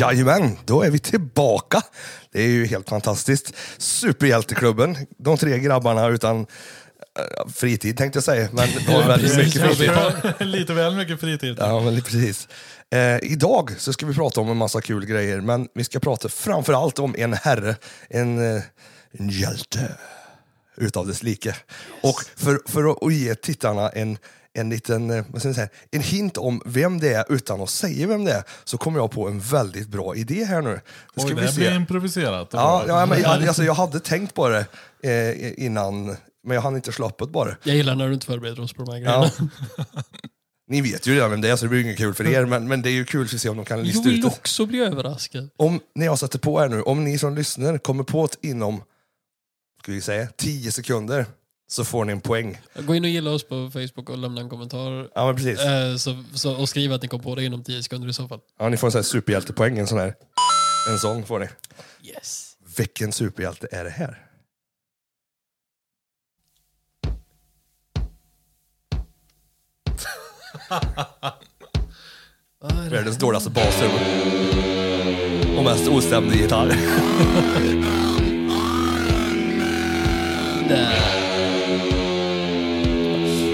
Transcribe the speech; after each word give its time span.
Jajamän, 0.00 0.56
då 0.64 0.82
är 0.82 0.90
vi 0.90 0.98
tillbaka. 0.98 1.82
Det 2.32 2.42
är 2.42 2.48
ju 2.48 2.66
helt 2.66 2.88
fantastiskt. 2.88 3.54
Superhjälteklubben, 3.78 4.96
de 5.18 5.36
tre 5.36 5.58
grabbarna 5.58 6.08
utan 6.08 6.40
eh, 6.40 7.48
fritid 7.54 7.96
tänkte 7.96 8.16
jag 8.16 8.24
säga, 8.24 8.48
men 8.52 8.68
de 8.86 8.92
har 8.92 9.08
väldigt 9.08 9.36
mycket 9.36 9.62
fritid. 9.62 9.90
Lite 10.38 10.74
väl 10.74 10.96
mycket 10.96 11.20
fritid. 11.20 11.56
Ja, 11.58 11.80
men 11.80 12.02
precis. 12.02 12.48
Eh, 12.90 13.18
idag 13.22 13.70
så 13.78 13.92
ska 13.92 14.06
vi 14.06 14.14
prata 14.14 14.40
om 14.40 14.50
en 14.50 14.56
massa 14.56 14.80
kul 14.80 15.06
grejer, 15.06 15.40
men 15.40 15.68
vi 15.74 15.84
ska 15.84 16.00
prata 16.00 16.28
framför 16.28 16.72
allt 16.72 16.98
om 16.98 17.14
en 17.18 17.32
herre, 17.32 17.76
en, 18.10 18.56
eh, 18.56 18.62
en 19.12 19.28
hjälte 19.28 19.92
utav 20.76 21.06
dess 21.06 21.22
like. 21.22 21.54
Och 22.02 22.22
för, 22.36 22.60
för 22.66 23.06
att 23.06 23.14
ge 23.14 23.34
tittarna 23.34 23.88
en, 23.88 24.18
en 24.58 24.70
liten 24.70 25.10
eh, 25.10 25.24
vad 25.28 25.40
ska 25.40 25.48
jag 25.48 25.54
säga, 25.54 25.68
en 25.90 26.02
hint 26.02 26.36
om 26.36 26.62
vem 26.64 27.00
det 27.00 27.12
är 27.12 27.32
utan 27.32 27.60
att 27.60 27.70
säga 27.70 28.06
vem 28.06 28.24
det 28.24 28.32
är, 28.32 28.44
så 28.64 28.78
kommer 28.78 28.98
jag 28.98 29.10
på 29.10 29.28
en 29.28 29.40
väldigt 29.40 29.88
bra 29.88 30.16
idé 30.16 30.44
här 30.44 30.62
nu. 30.62 30.80
Det 31.14 31.20
ska 31.20 31.30
Oj, 31.30 31.34
vi 31.40 31.46
det 31.46 31.54
blir 31.54 31.74
improviserat. 31.76 32.48
Ja, 32.52 32.84
ja, 32.86 33.06
men 33.06 33.20
jag, 33.20 33.46
alltså, 33.46 33.64
jag 33.64 33.74
hade 33.74 34.00
tänkt 34.00 34.34
på 34.34 34.48
det 34.48 34.66
eh, 35.02 35.64
innan, 35.64 36.06
men 36.46 36.54
jag 36.54 36.60
hann 36.62 36.76
inte 36.76 36.92
det 37.18 37.26
bara. 37.26 37.56
Jag 37.62 37.76
gillar 37.76 37.94
när 37.94 38.08
du 38.08 38.14
inte 38.14 38.26
förbereder 38.26 38.62
oss 38.62 38.72
på 38.72 38.82
de 38.82 38.92
här 38.92 39.00
grejerna. 39.00 39.30
Ja. 39.38 39.86
Ni 40.70 40.80
vet 40.80 41.06
ju 41.06 41.14
redan 41.14 41.30
vem 41.30 41.40
det 41.40 41.48
är, 41.50 41.56
så 41.56 41.64
det 41.64 41.68
blir 41.68 41.80
inget 41.80 41.98
kul 41.98 42.14
för 42.14 42.26
er, 42.26 42.44
men, 42.44 42.68
men 42.68 42.82
det 42.82 42.90
är 42.90 42.92
ju 42.92 43.04
kul 43.04 43.28
för 43.28 43.34
att 43.36 43.40
se 43.40 43.48
om 43.48 43.56
de 43.56 43.64
kan 43.64 43.78
Jag 43.78 43.86
lista 43.86 44.00
ut 44.00 44.06
vill 44.14 44.20
det. 44.20 44.26
också 44.26 44.66
bli 44.66 44.80
överraskad. 44.80 45.48
Om, 45.56 45.80
när 45.94 46.06
jag 46.06 46.18
sätter 46.18 46.38
på 46.38 46.58
här 46.58 46.68
nu, 46.68 46.82
om 46.82 47.04
ni 47.04 47.18
som 47.18 47.34
lyssnar 47.34 47.78
kommer 47.78 48.04
på 48.04 48.26
det 48.26 48.48
inom, 48.48 48.82
ska 49.82 49.92
vi 49.92 50.00
säga, 50.00 50.28
10 50.36 50.72
sekunder, 50.72 51.26
så 51.70 51.84
får 51.84 52.04
ni 52.04 52.12
en 52.12 52.20
poäng. 52.20 52.60
Gå 52.74 52.94
in 52.94 53.04
och 53.04 53.10
gilla 53.10 53.30
oss 53.30 53.44
på 53.44 53.70
Facebook 53.72 54.10
och 54.10 54.18
lämna 54.18 54.40
en 54.40 54.48
kommentar. 54.48 55.10
Ja, 55.14 55.26
men 55.26 55.36
precis. 55.36 55.60
Eh, 55.60 55.96
så, 55.96 56.24
så, 56.34 56.54
och 56.54 56.68
skriv 56.68 56.92
att 56.92 57.02
ni 57.02 57.08
kom 57.08 57.20
på 57.20 57.34
det 57.34 57.44
inom 57.44 57.64
10 57.64 57.82
sekunder 57.82 58.08
i 58.08 58.12
så 58.12 58.28
fall. 58.28 58.40
Ja, 58.58 58.68
ni 58.68 58.76
får 58.76 58.86
en 58.86 58.92
sån 58.92 58.98
här 58.98 59.02
superhjältepoäng, 59.02 59.78
en 59.78 59.86
sån 59.86 59.98
här. 59.98 60.14
En 60.90 60.98
sån 60.98 61.26
får 61.26 61.38
ni. 61.38 61.46
Yes. 62.02 62.56
Vilken 62.76 63.12
superhjälte 63.12 63.68
är 63.70 63.84
det 63.84 63.90
här? 63.90 64.26
Världens 72.90 73.18
dåligaste 73.18 73.50
basrum. 73.50 73.90
Och 75.58 75.64
mest 75.64 75.88
ostämd 75.88 76.34
gitarr. 76.34 76.76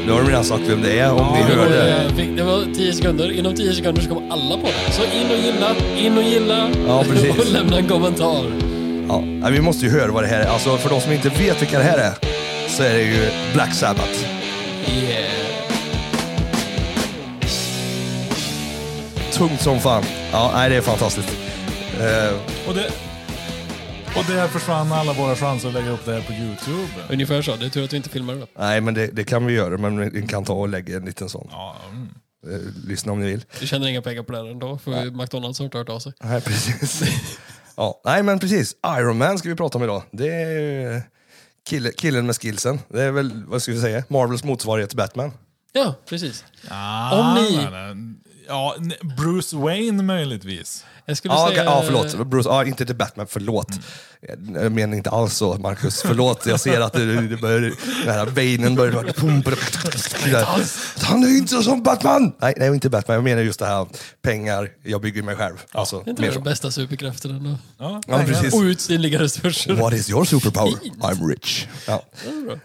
Nu 0.07 0.13
har 0.13 0.21
de 0.21 0.29
redan 0.29 0.45
sagt 0.45 0.63
vem 0.69 0.83
det 0.83 0.99
är, 0.99 1.13
om 1.13 1.33
ni 1.33 1.51
Det 1.51 1.57
var, 1.57 1.65
hörde. 1.65 2.05
det 2.37 2.43
var 2.43 2.75
10 2.75 2.93
sekunder. 2.93 3.33
Inom 3.33 3.55
10 3.55 3.75
sekunder 3.75 4.03
så 4.03 4.09
kommer 4.09 4.33
alla 4.33 4.57
på 4.57 4.67
det. 4.67 4.93
Så 4.93 5.03
in 5.03 5.27
och 5.31 5.37
gilla, 5.45 5.75
in 5.99 6.19
och 6.19 6.23
gilla 6.25 6.71
Ja, 6.89 7.05
precis. 7.13 7.39
och 7.39 7.53
lämna 7.53 7.77
en 7.79 7.89
kommentar. 7.89 8.45
Ja, 9.09 9.21
nej, 9.21 9.53
vi 9.53 9.61
måste 9.61 9.85
ju 9.87 9.91
höra 9.93 10.13
vad 10.13 10.23
det 10.25 10.29
här 10.29 10.41
är. 10.41 10.47
Alltså, 10.47 10.77
för 10.77 10.91
de 10.91 11.01
som 11.01 11.13
inte 11.13 11.29
vet 11.29 11.63
vilka 11.63 11.79
det 11.79 11.85
här 11.85 11.99
är, 11.99 12.13
så 12.69 12.83
är 12.83 12.95
det 12.95 13.03
ju 13.03 13.29
Black 13.55 13.75
Sabbath. 13.75 14.21
Yeah. 15.05 15.31
Tungt 19.33 19.61
som 19.61 19.81
fan. 19.81 20.03
Ja, 20.33 20.51
nej, 20.55 20.71
det 20.71 20.77
är 20.77 20.81
fantastiskt. 20.81 21.29
Eh, 22.01 22.35
Och, 22.69 22.75
det, 22.75 22.85
och 24.19 24.25
där 24.29 24.49
försvann 24.49 24.93
alla 24.93 25.13
våra 25.13 25.37
chanser 25.37 25.69
att 25.69 25.75
lägga 25.75 25.91
upp 25.91 26.05
det 26.05 26.13
här 26.15 26.21
på 26.21 26.33
Youtube. 26.33 26.93
Ungefär 27.11 27.43
så. 27.43 27.57
Det 27.57 27.67
är 27.67 27.71
tur 27.71 27.85
att 27.85 27.93
vi 27.93 27.97
inte 27.97 28.09
filmar 28.09 28.35
det. 28.35 28.47
nej, 28.59 28.81
men 28.81 28.95
det, 28.95 29.07
det 29.07 29.25
kan 29.25 29.47
vi 29.47 29.55
göra, 29.55 29.79
men 29.79 30.11
vi 30.11 30.23
kan 30.27 30.45
ta 30.45 30.53
och 30.53 30.69
lägga 30.69 30.97
en 30.97 31.05
liten 31.05 31.29
sån. 31.29 31.49
Ja, 31.51 31.77
mm. 31.91 32.09
Eh, 32.47 32.61
lyssna 32.89 33.13
om 33.13 33.21
ni 33.21 33.27
vill. 33.27 33.45
Vi 33.61 33.67
tjänar 33.67 33.89
inga 33.89 34.03
pengar 34.03 34.23
på 34.23 34.33
det 34.33 34.39
här 34.39 34.51
ändå. 34.51 34.79
För 34.79 35.11
McDonalds 35.11 35.59
har 35.59 35.65
inte 35.65 35.79
hört 35.79 35.89
av 35.89 35.99
sig. 35.99 36.13
Nej, 36.21 36.41
precis. 36.41 37.03
ja, 37.77 38.01
nej, 38.05 38.23
men 38.23 38.39
precis. 38.39 38.75
Iron 38.99 39.19
Man 39.19 39.39
ska 39.39 39.49
vi 39.49 39.55
prata 39.55 39.79
om 39.79 39.85
idag. 39.85 40.03
Det 40.13 40.29
är 40.43 41.03
kille, 41.69 41.93
killen 41.93 42.27
med 42.27 42.37
skillsen. 42.43 42.81
Det 42.89 43.03
är 43.03 43.11
väl, 43.13 43.45
vad 43.47 43.63
ska 43.63 43.73
vi 43.73 43.81
säga, 43.81 44.05
Marvels 44.09 44.45
motsvarighet 44.45 44.91
till 44.91 44.97
Batman. 44.97 45.33
Ja, 45.73 45.95
precis. 46.09 46.45
Ah, 46.69 47.21
Om 47.21 47.43
ni- 47.45 47.69
men, 47.71 48.17
Ja, 48.49 48.75
n- 48.79 48.93
Bruce 49.19 49.57
Wayne 49.57 50.03
möjligtvis. 50.03 50.85
Jag 51.09 51.17
skulle 51.17 51.35
Ja, 51.35 51.49
säga... 51.49 51.65
ja, 51.65 51.83
förlåt. 51.87 52.27
Bruce, 52.27 52.49
ja, 52.49 52.65
inte 52.65 52.87
till 52.87 52.97
Batman, 52.97 53.27
förlåt. 53.31 53.69
Jag 54.55 54.73
menar 54.73 54.97
inte 54.97 55.11
alls 55.11 55.35
så, 55.37 55.55
Marcus. 55.55 56.03
Förlåt, 56.03 56.47
jag 56.47 56.61
ser 56.61 56.81
att 56.81 56.93
det, 56.93 57.29
det 57.29 57.37
börjar, 57.37 57.61
den 58.05 58.15
här 58.15 58.27
veinen 58.27 58.75
börjar... 58.75 58.93
Han 61.05 61.25
är 61.25 61.29
inte 61.39 61.63
som 61.63 61.83
Batman! 61.83 62.33
Nej, 62.41 62.55
nej, 62.57 62.69
inte 62.69 62.91
Batman. 62.91 63.15
Jag 63.15 63.25
menar 63.25 63.43
just 63.43 63.59
det 63.59 63.67
här 63.67 63.87
pengar, 64.23 64.71
jag 64.83 65.01
bygger 65.01 65.23
mig 65.23 65.37
själv. 65.37 65.55
Alltså, 65.73 65.99
Det 66.01 66.09
är 66.09 66.11
inte 66.11 66.23
mer 66.23 66.29
den 66.29 66.35
så. 66.39 66.41
bästa 66.41 66.71
superkraften 66.71 67.31
ändå. 67.31 67.59
Ja, 67.79 68.01
Ja, 68.07 68.19
precis. 68.27 68.55
Outsinliga 68.55 69.19
resurser. 69.21 69.75
What 69.75 69.93
is 69.93 70.11
your 70.11 70.25
superpower? 70.25 70.75
I'm 71.01 71.29
rich. 71.29 71.67
Ja. 71.87 72.03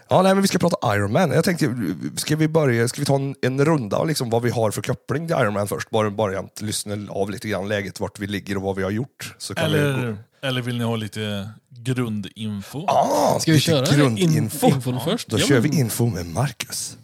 Ja, 0.08 0.22
nej, 0.22 0.34
men 0.34 0.42
vi 0.42 0.48
ska 0.48 0.58
prata 0.58 0.96
Iron 0.96 1.12
Man. 1.12 1.30
Jag 1.30 1.44
tänkte, 1.44 1.74
ska 2.16 2.36
vi 2.36 2.48
börja, 2.48 2.88
ska 2.88 3.00
vi 3.00 3.04
ta 3.06 3.14
en, 3.14 3.34
en 3.42 3.64
runda 3.64 3.96
och 3.96 4.06
liksom 4.06 4.30
vad 4.30 4.42
vi 4.42 4.50
har 4.50 4.70
för 4.70 4.82
koppling 4.82 5.26
till 5.26 5.36
Iron 5.40 5.54
Man 5.54 5.68
först? 5.68 5.90
Bara, 5.90 6.10
bara 6.10 6.38
att 6.38 6.60
lyssna 6.60 6.96
av 7.10 7.30
lite 7.30 7.48
grann 7.48 7.68
läget, 7.68 8.00
vart 8.00 8.18
vi 8.18 8.26
ligger 8.32 8.56
och 8.56 8.62
vad 8.62 8.76
vi 8.76 8.82
har 8.82 8.90
gjort. 8.90 9.34
Så 9.38 9.54
kan 9.54 9.72
vi 9.72 9.78
gå. 9.78 9.84
Eller, 9.84 10.16
eller 10.42 10.62
vill 10.62 10.78
ni 10.78 10.84
ha 10.84 10.96
lite 10.96 11.50
grundinfo? 11.70 12.86
Ah, 12.88 13.38
Ska 13.40 13.52
vi 13.52 13.60
köra 13.60 13.84
grundinfo? 13.96 14.66
in, 14.66 14.74
infon 14.74 15.00
först? 15.00 15.28
Då 15.28 15.38
Ja, 15.38 15.46
kör 15.46 15.60
men- 15.60 15.70
vi 15.70 15.78
info 15.80 16.06
med 16.06 16.26
Marcus. 16.26 16.96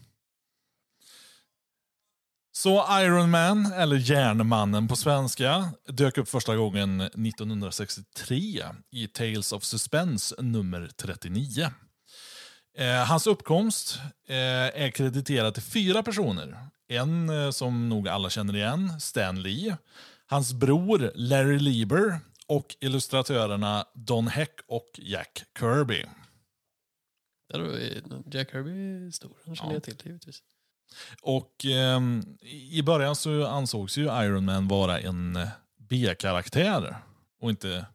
Så 2.52 3.00
Iron 3.00 3.30
Man, 3.30 3.72
eller 3.72 3.96
Järnmannen 3.96 4.88
på 4.88 4.96
svenska, 4.96 5.68
dök 5.88 6.18
upp 6.18 6.28
första 6.28 6.56
gången 6.56 7.00
1963 7.00 8.64
i 8.92 9.06
Tales 9.08 9.52
of 9.52 9.64
Suspense 9.64 10.34
nummer 10.42 10.90
39. 11.02 11.70
Eh, 12.78 13.04
hans 13.04 13.26
uppkomst 13.26 13.98
eh, 14.28 14.36
är 14.82 14.90
krediterad 14.90 15.54
till 15.54 15.62
fyra 15.62 16.02
personer. 16.02 16.58
En 16.88 17.28
eh, 17.30 17.50
som 17.50 17.88
nog 17.88 18.08
alla 18.08 18.30
känner 18.30 18.56
igen, 18.56 19.00
Stan 19.00 19.42
Lee. 19.42 19.76
Hans 20.30 20.52
bror 20.52 21.12
Larry 21.14 21.58
Lieber 21.58 22.20
och 22.46 22.76
illustratörerna 22.80 23.84
Don 23.94 24.26
Heck 24.28 24.60
och 24.66 24.90
Jack 24.98 25.44
Kirby. 25.58 26.04
Jack 28.32 28.50
Kirby 28.50 28.70
är 29.06 29.10
stor. 29.10 29.32
Han 29.46 29.56
känner 29.56 29.70
Ja. 29.70 29.74
jag 29.74 29.82
till 29.98 30.06
givetvis. 30.06 30.42
Och 31.22 31.64
ehm, 31.64 32.22
i 32.70 32.82
början 32.82 33.16
så 33.16 33.46
ansågs 33.46 33.98
ju 33.98 34.02
Iron 34.04 34.44
Man 34.44 34.68
vara 34.68 35.00
en 35.00 35.36
eh, 35.36 35.48
B-karaktär 35.88 36.96
och 37.40 37.50
inte 37.50 37.86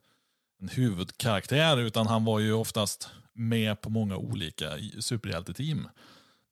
en 0.61 0.69
huvudkaraktär 0.69 1.77
utan 1.77 2.07
han 2.07 2.25
var 2.25 2.39
ju 2.39 2.53
oftast 2.53 3.09
med 3.33 3.81
på 3.81 3.89
många 3.89 4.17
olika 4.17 4.71
superhjälteteam. 4.99 5.89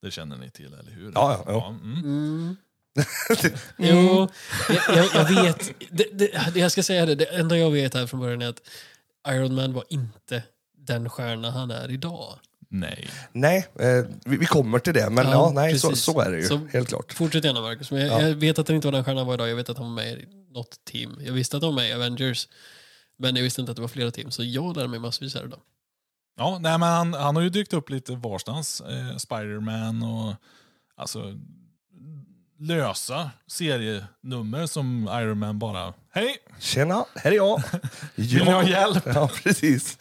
Det 0.02 0.10
känner 0.10 0.36
ni 0.36 0.50
till, 0.50 0.74
eller 0.74 0.90
hur? 0.92 1.12
Ja, 1.14 1.42
ja, 1.46 1.52
ja. 1.52 1.68
mm. 1.68 1.98
Mm. 2.04 2.56
Jo, 3.78 4.28
jag, 4.68 4.96
jag, 4.96 5.08
jag 5.14 5.42
vet. 5.44 5.72
Det, 5.90 6.06
det, 6.12 6.50
det 6.54 6.60
jag 6.60 6.72
ska 6.72 6.82
säga 6.82 7.06
det, 7.06 7.14
det 7.14 7.24
enda 7.24 7.58
jag 7.58 7.70
vet 7.70 7.94
här 7.94 8.06
från 8.06 8.20
början 8.20 8.42
är 8.42 8.48
att 8.48 8.60
Iron 9.28 9.54
Man 9.54 9.72
var 9.72 9.84
inte 9.88 10.42
den 10.78 11.10
stjärna 11.10 11.50
han 11.50 11.70
är 11.70 11.90
idag. 11.90 12.38
Nej. 12.68 13.08
Nej, 13.32 13.68
eh, 13.78 14.04
vi, 14.24 14.36
vi 14.36 14.46
kommer 14.46 14.78
till 14.78 14.94
det, 14.94 15.10
men 15.10 15.24
ja, 15.26 15.32
Ja, 15.32 15.50
nej, 15.54 15.78
så, 15.78 15.96
så 15.96 16.20
är 16.20 16.30
det 16.30 16.36
ju. 16.36 16.42
Så- 16.46 16.68
helt 16.72 16.88
klart. 16.88 17.12
Fortsätt 17.12 17.44
gärna 17.44 17.60
Marcus, 17.60 17.90
men 17.90 18.00
jag, 18.00 18.22
Ja. 18.22 18.28
jag 18.28 18.34
vet 18.34 18.58
att 18.58 18.68
han 18.68 18.74
inte 18.74 18.86
var 18.88 18.92
den 18.92 19.04
stjärna 19.04 19.20
han 19.20 19.26
var 19.26 19.34
idag. 19.34 19.48
Jag 19.48 19.56
vet 19.56 19.68
att 19.68 19.78
han 19.78 19.86
var 19.86 19.94
med 20.02 20.12
i 20.18 20.26
något 20.50 20.76
team. 20.84 21.18
Jag 21.24 21.32
visste 21.32 21.56
att 21.56 21.62
han 21.62 21.74
var 21.74 21.82
med 21.82 21.90
i 21.90 21.92
Avengers. 21.92 22.48
Men 23.18 23.36
jag 23.36 23.42
visste 23.42 23.60
inte 23.60 23.70
att 23.72 23.76
det 23.76 23.82
var 23.82 23.88
flera 23.88 24.10
team, 24.10 24.30
så 24.30 24.44
jag 24.44 24.76
lär 24.76 24.86
mig 24.86 24.98
massvis 24.98 25.34
här 25.34 25.44
idag. 25.44 25.60
Ja, 26.36 26.58
nej, 26.60 26.78
men 26.78 26.88
han, 26.88 27.14
han 27.14 27.36
har 27.36 27.42
ju 27.42 27.48
dykt 27.48 27.72
upp 27.72 27.90
lite 27.90 28.12
varstans. 28.14 28.80
Eh, 28.80 29.16
Spider-Man 29.16 30.02
och 30.02 30.34
alltså 30.96 31.38
lösa 32.62 33.30
serienummer 33.46 34.66
som 34.66 35.08
Iron 35.12 35.38
Man 35.38 35.58
bara, 35.58 35.94
hej, 36.10 36.36
Tjena, 36.58 37.04
här 37.14 37.30
är 37.32 37.36
jag. 37.36 37.62
vill 38.14 38.44
ni 38.44 38.50
ha 38.50 38.68
hjälp? 38.68 39.02
Ja, 39.06 39.30
precis. 39.42 39.98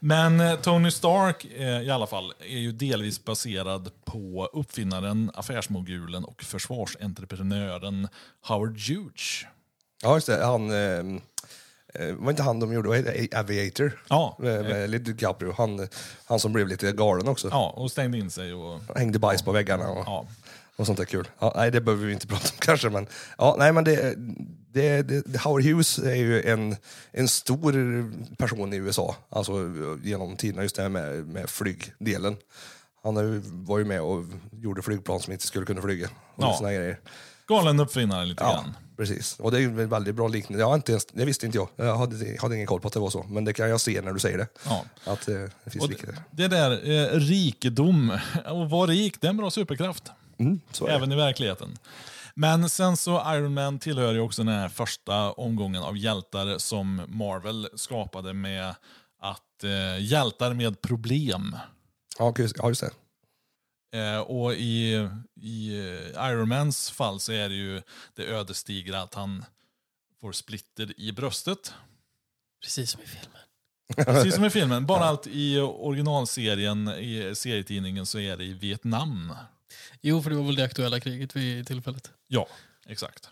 Men 0.00 0.40
eh, 0.40 0.54
Tony 0.56 0.90
Stark 0.90 1.44
eh, 1.44 1.80
i 1.80 1.90
alla 1.90 2.06
fall 2.06 2.32
är 2.40 2.58
ju 2.58 2.72
delvis 2.72 3.24
baserad 3.24 3.90
på 4.04 4.50
uppfinnaren, 4.52 5.30
affärsmogulen 5.34 6.24
och 6.24 6.42
försvarsentreprenören 6.42 8.08
Howard 8.46 8.78
Hughes. 8.78 9.44
Ja, 10.02 10.14
just 10.14 10.26
det. 10.26 10.44
Han, 10.44 10.70
eh, 10.70 10.98
eh, 11.94 12.14
var 12.14 12.30
inte 12.30 12.42
han 12.42 12.60
de 12.60 12.72
gjorde? 12.72 13.28
Aviator? 13.32 14.02
Ja, 14.08 14.36
Med, 14.38 14.64
med 14.64 14.90
lite 14.90 15.12
DiCaprio. 15.12 15.54
Han, 15.58 15.88
han 16.24 16.40
som 16.40 16.52
blev 16.52 16.68
lite 16.68 16.92
galen 16.92 17.28
också. 17.28 17.48
ja, 17.50 17.70
och 17.76 17.90
stängde 17.90 18.18
in 18.18 18.30
sig. 18.30 18.54
Och, 18.54 18.80
Hängde 18.96 19.18
bajs 19.18 19.42
på 19.42 19.52
väggarna 19.52 19.88
och, 19.90 20.04
ja. 20.06 20.26
Och 20.78 20.86
sånt 20.86 20.98
där 20.98 21.04
kul. 21.04 21.28
Ja, 21.38 21.52
nej, 21.56 21.70
det 21.70 21.80
behöver 21.80 22.06
vi 22.06 22.12
inte 22.12 22.26
prata 22.32 22.48
om 22.48 22.58
kanske, 22.58 22.90
men, 22.90 23.06
ja, 23.38 23.56
nej, 23.58 23.72
men 23.72 23.84
det, 23.84 24.14
det, 24.72 25.02
det, 25.02 25.38
Howard 25.40 25.62
Hughes 25.62 25.98
är 25.98 26.14
ju 26.14 26.42
en, 26.42 26.76
en 27.12 27.28
stor 27.28 27.72
person 28.36 28.72
i 28.72 28.76
USA, 28.76 29.16
alltså 29.30 29.52
genom 30.04 30.36
tiderna, 30.36 30.62
just 30.62 30.76
det 30.76 30.82
här 30.82 30.88
med, 30.88 31.26
med 31.26 31.50
flygdelen. 31.50 32.36
Han 33.02 33.42
var 33.66 33.78
ju 33.78 33.84
med 33.84 34.00
och 34.00 34.24
gjorde 34.52 34.82
flygplan 34.82 35.20
som 35.20 35.32
inte 35.32 35.46
skulle 35.46 35.66
kunna 35.66 35.82
flyga. 35.82 36.08
Och 36.34 36.42
Ja. 36.44 36.54
såna 36.58 36.72
grejer. 36.72 37.00
Galen 37.48 37.80
uppfinnare 37.80 38.24
lite 38.26 38.44
Ja, 38.44 38.52
grann. 38.52 38.76
precis. 38.96 39.36
Och 39.40 39.50
det 39.50 39.56
är 39.56 39.60
ju 39.60 39.82
en 39.82 39.88
väldigt 39.88 40.14
bra 40.14 40.28
liknande. 40.28 40.60
Jag 40.64 40.74
inte 40.74 40.92
ens, 40.92 41.06
det 41.06 41.24
visste 41.24 41.46
inte 41.46 41.58
jag. 41.58 41.68
Jag 41.76 41.96
hade, 41.96 42.36
hade 42.40 42.54
ingen 42.54 42.66
koll 42.66 42.80
på 42.80 42.88
att 42.88 42.94
det 42.94 43.00
var 43.00 43.10
så. 43.10 43.22
Men 43.28 43.44
det 43.44 43.52
kan 43.52 43.68
jag 43.70 43.80
se 43.80 44.00
när 44.00 44.12
du 44.12 44.18
säger 44.18 44.38
det. 44.38 44.46
Ja. 44.64 44.84
Att 45.04 45.28
eh, 45.28 45.34
det 45.64 45.70
finns 45.70 45.84
Och 45.84 45.90
det 46.30 46.48
där, 46.48 46.70
eh, 46.90 47.18
rikedom, 47.20 48.18
och 48.46 48.70
vara 48.70 48.90
rik, 48.90 49.20
det 49.20 49.26
är 49.26 49.30
en 49.30 49.36
bra 49.36 49.50
superkraft. 49.50 50.02
Mm. 50.38 50.60
Även 50.88 51.12
i 51.12 51.16
verkligheten. 51.16 51.78
Men 52.34 52.70
sen 52.70 52.96
så 52.96 53.34
Iron 53.34 53.54
Man 53.54 53.78
tillhör 53.78 54.12
ju 54.12 54.20
också 54.20 54.44
den 54.44 54.54
här 54.54 54.68
första 54.68 55.32
omgången 55.32 55.82
av 55.82 55.96
hjältar 55.96 56.58
som 56.58 57.02
Marvel 57.08 57.68
skapade 57.74 58.32
med 58.32 58.74
att 59.20 59.64
eh, 59.64 60.04
hjältar 60.04 60.54
med 60.54 60.80
problem. 60.80 61.56
Ja, 62.18 62.34
just, 62.38 62.56
ja, 62.58 62.68
just 62.68 62.80
det. 62.80 62.90
Eh, 63.92 64.20
och 64.20 64.54
i, 64.54 65.08
i 65.40 65.78
eh, 65.78 66.30
Iron 66.30 66.48
Mans 66.48 66.90
fall 66.90 67.20
så 67.20 67.32
är 67.32 67.48
det 67.48 67.54
ju 67.54 67.82
det 68.14 68.24
ödesdigra 68.24 69.02
att 69.02 69.14
han 69.14 69.44
får 70.20 70.32
splitter 70.32 71.00
i 71.00 71.12
bröstet. 71.12 71.74
Precis 72.62 72.90
som 72.90 73.02
i 73.02 73.06
filmen. 73.06 73.42
Precis 73.96 74.34
som 74.34 74.44
i 74.44 74.50
filmen, 74.50 74.86
bara 74.86 75.04
allt 75.04 75.26
i 75.26 75.58
originalserien, 75.60 76.88
i 76.88 77.34
serietidningen 77.34 78.06
så 78.06 78.18
är 78.18 78.36
det 78.36 78.44
i 78.44 78.52
Vietnam. 78.52 79.34
Jo, 80.00 80.22
för 80.22 80.30
det 80.30 80.36
var 80.36 80.44
väl 80.44 80.56
det 80.56 80.64
aktuella 80.64 81.00
kriget 81.00 81.36
vid 81.36 81.66
tillfället. 81.66 82.10
Ja, 82.26 82.48
exakt. 82.88 83.28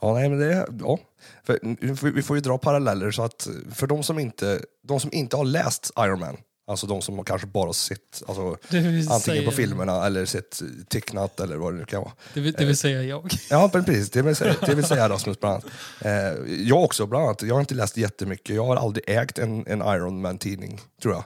Ja, 0.00 0.14
nej, 0.14 0.28
men 0.28 0.38
det, 0.38 0.66
ja. 0.80 0.98
För, 1.44 2.10
vi- 2.10 2.22
får 2.22 2.36
ju 2.36 2.40
dra 2.40 2.58
paralleller 2.58 3.10
så 3.10 3.22
att 3.22 3.48
för 3.74 3.86
de 3.86 4.02
som 4.02 4.18
inte, 4.18 4.64
de 4.82 5.00
som 5.00 5.10
inte 5.12 5.36
har 5.36 5.44
läst 5.44 5.90
Iron 5.98 6.20
Man, 6.20 6.36
alltså 6.66 6.86
de 6.86 7.02
som 7.02 7.16
har 7.16 7.24
kanske 7.24 7.46
bara 7.46 7.66
har 7.66 7.72
sett 7.72 8.22
alltså, 8.28 8.56
antingen 8.70 9.20
säga, 9.20 9.44
på 9.44 9.50
filmerna 9.50 10.06
eller 10.06 10.24
sett 10.26 10.62
tecknat 10.88 11.40
eller 11.40 11.56
vad 11.56 11.72
det 11.74 11.78
nu 11.78 11.84
kan 11.84 12.00
vara. 12.02 12.12
Det 12.34 12.40
vill, 12.40 12.52
det 12.52 12.64
vill 12.64 12.76
säga 12.76 13.02
jag. 13.02 13.32
Ja, 13.50 13.70
men 13.74 13.84
precis. 13.84 14.10
Det 14.10 14.22
vill 14.22 14.36
säga, 14.36 14.56
det 14.66 14.74
vill 14.74 14.84
säga 14.84 15.08
Rasmus 15.08 15.40
bland 15.40 15.54
annat. 15.54 15.66
Eh, 16.00 16.52
jag 16.62 16.84
också 16.84 17.06
bland 17.06 17.24
annat. 17.24 17.42
Jag 17.42 17.54
har 17.54 17.60
inte 17.60 17.74
läst 17.74 17.96
jättemycket. 17.96 18.56
Jag 18.56 18.66
har 18.66 18.76
aldrig 18.76 19.04
ägt 19.08 19.38
en, 19.38 19.66
en 19.66 19.80
Iron 19.82 20.20
Man-tidning, 20.20 20.80
tror 21.02 21.14
jag. 21.14 21.24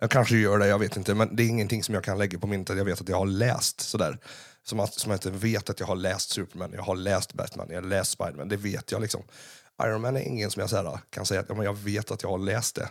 Jag 0.00 0.10
kanske 0.10 0.36
gör 0.36 0.58
det, 0.58 0.66
jag 0.66 0.78
vet 0.78 0.96
inte. 0.96 1.14
Men 1.14 1.36
det 1.36 1.42
är 1.42 1.48
ingenting 1.48 1.82
som 1.82 1.94
jag 1.94 2.04
kan 2.04 2.18
lägga 2.18 2.38
på 2.38 2.46
minnet 2.46 2.70
att 2.70 2.76
jag 2.76 2.84
vet 2.84 3.00
att 3.00 3.08
jag 3.08 3.18
har 3.18 3.26
läst 3.26 3.80
sådär. 3.80 4.18
Som, 4.62 4.80
att, 4.80 4.94
som 4.94 5.10
jag 5.10 5.16
inte 5.16 5.30
vet 5.30 5.70
att 5.70 5.80
jag 5.80 5.86
har 5.86 5.96
läst 5.96 6.30
Superman, 6.30 6.70
jag 6.74 6.82
har 6.82 6.96
läst 6.96 7.32
Batman, 7.32 7.66
jag 7.70 7.76
har 7.76 7.88
läst 7.88 8.10
Spiderman. 8.10 8.48
Det 8.48 8.56
vet 8.56 8.92
jag 8.92 9.02
liksom. 9.02 9.22
Iron 9.82 10.00
Man 10.00 10.16
är 10.16 10.20
ingen 10.20 10.50
som 10.50 10.60
jag 10.60 10.70
såhär, 10.70 10.98
kan 11.10 11.26
säga 11.26 11.40
att 11.40 11.48
ja, 11.48 11.54
men 11.54 11.64
jag 11.64 11.74
vet 11.74 12.10
att 12.10 12.22
jag 12.22 12.30
har 12.30 12.38
läst 12.38 12.74
det. 12.74 12.88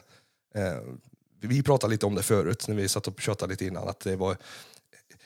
Eh, 0.61 0.79
vi 1.41 1.63
pratade 1.63 1.91
lite 1.91 2.05
om 2.05 2.15
det 2.15 2.23
förut, 2.23 2.67
när 2.67 2.75
vi 2.75 2.89
satt 2.89 3.07
och 3.07 3.21
tjötade 3.21 3.51
lite 3.51 3.65
innan. 3.65 3.87
Att 3.87 3.99
det 3.99 4.15
var, 4.15 4.37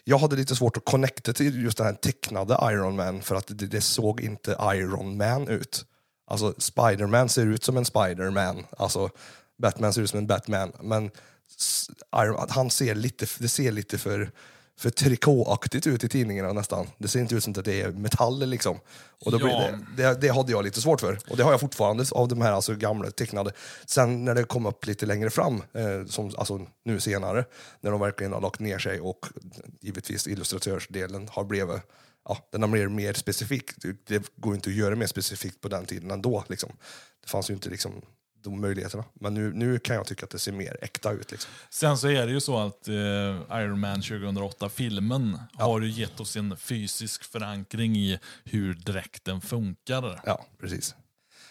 jag 0.03 0.17
hade 0.17 0.35
lite 0.35 0.55
svårt 0.55 0.77
att 0.77 0.85
connecta 0.85 1.33
till 1.33 1.63
just 1.63 1.77
den 1.77 1.85
här 1.85 1.93
tecknade 1.93 2.59
Iron 2.71 2.95
Man 2.95 3.21
för 3.21 3.35
att 3.35 3.47
det, 3.47 3.67
det 3.67 3.81
såg 3.81 4.21
inte 4.21 4.57
Iron 4.61 5.17
Man 5.17 5.47
ut. 5.47 5.85
Alltså 6.27 6.53
Spiderman 6.57 7.29
ser 7.29 7.45
ut 7.45 7.63
som 7.63 7.77
en 7.77 7.85
Spiderman, 7.85 8.65
alltså 8.77 9.09
Batman 9.57 9.93
ser 9.93 10.01
ut 10.01 10.09
som 10.09 10.19
en 10.19 10.27
Batman. 10.27 10.71
Men 10.81 11.11
han 12.49 12.69
ser 12.69 12.95
lite, 12.95 13.25
det 13.39 13.47
ser 13.47 13.71
lite 13.71 13.97
för, 13.97 14.31
för 14.77 14.89
trikåaktigt 14.89 15.87
ut 15.87 16.03
i 16.03 16.09
tidningarna 16.09 16.53
nästan. 16.53 16.87
Det 16.97 17.07
ser 17.07 17.19
inte 17.19 17.35
ut 17.35 17.43
som 17.43 17.53
att 17.57 17.65
det 17.65 17.81
är 17.81 17.91
metall 17.91 18.45
liksom. 18.45 18.79
Och 19.25 19.31
då 19.31 19.37
blir 19.37 19.49
Ja. 19.49 19.71
det, 19.97 20.03
det, 20.03 20.21
det 20.21 20.29
hade 20.29 20.51
jag 20.51 20.63
lite 20.63 20.81
svårt 20.81 21.01
för. 21.01 21.19
Och 21.29 21.37
det 21.37 21.43
har 21.43 21.51
jag 21.51 21.59
fortfarande 21.59 22.05
av 22.11 22.27
de 22.27 22.41
här 22.41 22.51
alltså, 22.51 22.75
gamla 22.75 23.11
tecknade. 23.11 23.51
Sen 23.85 24.25
när 24.25 24.35
det 24.35 24.43
kom 24.43 24.65
upp 24.65 24.85
lite 24.85 25.05
längre 25.05 25.29
fram, 25.29 25.63
eh, 25.73 26.05
som, 26.07 26.33
alltså 26.37 26.67
nu 26.85 26.99
senare, 26.99 27.45
när 27.81 27.91
de 27.91 27.99
verkligen 27.99 28.33
har 28.33 28.41
lagt 28.41 28.59
ner 28.59 28.79
sig 28.79 28.99
och 28.99 29.25
givetvis 29.81 30.27
illustratörsdelen 30.27 31.27
har 31.31 31.43
blivit 31.43 31.81
Ja, 32.25 32.37
den 32.51 32.61
har 32.61 32.69
blivit 32.69 32.91
mer 32.91 33.13
specifik. 33.13 33.71
Det 34.07 34.31
går 34.35 34.55
inte 34.55 34.69
att 34.69 34.75
göra 34.75 34.95
mer 34.95 35.07
specifikt 35.07 35.61
på 35.61 35.67
den 35.67 35.85
tiden 35.85 36.11
ändå. 36.11 36.43
Liksom. 36.49 36.69
Det 37.23 37.29
fanns 37.29 37.49
ju 37.49 37.53
inte 37.53 37.69
liksom, 37.69 38.01
de 38.43 38.61
möjligheterna. 38.61 39.03
Men 39.13 39.33
nu, 39.33 39.53
nu 39.53 39.79
kan 39.79 39.95
jag 39.95 40.05
tycka 40.05 40.25
att 40.25 40.29
det 40.29 40.39
ser 40.39 40.51
mer 40.51 40.77
äkta 40.81 41.11
ut. 41.11 41.31
Liksom. 41.31 41.51
Sen 41.69 41.97
så 41.97 42.07
är 42.07 42.25
det 42.25 42.31
ju 42.31 42.39
så 42.39 42.59
att 42.59 42.87
eh, 42.87 42.93
Iron 43.59 43.79
Man 43.79 44.01
2008-filmen 44.01 45.39
har 45.53 45.81
ju 45.81 45.89
gett 45.89 46.19
oss 46.19 46.35
en 46.35 46.57
fysisk 46.57 47.23
förankring 47.23 47.95
i 47.97 48.19
hur 48.43 48.73
dräkten 48.73 49.41
funkar. 49.41 50.21
Ja, 50.25 50.45
precis. 50.59 50.95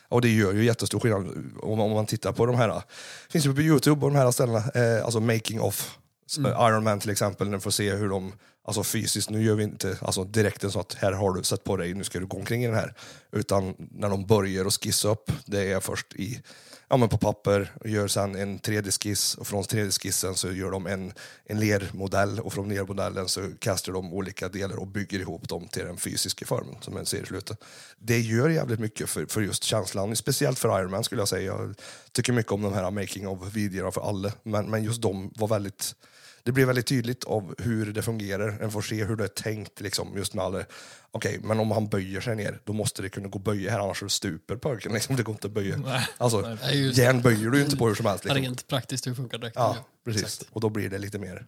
Och 0.09 0.21
det 0.21 0.29
gör 0.29 0.53
ju 0.53 0.65
jättestor 0.65 1.01
skillnad 1.01 1.27
om, 1.63 1.81
om 1.81 1.91
man 1.91 2.07
tittar 2.07 2.33
på 2.33 2.47
de 2.47 2.57
här, 2.57 2.83
finns 3.29 3.47
ju 3.47 3.55
på 3.55 3.61
Youtube 3.61 4.07
och 4.07 4.13
de 4.13 4.19
här 4.19 4.31
ställena, 4.31 4.59
eh, 4.59 5.05
alltså 5.05 5.21
making 5.21 5.61
of 5.61 5.99
Iron 6.37 6.85
Man 6.85 7.01
till 7.01 7.11
exempel, 7.11 7.49
när 7.49 7.57
du 7.57 7.61
får 7.61 7.71
se 7.71 7.95
hur 7.95 8.09
de, 8.09 8.33
alltså 8.65 8.83
fysiskt, 8.83 9.31
nu 9.31 9.43
gör 9.43 9.55
vi 9.55 9.65
inte 9.65 9.99
alltså 10.03 10.25
direkten 10.25 10.71
så 10.71 10.81
att 10.81 10.95
här 10.95 11.13
har 11.13 11.33
du 11.33 11.43
sett 11.43 11.65
på 11.65 11.77
dig, 11.77 11.95
nu 11.95 12.05
ska 12.05 12.19
du 12.19 12.27
gå 12.27 12.37
omkring 12.37 12.65
i 12.65 12.67
den 12.67 12.77
här. 12.77 12.95
Utan 13.33 13.75
när 13.79 14.09
de 14.09 14.27
börjar 14.27 14.65
och 14.65 14.85
skissa 14.85 15.09
upp, 15.09 15.33
det 15.47 15.73
är 15.73 15.81
först 15.81 16.15
i, 16.15 16.43
ja 16.89 16.97
men 16.97 17.09
på 17.09 17.19
papper, 17.19 17.73
och 17.81 17.89
gör 17.89 18.09
sen 18.09 18.35
en 18.35 18.59
3D-skiss 18.59 19.39
och 19.39 19.47
från 19.47 19.63
3D-skissen 19.63 20.35
så 20.35 20.53
gör 20.53 20.71
de 20.71 20.87
en, 20.87 21.13
en 21.45 21.61
lermodell 21.61 22.41
och 22.41 22.53
från 22.53 22.69
lermodellen 22.69 23.29
så 23.29 23.51
kastar 23.59 23.93
de 23.93 24.13
olika 24.13 24.49
delar 24.49 24.77
och 24.77 24.87
bygger 24.87 25.19
ihop 25.19 25.49
dem 25.49 25.69
till 25.69 25.85
den 25.85 25.97
fysiska 25.97 26.47
formen 26.47 26.77
som 26.81 26.97
en 26.97 27.07
ser 27.07 27.23
i 27.23 27.27
slutet. 27.27 27.65
Det 27.99 28.21
gör 28.21 28.49
jävligt 28.49 28.81
mycket 28.81 29.11
för, 29.11 29.27
för 29.27 29.41
just 29.41 29.65
känslan, 29.65 30.17
speciellt 30.17 30.59
för 30.59 30.81
Iron 30.81 30.91
Man 30.91 31.05
skulle 31.05 31.21
jag 31.21 31.29
säga. 31.29 31.53
Jag 31.53 31.75
tycker 32.13 32.33
mycket 32.33 32.53
om 32.53 32.63
de 32.63 32.73
här 32.73 32.91
making 32.91 33.29
of 33.29 33.55
videorna 33.55 33.91
för 33.91 34.09
alla, 34.09 34.33
men, 34.43 34.71
men 34.71 34.85
just 34.85 35.03
de 35.03 35.33
var 35.37 35.49
väldigt 35.49 35.95
det 36.43 36.53
blir 36.53 36.67
väldigt 36.67 36.87
tydligt 36.87 37.25
av 37.25 37.55
hur 37.59 37.93
det 37.93 38.03
fungerar. 38.03 38.59
En 38.63 38.71
får 38.71 38.83
se 38.83 39.05
hur 39.05 39.17
det 39.17 39.25
är 39.25 39.29
tänkt 39.29 39.81
liksom, 39.81 40.17
just 40.17 40.35
med 40.35 40.45
alla. 40.45 40.65
Okej, 41.11 41.39
men 41.43 41.61
om 41.61 41.71
han 41.71 41.89
böjer 41.89 42.21
sig 42.21 42.37
ner, 42.37 42.61
då 42.65 42.73
måste 42.73 43.03
det 43.03 43.09
kunna 43.09 43.29
gå 43.29 43.39
att 43.39 43.45
böja 43.45 43.71
här, 43.71 43.79
annars 43.79 44.13
stuper 44.13 44.57
pojken. 44.57 44.93
Liksom. 44.93 45.17
Det 45.17 45.23
går 45.23 45.35
inte 45.35 45.47
att 45.47 45.53
böja. 45.53 45.77
Nej. 45.87 46.07
Alltså, 46.19 46.57
Nej, 46.63 46.81
just- 46.83 46.99
järn 46.99 47.23
böjer 47.23 47.51
du 47.51 47.59
ju 47.59 47.65
inte 47.65 47.77
på 47.77 47.89
hur 47.89 47.95
som 47.95 48.07
helst. 48.07 48.25
Liksom. 48.25 48.43
Rent 48.43 48.67
praktiskt, 48.67 49.07
hur 49.07 49.15
funkar 49.15 49.39
dräkten? 49.39 49.63
Ja, 49.63 49.77
precis. 50.05 50.23
exakt. 50.23 50.51
Och 50.53 50.61
då 50.61 50.69
blir 50.69 50.91
det 50.91 50.99
lite 50.99 51.19
mer 51.19 51.47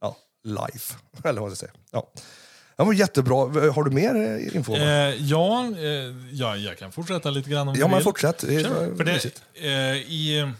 ja, 0.00 0.16
life, 0.44 0.94
eller 1.24 1.40
vad 1.40 1.50
jag 1.50 1.56
ska 1.56 1.66
säga. 1.66 1.78
Ja. 1.90 2.12
Ja, 2.76 2.84
men 2.84 2.96
jättebra. 2.96 3.36
Har 3.70 3.84
du 3.84 3.90
mer 3.90 4.14
eh, 4.16 4.56
info? 4.56 4.74
Eh, 4.74 4.82
ja, 5.24 5.64
eh, 5.76 5.84
ja, 6.32 6.56
jag 6.56 6.78
kan 6.78 6.92
fortsätta 6.92 7.30
lite 7.30 7.50
grann 7.50 7.68
om 7.68 7.74
ja, 7.74 7.84
du 7.84 7.88
men 7.90 7.98
vill. 7.98 8.04
fortsätt. 8.04 8.38
Det 8.38 8.54
är 8.54 8.96
För 8.96 9.04
det, 9.04 9.32
eh, 9.54 9.96
i, 9.96 10.52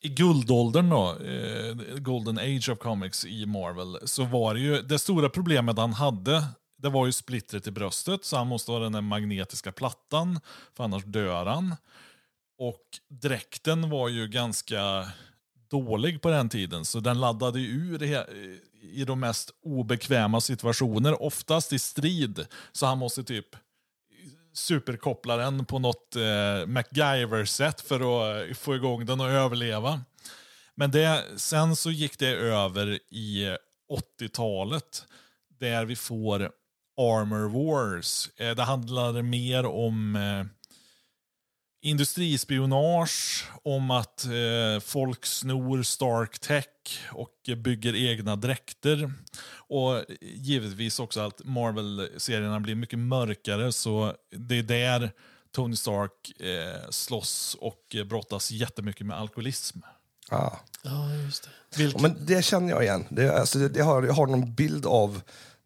i 0.00 0.08
guldåldern 0.08 0.88
då, 0.88 1.16
eh, 1.16 1.74
Golden 1.98 2.38
Age 2.38 2.68
of 2.68 2.78
Comics 2.78 3.24
i 3.24 3.46
Marvel, 3.46 3.98
så 4.04 4.24
var 4.24 4.54
det 4.54 4.60
ju 4.60 4.82
det 4.82 4.98
stora 4.98 5.28
problemet 5.28 5.78
han 5.78 5.92
hade 5.92 6.44
det 6.82 6.88
var 6.88 7.06
ju 7.06 7.12
splittret 7.12 7.66
i 7.66 7.70
bröstet, 7.70 8.24
så 8.24 8.36
han 8.36 8.46
måste 8.46 8.72
ha 8.72 8.78
den 8.78 8.92
där 8.92 9.00
magnetiska 9.00 9.72
plattan, 9.72 10.40
för 10.76 10.84
annars 10.84 11.04
dör 11.04 11.46
han. 11.46 11.76
Och 12.58 12.84
dräkten 13.08 13.90
var 13.90 14.08
ju 14.08 14.28
ganska 14.28 15.08
dålig 15.70 16.22
på 16.22 16.30
den 16.30 16.48
tiden, 16.48 16.84
så 16.84 17.00
den 17.00 17.20
laddade 17.20 17.60
ju 17.60 17.66
ur 17.66 18.02
i 18.82 19.04
de 19.04 19.20
mest 19.20 19.50
obekväma 19.62 20.40
situationer, 20.40 21.22
oftast 21.22 21.72
i 21.72 21.78
strid. 21.78 22.46
Så 22.72 22.86
han 22.86 22.98
måste 22.98 23.24
typ 23.24 23.46
superkoppla 24.58 25.36
den 25.36 25.64
på 25.64 25.78
något 25.78 26.16
eh, 26.16 26.66
MacGyver-sätt 26.66 27.80
för 27.80 27.96
att 27.96 28.48
eh, 28.48 28.54
få 28.54 28.76
igång 28.76 29.06
den 29.06 29.20
och 29.20 29.30
överleva. 29.30 30.00
Men 30.74 30.90
det, 30.90 31.24
sen 31.36 31.76
så 31.76 31.90
gick 31.90 32.18
det 32.18 32.30
över 32.30 32.98
i 33.10 33.56
80-talet 34.20 35.04
där 35.60 35.84
vi 35.84 35.96
får 35.96 36.50
Armor 36.98 37.48
Wars. 37.48 38.30
Eh, 38.36 38.54
det 38.54 38.62
handlade 38.62 39.22
mer 39.22 39.66
om 39.66 40.16
eh, 40.16 40.46
industrispionage, 41.88 43.44
om 43.62 43.90
att 43.90 44.24
eh, 44.24 44.80
folk 44.80 45.26
snor 45.26 45.82
Stark 45.82 46.38
Tech 46.38 46.66
och 47.12 47.50
bygger 47.56 47.96
egna 47.96 48.36
dräkter. 48.36 49.12
Och 49.68 50.04
givetvis 50.20 51.00
också 51.00 51.20
att 51.20 51.44
Marvel-serierna 51.44 52.60
blir 52.60 52.74
mycket 52.74 52.98
mörkare, 52.98 53.72
så 53.72 54.14
det 54.30 54.58
är 54.58 54.62
där 54.62 55.10
Tony 55.52 55.76
Stark 55.76 56.40
eh, 56.40 56.90
slåss 56.90 57.56
och 57.60 57.96
brottas 58.08 58.50
jättemycket 58.50 59.06
med 59.06 59.18
alkoholism. 59.18 59.78
Ah. 60.30 60.56
Ja, 60.82 61.14
just 61.14 61.44
det. 61.44 61.78
Vilket, 61.78 62.00
men 62.00 62.26
det 62.26 62.44
känner 62.44 62.70
jag 62.70 62.82
igen. 62.82 63.06
Det, 63.10 63.40
alltså, 63.40 63.58
det, 63.58 63.68
det 63.68 63.80
har, 63.82 64.02
jag 64.02 64.12
har 64.12 64.26
någon 64.26 64.54
bild 64.54 64.86
av 64.86 65.22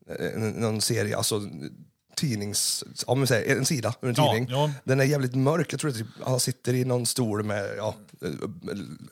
eh, 0.09 0.26
en, 0.26 0.50
någon 0.50 0.81
serie, 0.81 1.17
alltså 1.17 1.41
tidnings... 2.16 2.85
Ja, 3.07 3.14
men 3.14 3.26
säg, 3.26 3.50
en 3.52 3.64
sida 3.66 3.95
ur 4.02 4.09
en 4.09 4.14
Ja, 4.19 4.33
tidning. 4.33 4.50
ja. 4.50 4.71
Den 4.85 5.00
är 5.00 5.04
jävligt 5.04 5.35
mörk. 5.35 5.73
Jag 5.73 5.81
tror 5.81 5.90
att 5.90 5.97
typ, 5.97 6.07
han 6.25 6.40
sitter 6.40 6.75
i 6.75 6.85
någon 6.85 7.07
stol 7.07 7.42
med 7.42 7.71
ja, 7.76 7.95
eh, 8.25 8.28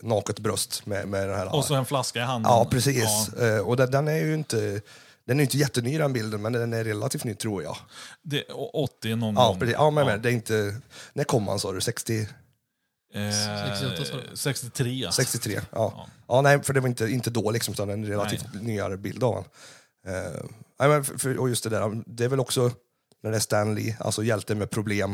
naket 0.02 0.38
bröst 0.38 0.86
med, 0.86 1.08
med 1.08 1.28
den 1.28 1.38
här... 1.38 1.54
och 1.54 1.64
så 1.64 1.74
en 1.74 1.86
flaska 1.86 2.18
i 2.18 2.22
handen. 2.22 2.52
Ja, 2.52 2.66
precis. 2.70 3.28
Ja, 3.38 3.46
Eh, 3.46 3.58
Och 3.58 3.76
den, 3.76 3.90
den 3.90 4.08
är 4.08 4.16
ju 4.18 4.34
inte... 4.34 4.80
Den 5.26 5.38
är 5.40 5.42
inte 5.44 5.58
jätteny 5.58 5.98
den 5.98 6.12
bilden, 6.12 6.42
men 6.42 6.52
den 6.52 6.72
är 6.72 6.84
relativt 6.84 7.24
ny 7.24 7.34
tror 7.34 7.62
jag. 7.62 7.76
det, 8.22 8.42
och 8.44 8.82
80 8.82 9.16
någon 9.16 9.34
Ja, 9.34 9.46
gång. 9.48 9.58
precis. 9.58 9.74
Ja, 9.78 9.90
men, 9.90 10.06
men 10.06 10.22
det 10.22 10.28
är 10.28 10.32
inte... 10.32 10.74
När 11.12 11.24
kom 11.24 11.48
han 11.48 11.58
sa 11.58 11.72
du? 11.72 11.80
60, 11.80 12.28
Eh, 13.14 13.30
68 13.80 14.04
sa 14.04 14.16
du? 14.30 14.36
63. 14.36 15.08
63? 15.12 15.60
Ja. 15.72 16.06
ja. 16.28 16.40
nej, 16.40 16.62
för 16.62 16.72
det 16.72 16.80
var 16.80 16.88
inte, 16.88 17.06
inte 17.08 17.30
då 17.30 17.50
liksom, 17.50 17.72
utan 17.74 17.90
en 17.90 18.06
relativt 18.06 18.44
nyare 18.62 18.96
bild 18.96 19.22
av 19.24 19.28
honom. 19.34 19.44
Eh, 20.06 20.42
nej, 20.80 20.88
men 20.88 21.04
för, 21.04 21.18
för, 21.18 21.38
och 21.38 21.48
just 21.48 21.64
det 21.64 21.70
där, 21.70 22.02
det 22.06 22.24
är 22.24 22.28
väl 22.28 22.40
också 22.40 22.70
när 23.22 23.30
det 23.30 23.36
är 23.36 23.40
Stan 23.40 23.74
Lee, 23.74 23.96
alltså 24.00 24.24
hjälte 24.24 24.54
med 24.54 24.70
problem. 24.70 25.12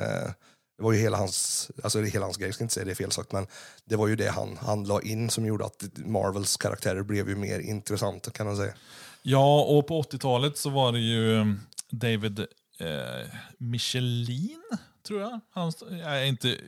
Eh, 0.00 0.30
det 0.76 0.82
var 0.82 0.92
ju 0.92 0.98
hela 0.98 1.16
hans, 1.16 1.70
alltså 1.82 2.00
det 2.00 2.08
hela 2.08 2.26
hans 2.26 2.36
grej, 2.36 2.48
jag 2.48 2.54
ska 2.54 2.64
inte 2.64 2.74
säga 2.74 2.84
det 2.84 2.90
är 2.90 2.94
fel 2.94 3.12
sagt, 3.12 3.32
men 3.32 3.46
det 3.84 3.96
var 3.96 4.08
ju 4.08 4.16
det 4.16 4.28
han, 4.28 4.56
han 4.56 4.84
la 4.84 5.02
in 5.02 5.30
som 5.30 5.46
gjorde 5.46 5.64
att 5.64 5.84
Marvels 5.96 6.56
karaktärer 6.56 7.02
blev 7.02 7.28
ju 7.28 7.36
mer 7.36 7.60
intressanta 7.60 8.30
kan 8.30 8.46
man 8.46 8.56
säga. 8.56 8.74
Ja, 9.22 9.62
och 9.62 9.86
på 9.86 10.02
80-talet 10.02 10.58
så 10.58 10.70
var 10.70 10.92
det 10.92 11.00
ju 11.00 11.40
eh, 11.40 11.46
David 11.90 12.38
eh, 12.78 13.28
Michelin, 13.58 14.62
tror 15.06 15.20
jag. 15.20 15.40
Han, 15.50 15.72
jag 15.90 16.20
är 16.20 16.24
inte 16.24 16.58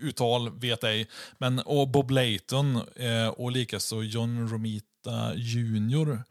uttal, 0.00 0.58
vet 0.58 0.84
ej. 0.84 1.08
Men, 1.38 1.58
och 1.58 1.88
Bob 1.88 2.10
Layton 2.10 2.76
eh, 2.96 3.28
och 3.28 3.52
likaså 3.52 4.02
John 4.02 4.48
Romita 4.48 5.34
Jr 5.34 6.22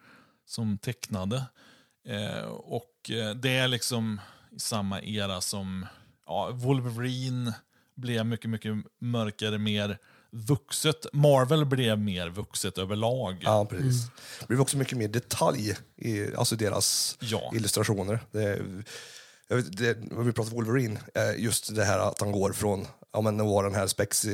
som 0.50 0.77
tecknade. 0.77 1.44
Eh, 2.08 2.44
och 2.50 3.10
eh, 3.12 3.36
det 3.36 3.50
är 3.58 3.68
liksom 3.68 4.20
i 4.56 4.60
samma 4.60 5.01
era 5.01 5.41
som 5.41 5.86
ja, 6.25 6.50
Wolverine 6.53 7.53
blev 7.96 8.25
mycket, 8.25 8.50
mycket 8.50 8.74
mörkare, 9.01 9.58
mer 9.58 9.98
vuxet. 10.32 11.06
Marvel 11.13 11.65
blev 11.65 12.00
mer 12.00 12.29
vuxet 12.29 12.77
överlag. 12.77 13.38
Ja, 13.41 13.65
precis. 13.65 14.08
Det 14.39 14.48
blev 14.48 14.62
också 14.62 14.77
mycket 14.77 14.98
mer 14.98 15.08
detalj 15.08 15.75
i 15.96 16.36
alltså 16.36 16.56
deras 16.56 17.18
Ja. 17.22 17.51
illustrationer. 17.56 18.20
Det, 18.32 18.62
jag 19.48 19.56
vet, 19.56 19.77
det, 19.77 19.98
när 20.00 20.24
vi 20.24 20.32
pratar 20.32 20.51
Wolverine, 20.51 21.00
eh, 21.15 21.44
just 21.44 21.75
det 21.75 21.84
här 21.86 22.00
att 22.00 22.20
han 22.20 22.32
går 22.32 22.53
från 22.53 22.88
ja, 23.13 23.22
men 23.22 23.38
det 23.38 23.44
var 23.44 23.63
den 23.63 23.75
här 23.75 23.88
spex, 23.88 24.25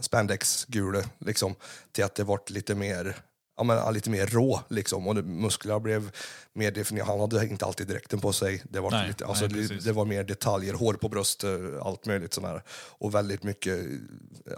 spandex-gule 0.00 1.04
liksom, 1.18 1.54
till 1.92 2.04
att 2.04 2.14
det 2.14 2.24
vart 2.24 2.50
lite 2.50 2.74
mer 2.74 3.16
Ja, 3.56 3.62
men, 3.62 3.94
lite 3.94 4.10
mer 4.10 4.26
rå, 4.26 4.60
liksom. 4.70 5.06
och 5.08 5.14
det, 5.14 5.22
musklerna 5.22 5.80
blev 5.80 6.10
mer 6.52 6.70
definierade. 6.70 7.12
Han 7.12 7.20
hade 7.20 7.46
inte 7.46 7.64
alltid 7.64 7.86
dräkten 7.86 8.20
på 8.20 8.32
sig. 8.32 8.62
Det 8.70 8.80
var, 8.80 8.90
Nej, 8.90 9.08
lite, 9.08 9.26
alltså, 9.26 9.46
nej, 9.46 9.68
det, 9.68 9.84
det 9.84 9.92
var 9.92 10.04
mer 10.04 10.24
detaljer, 10.24 10.74
hår 10.74 10.94
på 10.94 11.08
bröstet, 11.08 11.60
allt 11.82 12.06
möjligt 12.06 12.38
här. 12.42 12.62
Och 12.98 13.14
väldigt 13.14 13.42
mycket, 13.42 13.86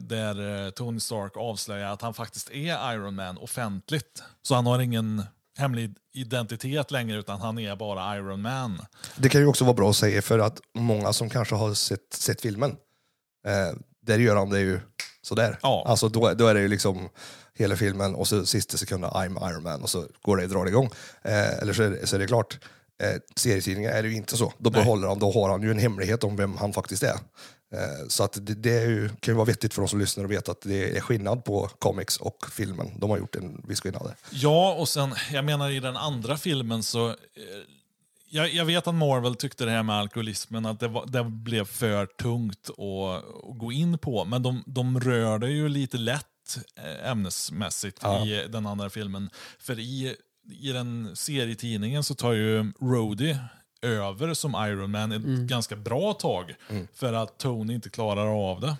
där 0.00 0.64
eh, 0.66 0.70
Tony 0.70 1.00
Stark 1.00 1.36
avslöjar 1.36 1.92
att 1.92 2.02
han 2.02 2.14
faktiskt 2.14 2.50
är 2.50 2.94
Iron 2.94 3.14
Man 3.14 3.38
offentligt. 3.38 4.22
Så 4.42 4.54
han 4.54 4.66
har 4.66 4.78
ingen 4.78 5.22
hemlig 5.58 5.94
identitet 6.14 6.90
längre, 6.90 7.18
utan 7.18 7.40
han 7.40 7.58
är 7.58 7.76
bara 7.76 8.16
Iron 8.16 8.42
Man. 8.42 8.82
Det 9.16 9.28
kan 9.28 9.40
ju 9.40 9.46
också 9.46 9.64
vara 9.64 9.74
bra 9.74 9.90
att 9.90 9.96
säga 9.96 10.22
för 10.22 10.38
att 10.38 10.60
många 10.74 11.12
som 11.12 11.30
kanske 11.30 11.54
har 11.54 11.74
sett, 11.74 12.12
sett 12.12 12.40
filmen, 12.40 12.70
eh, 13.46 13.78
där 14.02 14.18
gör 14.18 14.36
han 14.36 14.50
det 14.50 14.60
ju 14.60 14.80
sådär. 15.22 15.58
Ja. 15.62 15.84
Alltså 15.86 16.08
då, 16.08 16.34
då 16.34 16.46
är 16.46 16.54
det 16.54 16.60
ju 16.60 16.68
liksom 16.68 17.08
hela 17.54 17.76
filmen 17.76 18.14
och 18.14 18.28
så 18.28 18.46
sista 18.46 18.76
sekunden 18.76 19.10
I'm 19.10 19.50
Iron 19.50 19.62
Man 19.62 19.82
och 19.82 19.90
så 19.90 20.06
går 20.22 20.36
det 20.36 20.46
drar 20.46 20.64
det 20.64 20.70
igång. 20.70 20.90
Eh, 21.22 21.58
eller 21.58 21.72
så 21.72 21.82
är, 21.82 21.90
det, 21.90 22.06
så 22.06 22.16
är 22.16 22.20
det 22.20 22.26
klart. 22.26 22.58
Eh, 23.02 23.20
serietidningar 23.36 23.90
är 23.90 24.02
det 24.02 24.08
ju 24.08 24.16
inte 24.16 24.36
så. 24.36 24.52
Då 24.58 24.70
Nej. 24.70 24.82
behåller 24.82 25.08
han, 25.08 25.18
då 25.18 25.32
har 25.32 25.48
han 25.48 25.62
ju 25.62 25.70
en 25.70 25.78
hemlighet 25.78 26.24
om 26.24 26.36
vem 26.36 26.56
han 26.56 26.72
faktiskt 26.72 27.02
är. 27.02 27.16
Eh, 27.76 28.08
så 28.08 28.24
att 28.24 28.46
det, 28.46 28.54
det 28.54 28.84
ju, 28.84 29.08
kan 29.08 29.32
ju 29.32 29.36
vara 29.36 29.44
vettigt 29.44 29.74
för 29.74 29.82
de 29.82 29.88
som 29.88 29.98
lyssnar 29.98 30.24
att 30.24 30.30
veta 30.30 30.52
att 30.52 30.60
det 30.60 30.96
är 30.96 31.00
skillnad 31.00 31.44
på 31.44 31.68
comics 31.78 32.16
och 32.16 32.46
filmen. 32.52 33.00
De 33.00 33.10
har 33.10 33.18
gjort 33.18 33.36
en 33.36 33.64
viss 33.68 33.80
skillnad. 33.80 34.14
Ja, 34.30 34.74
och 34.74 34.88
sen, 34.88 35.14
jag 35.32 35.44
menar 35.44 35.70
i 35.70 35.80
den 35.80 35.96
andra 35.96 36.36
filmen 36.36 36.82
så... 36.82 37.08
Eh, 37.08 37.14
jag, 38.28 38.54
jag 38.54 38.64
vet 38.64 38.86
att 38.86 38.94
Marvel 38.94 39.34
tyckte 39.34 39.64
det 39.64 39.70
här 39.70 39.82
med 39.82 39.96
alkoholismen, 39.96 40.66
att 40.66 40.80
det, 40.80 40.88
var, 40.88 41.06
det 41.06 41.24
blev 41.24 41.64
för 41.64 42.06
tungt 42.06 42.70
att, 42.70 43.24
att 43.50 43.58
gå 43.58 43.72
in 43.72 43.98
på. 43.98 44.24
Men 44.24 44.42
de, 44.42 44.62
de 44.66 45.00
rör 45.00 45.38
det 45.38 45.50
ju 45.50 45.68
lite 45.68 45.98
lätt 45.98 46.58
eh, 46.76 47.10
ämnesmässigt 47.10 47.98
Ja. 48.02 48.26
i 48.26 48.46
den 48.48 48.66
andra 48.66 48.90
filmen. 48.90 49.30
För 49.58 49.78
i, 49.78 50.16
i 50.60 50.72
den 50.72 51.16
serietidningen 51.16 52.04
så 52.04 52.14
tar 52.14 52.32
ju 52.32 52.72
Rhodey 52.80 53.36
över 53.82 54.34
som 54.34 54.54
Iron 54.54 54.90
Man 54.90 55.12
ett 55.12 55.22
ganska 55.22 55.76
bra 55.76 56.12
tag. 56.12 56.54
För 56.94 57.12
att 57.12 57.38
Tony 57.38 57.74
inte 57.74 57.90
klarar 57.90 58.50
av 58.50 58.60
det. 58.60 58.76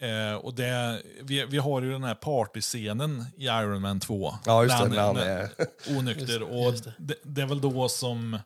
Eh, 0.00 0.34
och 0.34 0.54
det, 0.54 1.02
vi, 1.22 1.44
vi 1.44 1.58
har 1.58 1.82
ju 1.82 1.92
den 1.92 2.04
här 2.04 2.14
partyscenen 2.14 3.24
i 3.36 3.44
Iron 3.44 3.82
Man 3.82 4.00
2. 4.00 4.34
Ja, 4.44 4.62
just 4.62 4.78
det. 4.78 4.88
När 4.88 5.02
han 5.02 5.16
är, 5.16 5.50
onykter. 5.98 6.26
Just- 6.40 6.42
och 6.42 6.70
just 6.72 6.84
det. 6.84 6.94
det. 6.98 7.14
Det, 7.22 7.42
är 7.42 7.46
väl 7.46 7.60
då 7.60 7.88
som... 7.88 8.38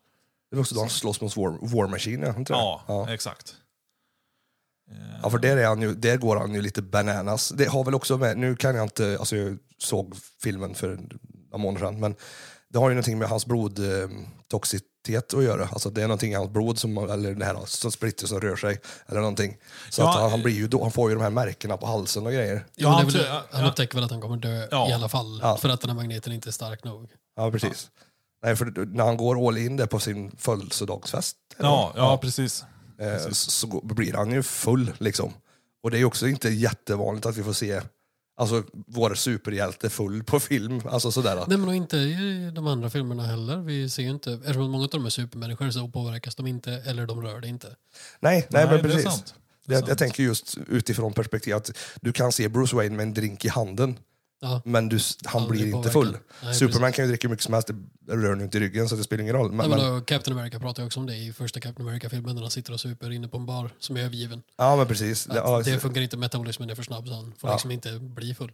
det 0.51 0.57
är 0.57 0.61
också 0.61 0.75
då 0.75 0.81
han 0.81 0.91
slåss 0.91 1.21
mot 1.21 1.37
War, 1.37 1.59
War 1.63 1.89
Machine. 1.89 2.23
Ja? 2.23 2.45
Ja, 2.49 2.83
ja. 2.87 3.15
exakt. 3.15 3.57
Ja, 5.23 5.31
för 5.31 5.39
där, 5.39 5.57
är 5.57 5.67
han 5.67 5.83
ju, 5.83 5.95
där 5.95 6.17
går 6.17 6.37
han 6.37 6.55
ju 6.55 6.63
lite 6.63 6.83
bananas. 6.83 7.49
Det 7.49 7.65
har 7.65 7.85
väl 7.85 7.95
också 7.95 8.17
med, 8.17 8.39
nu 8.39 8.57
kan 8.57 8.75
jag 8.75 8.85
inte, 8.85 9.17
alltså 9.19 9.37
jag 9.37 9.59
såg 9.79 10.17
filmen 10.43 10.75
för 10.75 10.89
några 10.89 11.59
månader 11.59 11.87
sedan, 11.87 12.01
men 12.01 12.15
det 12.69 12.79
har 12.79 12.89
ju 12.89 12.95
någonting 12.95 13.19
med 13.19 13.29
hans 13.29 13.47
blodtoxicitet 15.07 15.35
att 15.39 15.45
göra. 15.45 15.69
Alltså 15.73 15.91
det 15.91 16.03
är 16.03 16.07
någonting 16.07 16.33
i 16.33 16.35
hans 16.35 16.51
blod, 16.51 16.79
som, 16.79 16.99
eller 16.99 17.35
det 17.35 17.45
här 17.45 17.57
som 17.67 17.93
splitter 17.93 18.27
som 18.27 18.41
rör 18.41 18.57
sig, 18.57 18.81
eller 19.07 19.21
någonting. 19.21 19.57
Så 19.91 20.03
Ja, 20.03 20.11
att 20.11 20.21
han, 20.21 20.31
han, 20.31 20.43
blir 20.43 20.55
ju, 20.55 20.69
han 20.83 20.91
får 20.91 21.11
ju 21.11 21.15
de 21.17 21.23
här 21.23 21.31
märkena 21.31 21.77
på 21.77 21.87
halsen 21.87 22.27
och 22.27 22.33
grejer. 22.33 22.65
Ja, 22.75 22.89
han 22.89 23.07
väl, 23.09 23.27
han 23.51 23.65
upptäcker 23.67 23.95
väl 23.95 24.05
att 24.05 24.11
han 24.11 24.21
kommer 24.21 24.37
dö 24.37 24.69
Ja. 24.71 24.91
i 24.91 24.93
alla 24.93 25.09
fall. 25.09 25.41
Ja. 25.43 25.57
För 25.57 25.69
att 25.69 25.81
den 25.81 25.91
här 25.91 25.97
magneten 25.97 26.33
inte 26.33 26.49
är 26.51 26.53
stark 26.53 26.85
nog. 26.85 27.11
Ja, 27.37 27.51
precis. 27.51 27.91
Nej, 28.43 28.57
för 28.57 28.87
när 28.87 29.05
han 29.05 29.17
går 29.17 29.49
all 29.49 29.59
in 29.59 29.77
där 29.77 29.87
på 29.87 29.99
sin 30.01 30.31
födelsedagsfest, 30.39 31.37
Ja, 31.59 31.93
ja, 31.97 32.19
precis. 32.19 32.65
eh, 33.01 33.19
så, 33.29 33.35
så 33.35 33.67
går- 33.67 33.81
blir 33.95 34.13
han 34.15 34.31
ju 34.33 34.43
full 34.43 34.93
liksom. 34.99 35.33
Och 35.83 35.91
det 35.91 35.99
är 35.99 36.05
också 36.05 36.29
inte 36.29 36.49
jättevanligt 36.49 37.27
att 37.27 37.37
vi 37.37 37.43
får 37.45 37.53
se 37.53 37.81
alltså, 38.39 38.65
vår 38.87 39.15
superhjälte 39.15 39.91
full 39.91 40.25
på 40.25 40.41
film. 40.41 40.81
Alltså 40.85 41.13
sådär. 41.13 41.45
Nej, 41.49 41.59
men 41.59 41.69
och 41.69 41.75
inte 41.75 41.97
i 41.97 42.51
de 42.55 42.67
andra 42.67 42.91
filmerna 42.91 43.23
heller. 43.23 43.57
Vi 43.57 43.91
ser 43.91 44.03
ju 44.03 44.11
inte, 44.11 44.33
eftersom 44.33 44.71
många 44.71 44.85
av 44.85 44.91
dem 44.91 45.07
är 45.07 45.11
supermänniskor 45.11 45.71
så 45.71 45.89
påverkas 45.89 46.35
de 46.35 46.47
inte, 46.47 46.73
eller 46.73 47.07
de 47.07 47.23
rör 47.23 47.41
det 47.41 47.49
inte. 47.49 47.67
Nej, 48.21 48.47
nej, 48.51 48.67
men 48.67 48.75
det 48.75 48.81
är 48.81 48.83
precis. 48.83 49.05
sant. 49.05 49.35
Det 49.67 49.75
är 49.75 49.81
Jag, 49.81 49.89
jag 49.89 49.99
tänker 49.99 50.23
just 50.23 50.59
utifrån 50.69 51.13
perspektiv 51.13 51.55
att 51.55 51.71
du 52.01 52.13
kan 52.13 52.33
se 52.33 52.49
Bruce 52.49 52.77
Wayne 52.77 52.97
med 52.97 53.03
en 53.03 53.15
drink 53.15 53.45
i 53.45 53.49
handen, 53.49 53.99
Ja, 54.41 54.63
men 54.65 54.89
du, 54.89 54.99
han 55.25 55.43
Aldrig 55.43 55.61
blir 55.63 55.77
inte 55.77 55.91
full. 55.91 56.17
Nej, 56.43 56.55
Superman 56.55 56.93
kan 56.93 57.05
ju 57.05 57.09
dricka 57.09 57.29
hur 57.29 57.31
mycket 57.31 57.45
som 57.45 57.55
helst, 57.55 57.69
det 58.01 58.13
rör 58.17 58.35
nu 58.35 58.45
inte 58.45 58.59
i 58.59 58.61
ryggen 58.61 58.89
så 58.89 58.97
det 58.97 59.03
spelar 59.05 59.23
ingen 59.23 59.35
roll. 59.37 59.53
Men, 59.53 59.71
Nej, 59.71 59.79
men 59.79 59.95
då, 59.95 60.01
Captain 60.01 60.39
America 60.39 60.59
pratar 60.61 60.83
ju 60.83 60.87
också 60.87 61.01
om 61.01 61.07
det 61.07 61.17
i 61.17 61.33
första 61.33 61.61
Captain 61.61 61.89
America-filmen 61.89 62.35
när 62.35 62.43
han 62.43 62.51
sitter 62.51 62.73
och 62.73 62.81
super 62.81 63.11
inne 63.13 63.29
på 63.29 63.37
en 63.37 63.47
bar 63.47 63.71
som 63.79 63.97
är 63.97 64.01
övergiven. 64.01 64.43
ja, 64.57 64.77
men 64.77 64.87
precis. 64.87 65.29
Att 65.29 65.37
Ja, 65.37 65.63
det 65.65 65.79
funkar 65.81 66.01
inte, 66.01 66.17
metabolismen 66.17 66.71
är 66.71 66.75
för 66.75 66.83
snabb 66.83 67.09
så 67.09 67.15
han 67.15 67.35
får 67.39 67.51
Ja. 67.51 67.55
liksom 67.55 67.71
inte 67.71 67.99
bli 67.99 68.35
full. 68.35 68.53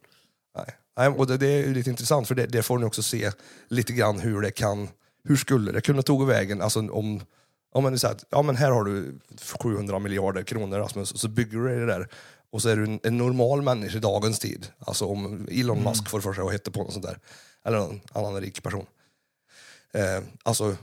Nej. 0.57 0.67
Nej, 0.97 1.09
och 1.09 1.27
det, 1.27 1.37
det 1.37 1.47
är 1.47 1.75
lite 1.75 1.91
intressant 1.91 2.29
för 2.29 2.35
det, 2.35 2.47
det 2.47 2.63
får 2.63 2.79
ni 2.79 2.85
också 2.87 3.03
se 3.03 3.31
lite 3.69 3.93
grann 3.93 4.21
hur 4.21 4.41
det 4.41 4.51
kan, 4.51 4.89
hur 5.25 5.37
skulle 5.37 5.73
det 5.73 5.81
kunna 5.81 6.03
tog 6.03 6.27
vägen, 6.27 6.61
alltså 6.63 6.79
om, 6.81 7.21
om 7.73 7.83
man 7.83 7.99
säger 7.99 8.15
att 8.15 8.25
ja, 8.31 8.43
men 8.43 8.57
här 8.57 8.71
har 8.71 8.85
du 8.85 9.19
700 9.63 9.99
miljarder 9.99 10.43
kronor 10.43 10.79
Rasmus, 10.79 11.13
och 11.13 11.21
så 11.21 11.29
bygger 11.29 11.59
du 11.59 11.81
det 11.81 11.87
där 11.87 12.09
och 12.55 12.63
så 12.63 12.69
är 12.69 12.77
du 12.77 12.85
en, 12.85 13.01
en 13.03 13.19
normal 13.19 13.63
människa 13.63 13.97
i 13.97 14.01
dagens 14.01 14.39
tid, 14.39 14.67
alltså 14.79 15.05
om 15.07 15.49
Elon 15.51 15.79
Mm. 15.79 15.89
Musk 15.91 16.09
får 16.09 16.21
för 16.21 16.33
sig 16.33 16.45
att 16.45 16.53
heta 16.53 16.71
på 16.71 16.83
något 16.83 16.93
sånt 16.93 17.05
där, 17.07 17.19
eller 17.65 17.79
någon 17.79 18.01
annan 18.13 18.41
rik 18.41 18.63
person. 18.63 18.87
Eh, 19.95 20.23
alltså, 20.43 20.77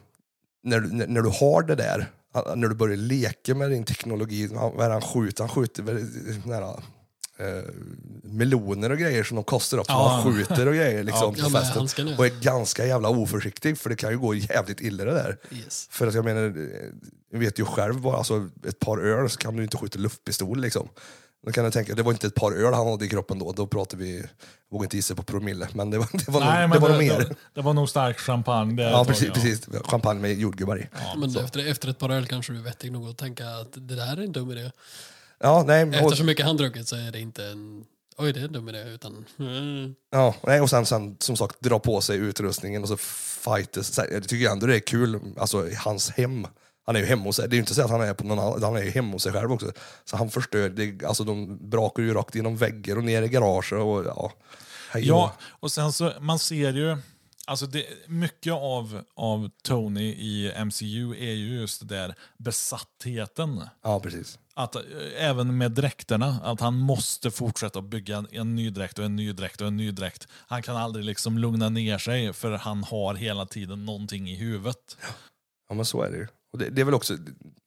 när, 0.63 0.79
du- 0.79 0.91
när, 0.91 1.07
när 1.07 1.21
du 1.21 1.29
har 1.29 1.61
det 1.63 1.75
där 1.75 2.11
när 2.55 2.67
du 2.67 2.75
börjar 2.75 2.97
leka 2.97 3.55
med 3.55 3.69
din 3.71 3.83
teknologi, 3.83 4.47
vad 4.47 4.85
är 4.85 4.89
han 4.89 5.01
skjuter? 5.01 5.43
Han 5.43 5.49
skjuter 5.49 5.83
väl 5.83 6.05
nära, 6.45 6.69
eh, 7.37 7.63
meloner 8.23 8.89
och 8.91 8.97
grejer 8.97 9.23
som 9.23 9.35
de 9.35 9.43
kostar 9.43 9.77
upp, 9.77 9.85
Ja. 9.87 10.07
han 10.23 10.33
skjuter 10.33 10.67
och 10.67 10.73
grejer 10.75 11.03
liksom, 11.03 11.35
Ja, 11.37 11.43
på 11.43 11.49
festen. 11.49 12.07
Och 12.17 12.25
är 12.25 12.41
ganska 12.41 12.85
jävla 12.85 13.09
oförsiktig, 13.09 13.77
för 13.77 13.89
det 13.89 13.95
kan 13.95 14.11
ju 14.11 14.17
gå 14.19 14.33
jävligt 14.35 14.81
illa 14.81 15.05
det 15.05 15.13
där. 15.13 15.37
Yes. 15.51 15.87
För 15.91 16.07
att 16.07 16.13
jag 16.13 16.25
menar, 16.25 16.41
eh, 16.43 16.89
jag 17.31 17.39
vet 17.39 17.59
ju 17.59 17.65
själv, 17.65 18.01
bara 18.01 18.17
alltså, 18.17 18.49
ett 18.67 18.79
par 18.79 18.97
öl 18.97 19.29
så 19.29 19.37
kan 19.37 19.55
du 19.55 19.63
inte 19.63 19.77
skjuta 19.77 19.99
luftpistol 19.99 20.59
liksom. 20.61 20.89
Då 21.45 21.51
kan 21.51 21.63
jag 21.63 21.73
tänka, 21.73 21.95
det 21.95 22.03
var 22.03 22.11
inte 22.11 22.27
ett 22.27 22.35
par 22.35 22.51
öl 22.51 22.73
han 22.73 22.87
hade 22.87 23.05
i 23.05 23.09
kroppen 23.09 23.39
då, 23.39 23.51
då 23.51 23.67
pratar 23.67 23.97
vi, 23.97 24.17
jag 24.17 24.27
vågar 24.71 24.83
inte 24.83 24.95
gissa 24.95 25.15
på 25.15 25.23
promille, 25.23 25.67
men 25.73 25.89
det 25.89 25.97
var, 25.97 26.07
det 26.13 26.29
var, 26.31 26.39
Nej, 26.39 26.61
nog, 26.61 26.69
men 26.69 26.71
det 26.71 26.79
var 26.79 26.89
nog 26.89 26.99
det, 26.99 27.05
mer. 27.05 27.19
det, 27.19 27.35
det 27.53 27.61
var 27.61 27.73
nog 27.73 27.89
stark 27.89 28.19
champagne. 28.19 28.75
Det 28.83 28.89
Ja, 28.89 29.05
precis, 29.05 29.25
jag. 29.25 29.33
precis. 29.33 29.67
Champagne 29.83 30.21
med 30.21 30.39
jordgubbar 30.39 30.77
i. 30.77 30.87
Ja, 30.93 31.15
Men 31.17 31.31
så. 31.31 31.39
efter, 31.39 31.67
efter 31.67 31.87
ett 31.89 31.97
par 31.99 32.09
öl 32.09 32.25
kanske 32.27 32.53
du 32.53 32.59
är 32.59 32.63
vettig 32.63 32.91
nog 32.91 33.09
att 33.09 33.17
tänka 33.17 33.49
att 33.49 33.73
det 33.73 33.95
där 33.95 34.17
är 34.17 34.23
en 34.23 34.31
dum 34.31 34.51
idé. 34.51 34.71
Ja, 35.39 35.63
nej, 35.67 35.83
och, 35.83 35.93
Efter 35.95 36.15
så 36.15 36.23
mycket 36.23 36.45
han 36.45 36.57
druckit 36.57 36.87
så 36.87 36.95
är 36.95 37.11
det 37.11 37.19
inte 37.19 37.45
en 37.45 37.83
oj 38.17 38.33
det 38.33 38.39
är 38.39 38.43
en 38.45 38.51
dum 38.51 38.69
idé 38.69 38.83
utan 38.83 39.25
mm, 39.39 39.95
ja, 40.11 40.35
nej, 40.43 40.61
och 40.61 40.69
sen, 40.69 40.85
sen 40.85 41.17
som 41.19 41.37
sagt 41.37 41.61
dra 41.61 41.79
på 41.79 42.01
sig 42.01 42.17
utrustningen 42.17 42.81
och 42.81 42.87
så 42.87 42.97
fightas. 42.97 43.99
Jag 44.11 44.27
tycker 44.27 44.49
ändå 44.49 44.65
det 44.65 44.75
är 44.75 44.79
kul, 44.79 45.19
alltså 45.37 45.67
i 45.69 45.75
hans 45.75 46.09
hem. 46.09 46.47
Han 46.85 46.95
är 46.95 46.99
ju 46.99 47.05
hemma 47.05 47.23
hos 47.23 47.35
sig. 47.35 47.49
Det 47.49 47.53
är 47.53 47.57
ju 47.57 47.61
inte 47.61 47.73
så 47.75 47.81
att 47.81 47.89
han 47.89 48.01
är 48.01 48.13
på 48.13 48.23
någon 48.23 48.39
annan, 48.39 48.63
han 48.63 48.75
är 48.75 48.83
ju 48.83 48.89
hemma 48.89 49.11
hos 49.11 49.23
sig 49.23 49.31
själv 49.31 49.51
också. 49.51 49.71
Så 50.05 50.17
han 50.17 50.29
förstör, 50.29 50.69
det, 50.69 51.05
alltså 51.05 51.23
de 51.23 51.69
brakar 51.69 52.03
ju 52.03 52.13
rakt 52.13 52.35
genom 52.35 52.57
väggar 52.57 52.97
och 52.97 53.03
ner 53.03 53.21
i 53.21 53.27
garaget 53.27 53.71
och 53.71 54.05
ja. 54.05 54.31
hej 54.91 55.07
Ja, 55.07 55.33
och 55.41 55.71
sen 55.71 55.93
så, 55.93 56.13
man 56.19 56.39
ser 56.39 56.73
ju, 56.73 56.97
alltså 57.47 57.65
det, 57.65 57.85
mycket 58.07 58.53
av, 58.53 59.01
av 59.15 59.49
Tony 59.63 60.09
i 60.09 60.53
MCU 60.65 61.15
är 61.15 61.33
ju 61.33 61.59
just 61.59 61.87
det 61.87 61.95
där 61.95 62.15
besattheten. 62.37 63.63
Ja, 63.83 63.99
precis. 63.99 64.39
Att, 64.53 64.75
eh, 64.75 64.81
även 65.17 65.57
med 65.57 65.71
dräkterna, 65.71 66.39
att 66.43 66.59
han 66.59 66.77
måste 66.77 67.31
fortsätta 67.31 67.81
bygga 67.81 68.25
en, 68.31 68.55
ny 68.55 68.69
dräkt 68.69 68.99
och 68.99 69.05
en 69.05 69.15
ny 69.15 69.33
dräkt 69.33 69.61
och 69.61 69.67
en 69.67 69.77
ny 69.77 69.91
dräkt. 69.91 70.27
Han 70.31 70.61
kan 70.61 70.77
aldrig 70.77 71.05
liksom 71.05 71.37
lugna 71.37 71.69
ner 71.69 71.97
sig 71.97 72.33
för 72.33 72.51
han 72.51 72.83
har 72.83 73.15
hela 73.15 73.45
tiden 73.45 73.85
någonting 73.85 74.29
i 74.29 74.35
huvudet. 74.35 74.97
Ja, 75.69 75.75
men 75.75 75.85
så 75.85 76.01
är 76.01 76.11
det 76.11 76.17
ju. 76.17 76.27
Och 76.51 76.59
det, 76.59 76.69
det 76.69 76.81
är 76.81 76.85
väl 76.85 76.93
också 76.93 77.17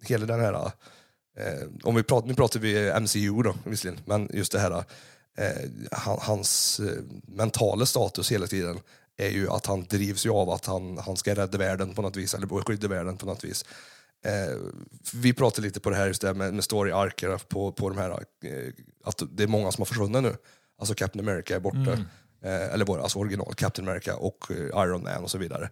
hela 0.03 0.27
den 0.27 0.41
här, 0.41 0.55
eh, 1.39 1.69
om 1.83 1.95
vi 1.95 2.03
pratar, 2.03 2.29
nu 2.29 2.35
pratar 2.35 2.61
vi 2.61 3.01
MCU 3.01 3.43
då 3.43 3.55
visserligen, 3.65 4.01
men 4.07 4.29
just 4.33 4.53
det 4.53 4.59
här, 4.59 4.85
eh, 5.39 5.71
han, 5.93 6.19
hans 6.21 6.81
eh, 6.81 7.03
mentala 7.27 7.87
status 7.87 8.33
hela 8.33 8.47
tiden 8.47 8.79
är 9.17 9.29
ju 9.29 9.51
att 9.51 9.67
han 9.67 9.85
drivs 9.85 10.27
ju 10.27 10.31
av 10.31 10.51
att 10.51 10.67
han, 10.67 10.99
han 10.99 11.17
ska 11.17 11.35
rädda 11.35 11.59
världen 11.59 11.95
på 11.95 12.03
något 12.03 12.17
vis, 12.17 12.35
eller 12.35 12.63
skydda 12.63 12.89
världen 12.89 13.17
på 13.17 13.27
något 13.27 13.45
vis. 13.45 13.65
Eh, 14.25 14.57
vi 15.15 15.33
pratade 15.33 15.67
lite 15.67 15.81
på 15.81 15.91
det 15.91 15.97
här 15.97 16.07
just 16.07 16.23
det 16.23 16.35
med, 16.35 16.55
med 16.55 16.65
story-arker 16.65 17.39
på, 17.49 17.73
på 17.73 17.89
de 17.89 17.99
här, 17.99 18.11
eh, 18.11 18.73
att 19.05 19.23
det 19.31 19.43
är 19.43 19.47
många 19.47 19.73
som 19.73 19.81
har 19.81 19.87
försvunnit 19.87 20.23
nu. 20.23 20.37
Alltså 20.79 20.95
Captain 20.95 21.29
America 21.29 21.57
är 21.57 21.61
borta, 21.61 21.93
eh, 22.43 22.73
eller 22.75 22.85
bara, 22.85 23.03
alltså 23.03 23.19
original 23.19 23.55
Captain 23.55 23.89
America 23.89 24.17
och 24.17 24.51
eh, 24.51 24.85
Iron 24.85 25.03
Man 25.03 25.25
och 25.25 25.31
så 25.31 25.39
vidare. 25.39 25.71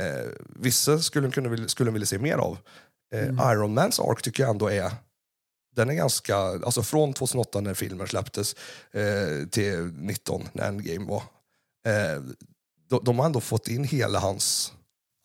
Eh, 0.00 0.30
vissa 0.56 0.98
skulle 0.98 1.30
kunna 1.30 1.48
vilja, 1.48 1.68
skulle 1.68 1.90
vilja 1.90 2.06
se 2.06 2.18
mer 2.18 2.36
av. 2.36 2.58
Eh, 3.14 3.28
Iron 3.52 3.74
Mans 3.74 4.00
ark 4.00 4.22
tycker 4.22 4.42
jag 4.42 4.50
ändå 4.50 4.70
är 4.70 4.90
den 5.76 5.90
är 5.90 5.94
ganska, 5.94 6.36
alltså 6.36 6.82
från 6.82 7.12
2008 7.12 7.60
när 7.60 7.74
filmen 7.74 8.06
släpptes 8.06 8.56
eh, 8.92 9.48
till 9.50 9.84
19 9.84 10.48
när 10.52 10.68
Endgame 10.68 11.06
var. 11.06 11.22
Eh, 11.86 12.22
de, 12.88 13.00
de 13.04 13.18
har 13.18 13.26
ändå 13.26 13.40
fått 13.40 13.68
in 13.68 13.84
hela 13.84 14.18
hans 14.18 14.72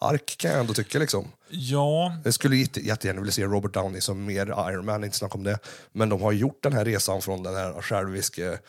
ark 0.02 0.36
kan 0.38 0.52
jag 0.52 0.60
ändå 0.60 0.74
tycka 0.74 1.00
liksom. 1.00 1.28
Ja, 1.50 2.18
Jag 2.24 2.34
skulle 2.34 2.56
jätte, 2.56 2.80
jättegärna 2.80 3.20
vilja 3.22 3.32
se 3.32 3.44
Robert 3.44 3.74
Downey 3.74 4.02
som 4.02 4.26
mer 4.26 4.72
Iron 4.72 4.86
Man, 4.86 5.04
inte 5.04 5.18
snack 5.18 5.36
om 5.36 5.44
det. 5.44 5.60
Men 5.92 6.10
de 6.10 6.22
har 6.22 6.32
gjort 6.32 6.64
den 6.64 6.74
här 6.74 6.86
resan 6.86 7.22
från 7.22 7.44
den 7.44 7.56
här 7.56 7.82
själviske 7.82 8.60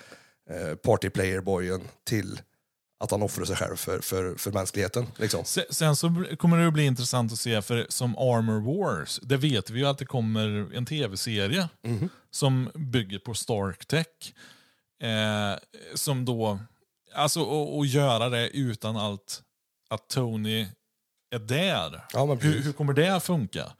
eh, 0.51 0.75
partyplayerboyen 0.83 1.81
till 2.05 2.41
att 3.01 3.11
han 3.11 3.23
offrar 3.23 3.45
sig 3.45 3.57
själv 3.57 3.77
för, 3.77 4.01
för, 4.01 4.35
för 4.35 4.53
mänskligheten. 4.53 5.07
Liksom. 5.17 5.45
Sen, 5.45 5.65
sen 5.71 5.97
så 5.97 6.25
kommer 6.39 6.59
det 6.59 6.67
att 6.67 6.73
bli 6.73 6.85
intressant 6.85 7.33
att 7.33 7.39
se, 7.39 7.63
för 7.63 7.87
som 7.89 8.19
Armor 8.19 8.61
Wars, 8.61 9.21
det 9.23 9.37
vet 9.37 9.71
vi 9.71 9.79
ju 9.79 9.87
att 9.87 9.99
det 9.99 10.07
kommer 10.07 10.75
en 10.75 10.87
tv-serie 10.87 11.69
som 12.31 12.71
bygger 12.75 13.19
på 13.19 13.35
Stark 13.35 13.87
Tech. 13.87 14.07
Eh, 15.03 15.59
som 15.95 16.25
då, 16.25 16.59
alltså 17.15 17.41
och, 17.41 17.79
och 17.79 17.87
göra 17.87 18.29
det 18.29 18.49
utan 18.49 18.97
allt 18.97 19.43
att 19.91 20.09
Tony 20.09 20.67
är 21.31 21.39
där. 21.39 22.05
Ja, 22.13 22.27
men 22.27 22.41
hur, 22.41 22.63
hur 22.63 22.73
kommer 22.73 22.93
det 22.93 23.09
att 23.09 23.25
funka? 23.25 23.73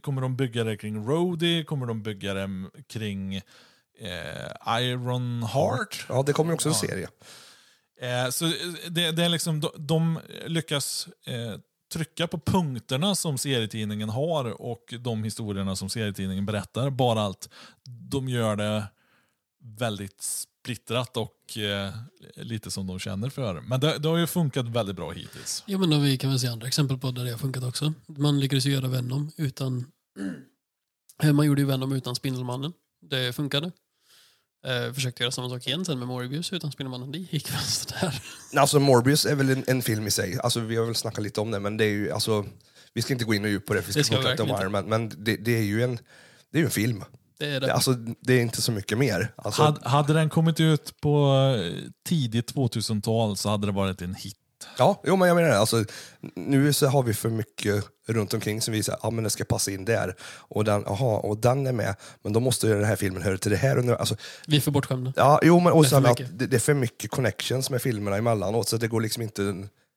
Kommer 0.00 0.22
de 0.22 0.36
bygga 0.36 0.64
det 0.64 0.76
kring 0.76 1.06
Rhodey? 1.08 1.64
Kommer 1.64 1.86
de 1.86 2.02
bygga 2.02 2.34
det 2.34 2.48
kring 2.88 3.36
eh, 3.98 4.80
Iron 4.80 5.42
Heart? 5.42 6.06
Ja, 6.08 6.22
det 6.22 6.32
kommer 6.32 6.54
också 6.54 6.68
en 6.68 6.74
serie. 6.74 7.08
Eh, 8.02 8.30
så 8.30 8.46
eh, 8.46 8.52
det, 8.90 9.12
det 9.12 9.24
är 9.24 9.28
liksom, 9.28 9.60
de, 9.60 9.70
de 9.78 10.20
lyckas 10.46 11.08
eh, 11.26 11.60
trycka 11.92 12.26
på 12.26 12.38
punkterna 12.38 13.14
som 13.14 13.38
serietidningen 13.38 14.08
har 14.08 14.62
och 14.62 14.94
de 15.00 15.24
historierna 15.24 15.76
som 15.76 15.88
serietidningen 15.88 16.46
berättar. 16.46 16.90
Bara 16.90 17.26
att 17.26 17.48
de 17.84 18.28
gör 18.28 18.56
det 18.56 18.84
väldigt 19.62 20.22
splittrat 20.22 21.16
och 21.16 21.58
eh, 21.58 21.94
lite 22.36 22.70
som 22.70 22.86
de 22.86 22.98
känner 22.98 23.30
för. 23.30 23.60
Men 23.60 23.80
det, 23.80 23.98
det 23.98 24.08
har 24.08 24.16
ju 24.16 24.26
funkat 24.26 24.68
väldigt 24.68 24.96
bra 24.96 25.10
hittills. 25.10 25.64
Ja 25.66 25.78
men 25.78 25.90
då 25.90 25.98
vi 25.98 26.18
kan 26.18 26.30
väl 26.30 26.40
se 26.40 26.48
andra 26.48 26.66
exempel 26.66 26.98
på 26.98 27.10
där 27.10 27.24
det 27.24 27.30
har 27.30 27.38
funkat 27.38 27.64
också. 27.64 27.92
Man 28.06 28.40
lyckades 28.40 28.66
ju 28.66 28.72
göra 28.72 28.88
Venom 28.88 29.30
utan 29.36 29.86
Man 31.32 31.46
gjorde 31.46 31.60
ju 31.60 31.66
Venom 31.66 31.92
utan 31.92 32.14
Spindelmannen. 32.14 32.72
Det 33.00 33.32
funkade. 33.32 33.72
Eh, 34.66 34.92
försökte 34.92 35.22
göra 35.22 35.30
samma 35.30 35.48
sak 35.48 35.66
igen 35.66 35.84
sen 35.84 35.98
med 35.98 36.08
Morbius 36.08 36.52
utan 36.52 36.72
Spindelmannen. 36.72 37.12
Det 37.12 37.18
gick 37.18 37.52
väl 37.52 37.60
sådär. 37.62 38.22
Alltså 38.56 38.80
Morbius 38.80 39.26
är 39.26 39.34
väl 39.34 39.50
en, 39.50 39.64
en 39.66 39.82
film 39.82 40.06
i 40.06 40.10
sig. 40.10 40.38
Alltså, 40.42 40.60
vi 40.60 40.76
har 40.76 40.86
väl 40.86 40.94
snackat 40.94 41.24
lite 41.24 41.40
om 41.40 41.50
det, 41.50 41.60
men 41.60 41.76
det 41.76 41.84
är 41.84 41.90
ju... 41.90 42.12
Alltså, 42.12 42.44
vi 42.94 43.02
ska 43.02 43.12
inte 43.12 43.24
gå 43.24 43.34
in 43.34 43.44
och 43.44 43.50
djup 43.50 43.66
på 43.66 43.74
det, 43.74 43.82
för 43.82 43.92
vi 43.92 44.04
ska, 44.04 44.16
prata 44.16 44.42
om 44.42 44.48
Iron 44.48 44.72
Man. 44.72 44.84
Men 44.84 45.08
det, 45.24 45.36
det 45.36 45.58
är 45.58 45.62
ju 45.62 45.82
en, 45.82 45.98
det 46.50 46.58
är 46.58 46.60
ju 46.60 46.64
en 46.64 46.70
film. 46.70 47.04
Det 47.38 47.46
är 47.46 47.60
Det, 47.60 47.66
det. 47.66 47.72
alltså, 47.72 47.92
det 48.20 48.32
är 48.32 48.40
inte 48.40 48.62
så 48.62 48.72
mycket 48.72 48.98
mer. 48.98 49.32
Alltså, 49.36 49.62
Hade, 49.62 49.88
hade 49.88 50.12
den 50.12 50.30
kommit 50.30 50.60
ut 50.60 51.00
på 51.00 51.34
eh, 51.58 51.78
tidigt 52.08 52.54
2000-tal 52.54 53.36
så 53.36 53.48
hade 53.48 53.66
det 53.66 53.72
varit 53.72 54.02
en 54.02 54.14
hit. 54.14 54.36
Ja, 54.78 55.00
jo, 55.04 55.16
men 55.16 55.28
jag 55.28 55.34
menar 55.34 55.48
det. 55.50 55.58
Alltså, 55.58 55.84
nu 56.36 56.72
så 56.72 56.86
har 56.86 57.02
vi 57.02 57.14
för 57.14 57.28
mycket 57.28 57.84
runt 58.08 58.34
omkring 58.34 58.60
som 58.60 58.72
visar 58.72 58.92
att 58.92 59.04
ah, 59.04 59.10
men 59.10 59.24
det 59.24 59.30
ska 59.30 59.44
passa 59.44 59.70
in 59.70 59.84
där. 59.84 60.14
Och 60.38 60.64
den, 60.64 60.86
aha, 60.86 61.16
och 61.18 61.38
den 61.38 61.66
är 61.66 61.72
med, 61.72 61.94
men 62.22 62.32
då 62.32 62.40
måste 62.40 62.66
ju 62.66 62.74
den 62.74 62.84
här 62.84 62.96
filmen 62.96 63.22
höra 63.22 63.38
till 63.38 63.50
det 63.50 63.56
här. 63.56 63.78
Och 63.78 63.84
nu, 63.84 63.94
alltså, 63.96 64.16
Vi 64.46 64.56
är 64.56 64.60
för 64.60 64.70
bortskämda. 64.70 65.12
ja, 65.16 65.40
jo, 65.42 65.60
men 65.60 65.72
och 65.72 65.82
Det 65.84 65.92
är 65.92 65.96
att 65.96 66.02
mycket. 66.18 66.38
det, 66.38 66.46
det 66.46 66.56
är 66.56 66.60
för 66.60 66.74
mycket 66.74 67.10
connections 67.10 67.70
med 67.70 67.82
filmerna 67.82 68.16
emellanåt, 68.16 68.68
så 68.68 68.76
det 68.76 68.88
går 68.88 69.00
liksom 69.00 69.22
inte... 69.22 69.42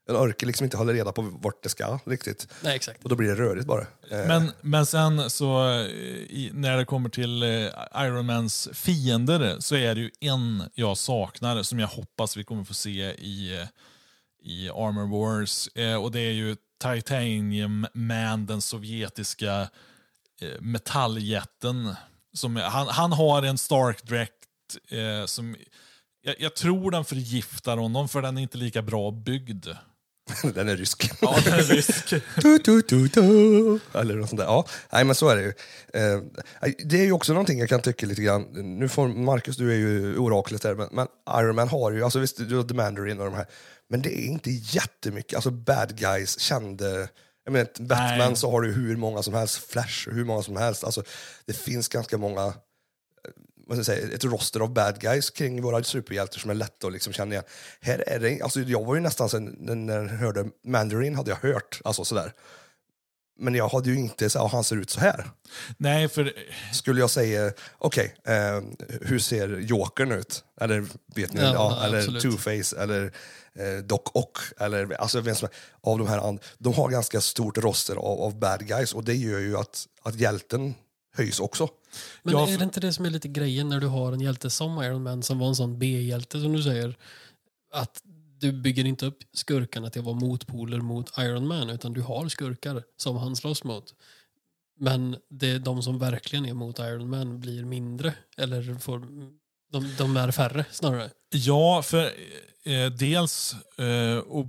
En 0.10 0.16
orkar 0.16 0.48
liksom 0.48 0.64
inte 0.64 0.78
hålla 0.78 0.94
reda 0.94 1.12
på 1.12 1.22
vart 1.42 1.64
det 1.64 1.70
ska 1.70 2.00
riktigt. 2.06 2.48
Nej, 2.62 2.76
exakt. 2.76 3.04
Och 3.04 3.10
då 3.10 3.16
blir 3.16 3.28
det 3.30 3.36
rörigt 3.36 3.66
bara. 3.66 3.82
Eh, 3.82 4.28
Men, 4.28 4.52
men 4.62 4.86
sen 4.86 5.30
så 5.30 5.70
eh, 5.70 5.80
i, 5.86 6.52
när 6.54 6.78
det 6.78 6.86
kommer 6.86 7.10
till 7.10 7.44
eh, 7.44 7.50
Iron 8.06 8.26
Mans 8.26 8.70
fiender 8.74 9.56
så 9.60 9.76
är 9.76 9.96
det 9.96 10.02
ju 10.02 10.12
en 10.20 10.64
jag 10.74 10.98
saknar 10.98 11.64
som 11.64 11.80
jag 11.80 11.88
hoppas 11.88 12.38
vi 12.38 12.44
kommer 12.44 12.64
få 12.64 12.74
se 12.74 13.00
i, 13.14 13.58
eh, 13.62 13.68
i 14.46 14.70
Armor 14.70 15.08
Wars. 15.08 15.68
Eh, 15.68 16.04
och 16.04 16.12
det 16.12 16.20
är 16.20 16.32
ju 16.32 16.56
Titanium 16.84 17.88
Man, 17.94 18.46
den 18.46 18.62
sovjetiska 18.62 19.70
eh, 20.42 20.62
metalljätten. 20.62 21.96
Som, 22.34 22.56
han, 22.56 22.88
han 22.88 23.12
har 23.12 23.44
en 23.44 23.58
Stark-dräkt 23.58 24.34
eh, 24.90 25.26
som 25.26 25.56
jag, 26.22 26.36
jag 26.40 26.56
tror 26.56 26.92
den 26.92 27.06
förgiftar 27.06 27.78
honom 27.78 28.10
för 28.10 28.22
den 28.22 28.38
är 28.38 28.42
inte 28.42 28.58
lika 28.58 28.82
bra 28.82 29.12
byggd. 29.12 29.68
den 30.54 30.70
är 30.70 30.76
rysk. 30.76 31.12
Ja, 31.22 31.40
den 31.46 31.54
är 31.54 31.64
risk. 31.64 32.10
Tu, 32.42 32.60
tu, 32.60 32.82
tu, 32.82 33.10
tu. 33.10 33.22
Eller 33.94 34.16
något 34.16 34.30
sånt 34.30 34.40
där. 34.40 34.46
Ja, 34.46 34.66
nej, 34.92 35.04
men 35.04 35.16
så 35.16 35.30
är 35.30 35.36
det 35.36 35.42
ju. 35.42 35.54
Eh, 35.94 36.22
det 36.86 37.00
är 37.00 37.04
ju 37.04 37.12
också 37.12 37.34
någonting 37.34 37.60
jag 37.60 37.70
kan 37.70 37.82
tycka 37.82 38.06
lite 38.06 38.22
grann. 38.22 38.42
Nu 38.80 38.90
får 38.90 39.08
Marcus, 39.08 39.58
du 39.58 39.72
är 39.72 39.78
ju 39.78 40.18
oraklet 40.18 40.62
där, 40.62 40.76
men, 40.76 40.90
men 40.92 41.08
Iron 41.40 41.56
Man 41.56 41.68
har 41.68 41.92
ju, 41.92 42.04
alltså 42.04 42.20
visst, 42.20 42.50
du 42.50 42.56
har 42.56 42.64
The 42.64 42.74
Mandarin 42.74 43.20
och 43.20 43.26
de 43.26 43.34
här, 43.34 43.46
men 43.90 44.02
det 44.02 44.20
är 44.20 44.26
inte 44.26 44.52
jättemycket, 44.52 45.36
alltså 45.36 45.52
bad 45.52 45.98
guys, 45.98 46.40
kände 46.40 47.08
jag 47.46 47.52
menar, 47.52 47.68
Batman 47.80 48.18
Nej. 48.18 48.36
så 48.36 48.52
har 48.52 48.62
du 48.62 48.72
hur 48.72 48.96
många 48.96 49.24
som 49.24 49.34
helst, 49.34 49.72
Flash 49.72 50.10
hur 50.10 50.26
många 50.26 50.42
som 50.42 50.56
helst. 50.56 50.84
Alltså, 50.84 51.04
det 51.46 51.54
finns 51.54 51.88
ganska 51.88 52.18
många, 52.18 52.54
vad 53.68 53.86
säga, 53.86 54.16
ett 54.16 54.24
roster 54.24 54.60
av 54.60 54.74
bad 54.74 55.00
guys 55.00 55.30
kring 55.30 55.62
våra 55.62 55.84
superhjältar 55.84 56.40
som 56.40 56.50
är 56.50 56.54
lätta 56.56 56.88
att 56.88 56.94
liksom 56.94 57.14
känna 57.14 57.32
igen. 57.32 57.44
Här 57.82 58.04
är 58.10 58.20
det, 58.20 58.42
alltså, 58.42 58.60
jag 58.60 58.86
var 58.86 58.96
ju 58.96 59.02
nästan 59.02 59.30
sen, 59.30 59.56
när 59.60 59.96
jag 60.02 60.10
hörde 60.10 60.46
Mandarin 60.66 61.16
hade 61.16 61.32
jag 61.32 61.50
hört, 61.54 61.82
alltså 61.84 62.06
sådär. 62.06 62.34
Men 63.40 63.56
jag 63.56 63.68
hade 63.70 63.90
ju 63.90 63.96
inte 63.96 64.30
så 64.30 64.48
han 64.48 64.64
ser 64.64 64.76
ut 64.76 64.90
så 64.90 65.00
här. 65.00 65.26
Nej, 65.78 66.10
för 66.10 66.34
Skulle 66.74 67.00
jag 67.00 67.10
säga, 67.10 67.52
okej, 67.78 68.16
eh, 68.28 68.62
hur 69.02 69.20
ser 69.20 69.58
Jokern 69.60 70.12
ut? 70.12 70.44
Eller 70.62 70.86
vet 71.16 71.34
ni, 71.34 71.42
Ja, 71.42 71.54
ja, 71.54 71.86
eller. 71.86 72.02
Two-Face, 72.02 72.82
eller 72.84 73.04
eh, 73.56 73.84
Doc 73.84 74.02
Ock, 74.14 74.38
eller 74.60 74.94
alltså 75.02 75.22
vem 75.22 75.36
som 75.36 75.48
av 75.82 75.98
de 76.00 76.08
här, 76.08 76.18
and- 76.28 76.40
de 76.58 76.74
har 76.74 76.90
ganska 76.90 77.22
stort 77.22 77.58
roster 77.58 77.96
av, 77.96 78.22
av 78.22 78.40
bad 78.40 78.68
guys 78.68 78.94
och 78.94 79.04
det 79.04 79.14
gör 79.16 79.40
ju 79.40 79.58
att, 79.58 79.88
att 80.04 80.16
hjälten 80.16 80.74
höjs 81.16 81.40
också. 81.40 81.70
Men 82.24 82.34
Ja, 82.34 82.50
är 82.50 82.58
det 82.58 82.64
inte 82.64 82.80
det 82.80 82.94
som 82.94 83.06
är 83.06 83.10
lite 83.10 83.28
grejen 83.28 83.70
när 83.70 83.80
du 83.80 83.88
har 83.88 84.14
en 84.14 84.22
hjälte 84.22 84.50
som 84.50 84.84
Iron 84.84 85.04
Man 85.04 85.24
som 85.24 85.40
var 85.40 85.48
en 85.48 85.56
sån 85.56 85.80
B-hjälte 85.80 86.42
som 86.42 86.54
du 86.54 86.64
säger? 86.64 86.98
Att 87.74 88.02
du 88.40 88.52
bygger 88.52 88.86
inte 88.86 89.06
upp 89.06 89.18
skurkarna 89.34 89.90
till 89.90 90.00
att 90.00 90.06
vara 90.06 90.16
motpoler 90.16 90.82
mot 90.82 91.18
Iron 91.18 91.48
Man 91.48 91.70
utan 91.70 91.94
du 91.94 92.02
har 92.02 92.30
skurkar 92.30 92.84
som 92.98 93.18
han 93.18 93.36
slåss 93.36 93.64
mot. 93.64 93.94
Men 94.80 95.16
det 95.30 95.52
är 95.52 95.60
de 95.60 95.84
som 95.84 96.00
verkligen 96.00 96.46
är 96.46 96.54
mot 96.54 96.80
Iron 96.80 97.10
Man 97.10 97.40
blir 97.40 97.64
mindre 97.66 98.14
eller 98.38 98.80
får, 98.80 99.00
de, 99.72 99.96
de 99.98 100.18
är 100.18 100.32
färre 100.32 100.66
snarare. 100.72 101.10
Ja, 101.30 101.82
för 101.82 102.04
eh, 102.64 102.92
dels 102.92 103.56
eh, 103.78 104.18
och 104.18 104.46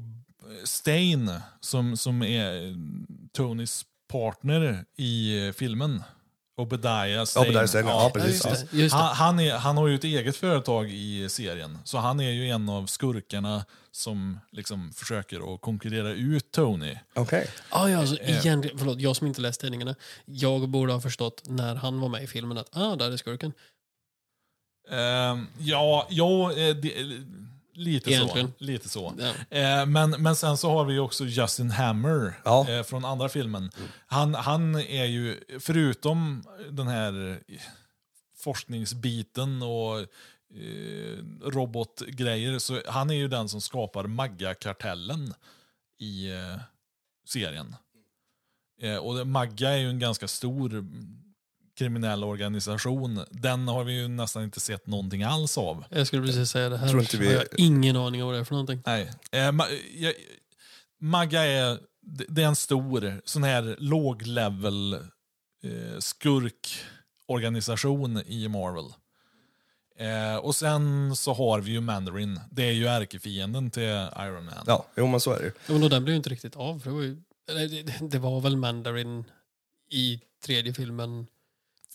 Stain 0.64 1.30
som, 1.60 1.96
som 1.96 2.22
är 2.22 2.76
Tonys 3.32 3.84
partner 4.08 4.84
i 4.96 5.46
eh, 5.46 5.52
filmen. 5.52 6.02
Obadiah 6.56 7.24
Stane. 7.24 7.46
Obadiah 7.48 7.66
Stane, 7.66 7.90
ja, 7.90 8.10
precis. 8.14 8.44
Ja, 8.44 8.50
just 8.50 8.70
det. 8.70 8.76
Just 8.76 8.94
det. 8.94 8.98
Han, 8.98 9.16
han, 9.16 9.40
är, 9.40 9.54
han 9.54 9.76
har 9.76 9.88
ju 9.88 9.94
ett 9.94 10.04
eget 10.04 10.36
företag 10.36 10.90
i 10.90 11.28
serien, 11.28 11.78
så 11.84 11.98
han 11.98 12.20
är 12.20 12.30
ju 12.30 12.48
en 12.48 12.68
av 12.68 12.86
skurkarna 12.86 13.64
som 13.92 14.40
liksom 14.52 14.92
försöker 14.92 15.54
att 15.54 15.60
konkurrera 15.60 16.10
ut 16.10 16.50
Tony. 16.50 16.98
Okej. 17.14 17.50
Ah, 17.70 17.88
ja, 17.88 17.98
alltså, 17.98 18.16
Eh. 18.20 18.38
egentligen, 18.46 18.78
förlåt, 18.78 19.00
jag 19.00 19.16
som 19.16 19.26
inte 19.26 19.40
läst 19.40 19.60
tidningarna. 19.60 19.94
Jag 20.24 20.68
borde 20.68 20.92
ha 20.92 21.00
förstått 21.00 21.42
när 21.46 21.74
han 21.74 22.00
var 22.00 22.08
med 22.08 22.22
i 22.22 22.26
filmen 22.26 22.58
att 22.58 22.76
ah, 22.76 22.96
där 22.96 23.12
är 23.12 23.16
skurken. 23.16 23.52
Ehm, 24.90 25.46
ja, 25.58 26.06
ja 26.10 26.52
eh, 26.52 26.76
det, 26.76 26.92
lite 27.76 28.10
Egentligen. 28.10 28.48
så. 28.58 28.64
Lite 28.64 28.88
så. 28.88 29.14
Ja. 29.18 29.56
Eh, 29.58 29.86
men, 29.86 30.10
men 30.10 30.36
sen 30.36 30.56
så 30.56 30.70
har 30.70 30.84
vi 30.84 30.98
också 30.98 31.24
Justin 31.24 31.70
Hammer 31.70 32.40
Ja. 32.44 32.68
eh, 32.70 32.82
från 32.82 33.04
andra 33.04 33.28
filmen. 33.28 33.70
Han, 34.06 34.34
han 34.34 34.74
är 34.74 35.04
ju, 35.04 35.40
förutom 35.60 36.44
den 36.70 36.88
här 36.88 37.40
forskningsbiten 38.38 39.62
och 39.62 40.00
eh, 40.00 41.18
robotgrejer, 41.44 42.58
så 42.58 42.80
han 42.88 43.10
är 43.10 43.14
ju 43.14 43.28
den 43.28 43.48
som 43.48 43.60
skapar 43.60 44.04
Magga-kartellen 44.06 45.34
i 45.98 46.30
eh, 46.32 46.58
serien. 47.26 47.76
Eh, 48.82 48.96
och 48.96 49.26
Magga 49.26 49.70
är 49.70 49.76
ju 49.76 49.90
en 49.90 49.98
ganska 49.98 50.28
stor 50.28 50.86
kriminell 51.78 52.24
organisation. 52.24 53.20
Den 53.30 53.68
har 53.68 53.84
vi 53.84 53.92
ju 54.00 54.08
nästan 54.08 54.42
inte 54.42 54.60
sett 54.60 54.86
någonting 54.86 55.22
alls 55.22 55.58
av. 55.58 55.84
Jag 55.90 56.06
skulle 56.06 56.26
precis 56.26 56.50
säga 56.50 56.68
det 56.68 56.76
här. 56.78 56.88
Tror 56.88 57.00
inte 57.00 57.16
vi- 57.16 57.26
har 57.26 57.32
jag 57.34 57.44
ingen 57.56 57.96
aning 57.96 58.22
om 58.22 58.26
vad 58.26 58.36
det 58.36 58.40
är 58.40 58.44
för 58.44 58.54
någonting. 58.54 58.82
Nej. 58.86 59.10
Eh, 59.32 59.52
ma 59.52 59.64
jag, 59.96 60.12
Magga 61.00 61.42
är, 61.42 61.78
det 62.28 62.42
är 62.42 62.46
en 62.46 62.56
stor 62.56 63.20
sån 63.24 63.42
här 63.42 63.76
låg-level 63.78 64.92
eh, 64.94 65.00
skurkorganisation 67.26 68.22
i 68.26 68.48
Marvel. 68.48 68.84
Eh, 69.98 70.36
och 70.36 70.54
sen 70.56 71.16
så 71.16 71.32
har 71.34 71.60
vi 71.60 71.70
ju 71.70 71.80
Mandarin. 71.80 72.40
Det 72.50 72.62
är 72.68 72.72
ju 72.72 72.86
ärkefienden 72.86 73.70
till 73.70 73.82
Iron 74.18 74.44
Man. 74.44 74.54
Ja, 74.66 74.86
jo 74.96 75.06
men 75.06 75.20
så 75.20 75.32
är 75.32 75.38
det 75.38 75.44
ju. 75.44 75.52
Ja, 75.66 75.72
Men 75.72 75.80
då, 75.80 75.88
den 75.88 76.04
blev 76.04 76.12
ju 76.12 76.16
inte 76.16 76.30
riktigt 76.30 76.56
av. 76.56 76.78
För 76.78 76.90
det, 76.90 76.96
var 76.96 77.02
ju, 77.02 77.16
det, 77.82 78.08
det 78.10 78.18
var 78.18 78.40
väl 78.40 78.56
Mandarin 78.56 79.24
i 79.90 80.20
tredje 80.46 80.72
filmen. 80.74 81.26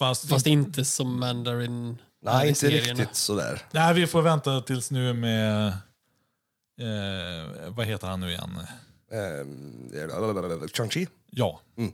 Fast, 0.01 0.29
Fast 0.29 0.47
inte 0.47 0.85
som 0.85 1.19
Mandarin 1.19 1.97
Nej, 2.21 2.49
inte 2.49 2.67
riktigt 2.69 3.15
sådär. 3.15 3.61
Nej, 3.71 3.93
vi 3.93 4.07
får 4.07 4.21
vänta 4.21 4.61
tills 4.61 4.91
nu 4.91 5.13
med... 5.13 5.67
Eh, 5.67 5.73
vad 7.67 7.85
heter 7.85 8.07
han 8.07 8.19
nu 8.19 8.29
igen? 8.29 8.57
Eh, 9.11 9.45
Chang-Chi? 10.73 11.07
Ja. 11.29 11.59
Mm. 11.77 11.91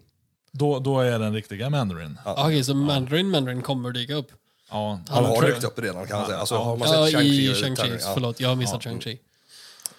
Då, 0.52 0.80
då 0.80 1.00
är 1.00 1.20
den 1.20 1.34
riktiga 1.34 1.70
Mandarin. 1.70 2.18
Ja. 2.26 2.46
Okej, 2.48 2.64
så 2.64 2.76
Mandarin, 2.76 3.30
Mandarin 3.30 3.62
kommer 3.62 3.92
dyka 3.92 4.14
upp. 4.14 4.32
Ja. 4.70 5.00
Han 5.08 5.26
har 5.26 5.42
dykt 5.48 5.64
upp 5.64 5.80
redan 5.80 6.08
kan 6.08 6.18
man 6.18 6.28
säga. 6.28 6.40
Alltså, 6.40 6.56
Ja. 6.56 6.64
har 6.64 6.78
man 6.78 6.88
Ja, 6.92 7.06
sett 7.06 7.22
i 7.24 7.54
Shang-Chi? 7.54 7.98
ja. 8.02 8.12
Förlåt, 8.14 8.40
jag 8.40 8.50
har 8.50 8.56
missat 8.56 8.82
Shang-Chi. 8.86 9.18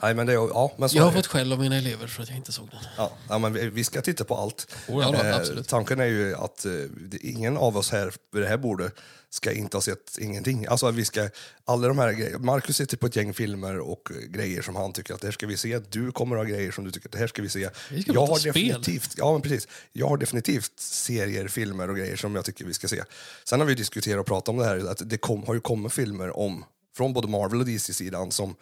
Nej, 0.02 0.14
men 0.14 0.26
det 0.26 0.32
ja, 0.32 0.72
men 0.76 0.88
så 0.88 0.96
Jag 0.96 1.04
har 1.04 1.12
fått 1.12 1.26
skäll 1.26 1.52
av 1.52 1.58
mina 1.58 1.76
elever 1.76 2.06
för 2.06 2.22
att 2.22 2.28
jag 2.28 2.38
inte 2.38 2.52
såg 2.52 2.68
den. 2.70 2.80
Ja, 2.96 3.12
ja, 3.28 3.38
men 3.38 3.74
vi, 3.74 3.84
ska 3.84 4.02
titta 4.02 4.24
på 4.24 4.36
allt. 4.36 4.66
Ja, 4.86 4.94
då, 4.94 5.28
Eh, 5.28 5.62
tanken 5.62 6.00
är 6.00 6.04
ju 6.04 6.34
att 6.34 6.64
eh, 6.64 6.72
ingen 7.20 7.56
av 7.56 7.76
oss 7.76 7.90
här 7.90 8.12
vid 8.32 8.42
det 8.42 8.48
här 8.48 8.56
bordet 8.56 8.94
ska 9.30 9.52
inte 9.52 9.76
ha 9.76 9.82
sett 9.82 10.18
ingenting. 10.18 10.66
Alltså 10.66 10.90
vi 10.90 11.04
ska, 11.04 11.28
alla 11.64 11.88
de 11.88 11.98
här 11.98 12.12
grejerna. 12.12 12.38
Marcus 12.38 12.76
sitter 12.76 12.96
på 12.96 13.06
ett 13.06 13.16
gäng 13.16 13.34
filmer 13.34 13.78
och 13.78 14.12
grejer 14.28 14.62
som 14.62 14.76
han 14.76 14.92
tycker 14.92 15.14
att 15.14 15.20
det 15.20 15.26
här 15.26 15.32
ska 15.32 15.46
vi 15.46 15.56
se. 15.56 15.78
Du 15.78 16.12
kommer 16.12 16.36
att 16.36 16.46
ha 16.46 16.50
grejer 16.50 16.72
som 16.72 16.84
du 16.84 16.90
tycker 16.90 17.08
att 17.08 17.12
det 17.12 17.18
här 17.18 17.26
ska 17.26 17.42
vi 17.42 17.48
se. 17.48 17.68
Vi 17.90 18.02
ska 18.02 18.12
jag 18.12 18.26
har 18.26 18.36
spel. 18.36 18.52
definitivt, 18.52 19.14
ja 19.16 19.32
men 19.32 19.42
precis. 19.42 19.68
Jag 19.92 20.08
har 20.08 20.16
definitivt 20.16 20.72
serier, 20.80 21.48
filmer 21.48 21.90
och 21.90 21.96
grejer 21.96 22.16
som 22.16 22.34
jag 22.34 22.44
tycker 22.44 22.64
vi 22.64 22.74
ska 22.74 22.88
se. 22.88 23.02
Sen 23.44 23.60
har 23.60 23.66
vi 23.66 23.74
diskuterat 23.74 24.20
och 24.20 24.26
pratat 24.26 24.48
om 24.48 24.56
det 24.56 24.64
här 24.64 24.90
att 24.90 25.10
det 25.10 25.18
kom, 25.18 25.42
har 25.46 25.54
ju 25.54 25.60
kommit 25.60 25.92
filmer 25.92 26.38
om 26.38 26.64
från 26.96 27.12
både 27.12 27.28
Marvel 27.28 27.60
och 27.60 27.66
DC-sidan 27.66 28.32
som 28.32 28.56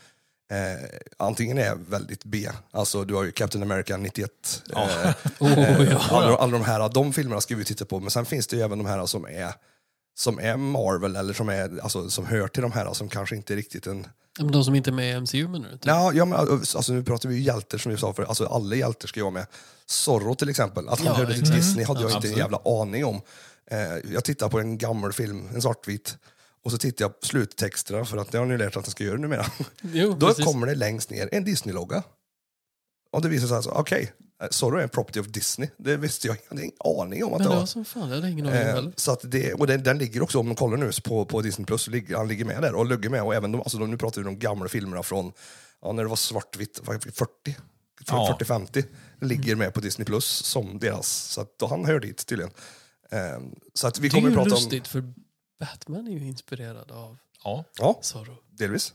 Eh, 0.51 0.89
antingen 1.17 1.59
är 1.59 1.75
väldigt 1.75 2.25
B, 2.25 2.49
alltså 2.71 3.05
du 3.05 3.15
har 3.15 3.25
ju 3.25 3.33
Captain 3.33 3.63
America 3.63 3.97
91, 3.97 4.31
eh, 4.73 4.79
Oh, 5.41 5.85
ja. 5.91 6.01
alla, 6.11 6.37
alla 6.37 6.53
de 6.53 6.65
här, 6.65 6.89
de 6.89 7.13
filmerna 7.13 7.41
ska 7.41 7.57
vi 7.57 7.65
titta 7.65 7.85
på, 7.85 8.01
men 8.01 8.11
sen 8.11 8.27
finns 8.27 8.47
det 8.47 8.57
ju 8.57 8.63
även 8.63 8.79
de 8.79 8.87
här 8.87 9.07
som 9.07 9.25
är 9.25 9.55
som 10.19 10.39
är 10.39 10.57
Marvel 10.57 11.17
eller 11.17 11.35
som, 11.35 11.49
är, 11.49 11.81
alltså, 11.83 12.11
som 12.11 12.27
hör 12.27 12.49
till 12.49 12.63
de 12.63 12.73
här 12.73 12.93
som 12.93 13.09
kanske 13.09 13.37
inte 13.37 13.55
är 13.55 13.57
riktigt 13.57 13.87
en... 13.87 14.07
Men 14.39 14.53
de 14.53 14.65
som 14.65 14.75
inte 14.75 14.91
är 14.91 14.93
med 14.93 15.17
i 15.17 15.21
MCU 15.21 15.49
menar 15.49 15.69
du? 15.69 15.73
Typ. 15.73 15.87
Ja, 15.87 16.13
ja, 16.13 16.25
men, 16.25 16.39
alltså, 16.39 16.93
nu 16.93 17.05
pratar 17.05 17.29
vi 17.29 17.35
ju 17.35 17.43
hjältar 17.43 17.79
som 17.79 17.93
vi 17.93 17.99
sa 17.99 18.13
för 18.13 18.23
alltså, 18.23 18.47
alla 18.47 18.77
hjältar 18.77 19.09
ska 19.09 19.21
ju 19.21 19.25
vara 19.25 19.35
med. 19.35 19.47
Zorro 19.87 20.35
till 20.35 20.49
exempel, 20.49 20.89
att 20.89 20.99
han 20.99 21.07
Ja, 21.07 21.15
hörde 21.15 21.35
till. 21.35 21.51
Disney 21.51 21.85
hade 21.85 22.01
jag 22.01 22.09
inte 22.09 22.15
en 22.15 22.17
Absolut. 22.17 22.37
jävla 22.37 22.61
aning 22.65 23.05
om. 23.05 23.21
Eh, 23.71 24.13
jag 24.13 24.25
tittar 24.25 24.49
på 24.49 24.61
en 24.61 24.79
gammal 24.79 25.13
film, 25.13 25.49
en 25.55 25.63
svartvit, 25.63 26.17
och 26.67 26.73
så 26.73 26.79
tittar 26.79 27.05
jag 27.05 27.21
på 27.21 27.27
sluttexterna 27.27 28.05
för 28.05 28.17
att 28.17 28.33
det 28.33 28.39
har 28.39 28.47
ni 28.47 28.59
lärt 28.59 28.77
att 28.77 28.87
jag 28.87 28.91
ska 28.93 29.05
göra 29.05 29.17
numera. 29.19 29.47
Jo, 29.83 30.15
Då 30.19 30.27
precis. 30.27 30.45
kommer 30.45 30.67
det 30.67 30.75
längst 30.75 31.11
ner 31.11 31.29
en 31.33 31.45
Disney-logga. 31.45 32.03
Och 33.13 33.23
det 33.23 33.29
visar 33.29 33.47
sig 33.47 33.57
alltså, 33.57 33.71
okej, 33.71 34.13
okay, 34.39 34.49
Zorro 34.51 34.79
är 34.79 34.83
en 34.83 34.89
property 34.89 35.21
of 35.21 35.27
Disney. 35.27 35.69
Det 35.79 35.97
visste 35.97 36.27
jag, 36.27 36.37
jag 36.37 36.49
hade 36.49 36.63
ingen 36.63 36.77
aning 36.85 37.25
om 37.25 37.33
att 37.33 37.39
Men 37.39 37.49
det 37.49 37.55
det 37.55 37.59
var. 37.61 37.67
som 37.67 37.85
fan, 37.85 38.09
jag 38.09 38.17
hade 38.17 38.31
ingen 38.31 38.47
aning 38.47 38.79
om 38.79 38.87
Eh, 38.87 38.93
så 38.97 39.13
att 39.13 39.21
det, 39.31 39.53
och 39.55 39.67
den, 39.67 39.83
den 39.83 39.99
ligger 39.99 40.23
också, 40.23 40.39
om 40.39 40.47
man 40.47 40.57
kollar 40.57 40.77
nu 40.77 40.91
på, 41.05 41.25
på 41.25 41.41
Disney 41.43 41.67
Plus, 41.67 41.89
ligger, 41.89 42.17
han 42.17 42.29
ligger 42.29 42.45
med 42.45 42.63
där 42.63 42.75
och 42.75 42.87
ligger 42.87 43.11
med. 43.11 43.23
Och 43.23 43.35
även 43.35 43.53
de, 43.53 43.61
alltså 43.61 43.79
de, 43.79 43.91
nu 43.91 43.97
pratar 43.99 44.21
vi 44.23 44.29
om 44.29 44.35
de 44.35 44.41
gamla 44.41 44.69
filmerna 44.69 45.03
från 45.03 45.33
ja, 45.83 45.93
när 45.93 46.03
det 46.03 46.09
var 46.09 46.17
svartvitt, 46.17 46.81
vad- 46.85 47.03
40, 47.03 47.57
Ja. 48.07 48.39
40-50, 48.41 48.85
ligger 49.21 49.57
med 49.57 49.75
på 49.75 49.81
Disney 49.81 50.05
Plus 50.07 50.25
som 50.27 50.79
deras. 50.79 51.09
Så 51.09 51.41
att 51.41 51.59
då 51.59 51.67
han 51.67 51.85
hör 51.85 52.01
dit 52.01 52.27
tydligen. 52.27 52.53
Eh, 53.11 53.19
så 53.75 53.87
att 53.87 53.99
vi 53.99 54.09
Det 54.09 54.17
är 54.17 54.21
kommer 54.21 54.31
ju 54.31 54.37
att 54.39 54.43
prata 54.45 54.57
lustigt 54.61 54.89
för 54.89 55.13
Batman 55.61 56.07
är 56.07 56.13
ju 56.13 56.27
inspirerad 56.27 56.91
av 56.91 57.19
Ja. 57.45 57.65
Ja, 57.79 57.99
Zorro. 58.03 58.37
delvis. 58.59 58.93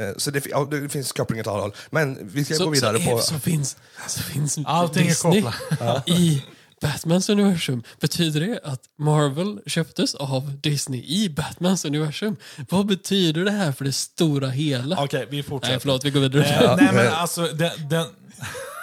Eh, 0.00 0.16
så 0.16 0.30
det, 0.30 0.46
ja, 0.46 0.64
det 0.70 0.88
finns 0.88 1.12
kopplingar 1.12 1.42
till 1.44 1.50
alla 1.52 1.62
håll. 1.62 1.74
Men 1.90 2.28
vi 2.28 2.44
ska 2.44 2.54
Så, 2.54 2.64
gå 2.64 2.70
vidare 2.70 2.98
så, 2.98 3.10
på... 3.10 3.18
så 3.18 3.38
finns, 3.38 3.76
så 4.06 4.22
finns 4.22 4.58
Allting 4.64 5.02
är 5.02 5.08
Disney 5.08 5.42
kopplat. 5.42 6.08
i 6.08 6.44
Batmans 6.80 7.28
universum. 7.28 7.82
Betyder 8.00 8.40
det 8.40 8.60
att 8.64 8.80
Marvel 8.98 9.60
köptes 9.66 10.14
av 10.14 10.60
Disney 10.60 11.00
i 11.02 11.28
Batmans 11.28 11.84
universum? 11.84 12.36
Vad 12.70 12.86
betyder 12.86 13.44
det 13.44 13.50
här 13.50 13.72
för 13.72 13.84
det 13.84 13.92
stora 13.92 14.48
hela? 14.48 15.04
Okej, 15.04 15.26
vi 15.30 15.42
fortsätter. 15.42 15.72
Nej, 15.72 15.80
förlåt, 15.80 16.04
vi 16.04 16.10
går 16.10 16.20
vidare. 16.20 16.44
Eh, 16.44 16.76
nej, 16.76 16.90
men 16.94 17.08
alltså, 17.12 17.42
den, 17.42 17.88
den, 17.88 18.06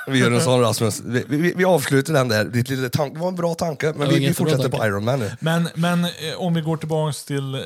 Vi 0.08 0.20
gör 0.20 0.32
en 0.32 0.42
sån 0.42 0.62
Rasmus. 0.62 1.02
Vi, 1.06 1.24
vi, 1.28 1.54
vi 1.56 1.66
avslutar 1.66 2.14
den 2.14 2.28
där. 2.28 2.46
Ditt 2.46 2.70
lilla 2.70 2.90
tank, 2.90 3.14
det 3.14 3.20
var 3.20 3.28
en 3.28 3.36
bra 3.36 3.54
tanke, 3.56 3.94
men 3.96 4.10
vi, 4.10 4.28
vi 4.28 4.34
fortsätter 4.34 4.70
på 4.70 4.86
Iron 4.86 5.06
Man 5.06 5.20
nu. 5.20 5.32
men 5.40 5.70
men 5.76 6.04
eh, 6.06 6.10
om 6.38 6.54
vi 6.54 6.62
går 6.62 6.78
tillbaka 6.78 7.14
till 7.28 7.56
eh, 7.56 7.62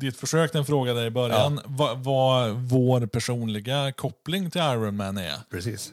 ditt 0.00 0.16
försök, 0.16 0.52
den 0.52 0.64
fråga 0.64 0.94
där 0.94 1.04
i 1.06 1.10
början. 1.10 1.60
Vad, 1.64 1.98
vad 2.04 2.50
vår 2.54 3.06
personliga 3.06 3.92
koppling 3.92 4.50
till 4.50 4.60
Iron 4.60 4.96
Man 4.96 5.18
är. 5.18 5.34
Precis. 5.50 5.92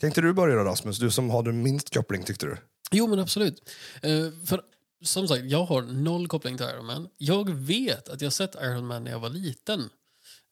Tänkte 0.00 0.20
du 0.20 0.32
börja 0.32 0.56
då 0.56 0.64
Rasmus? 0.64 0.98
Du 0.98 1.10
som 1.10 1.30
hade 1.30 1.52
minst 1.52 1.94
koppling 1.94 2.22
tyckte 2.22 2.46
du? 2.46 2.56
Jo, 2.90 3.06
men 3.06 3.18
absolut. 3.18 3.70
Eh, 4.02 4.10
för 4.46 4.60
som 5.04 5.28
sagt, 5.28 5.44
jag 5.44 5.64
har 5.64 5.82
noll 5.82 6.28
koppling 6.28 6.56
till 6.56 6.66
Iron 6.66 6.86
Man. 6.86 7.08
Jag 7.18 7.50
vet 7.50 8.08
att 8.08 8.20
jag 8.20 8.32
sett 8.32 8.54
Iron 8.62 8.86
Man 8.86 9.04
när 9.04 9.10
jag 9.10 9.18
var 9.20 9.28
liten. 9.30 9.90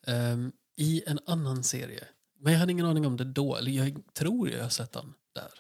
ehm, 0.07 0.53
I 0.77 1.03
en 1.07 1.19
annan 1.27 1.65
serie. 1.65 2.05
Men 2.41 2.53
jag 2.53 2.61
hade 2.61 2.73
ingen 2.73 2.87
aning 2.87 3.07
om 3.07 3.17
det 3.17 3.25
då. 3.25 3.57
Eller 3.57 3.73
jag 3.73 3.99
tror 4.15 4.51
jag 4.51 4.63
har 4.63 4.69
sett 4.71 4.93
den 4.93 5.15
där. 5.35 5.51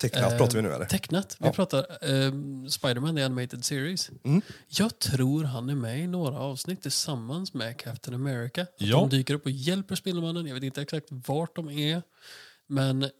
Tecknat 0.00 0.32
Eh, 0.32 0.38
pratar 0.38 0.56
vi 0.56 0.62
nu 0.62 0.72
eller? 0.72 0.84
Tecknat. 0.86 1.36
Vi 1.40 1.46
Ja. 1.46 1.52
pratar 1.52 1.86
um, 2.10 2.68
Spider-Man, 2.70 3.16
the 3.16 3.22
animated 3.22 3.64
series. 3.64 4.10
Mm. 4.24 4.42
Jag 4.68 4.98
tror 4.98 5.44
han 5.44 5.70
är 5.70 5.74
med 5.74 6.00
i 6.00 6.06
några 6.06 6.38
avsnitt 6.38 6.82
tillsammans 6.82 7.54
med 7.54 7.78
Captain 7.80 8.14
America. 8.14 8.62
Att 8.62 8.74
Ja. 8.78 8.96
De 9.00 9.08
dyker 9.08 9.34
upp 9.34 9.44
och 9.44 9.50
hjälper 9.50 9.94
Spindelmannen. 9.94 10.46
Jag 10.46 10.54
vet 10.54 10.62
inte 10.62 10.82
exakt 10.82 11.06
vart 11.10 11.56
de 11.56 11.70
är. 11.70 12.02
Men 12.66 13.10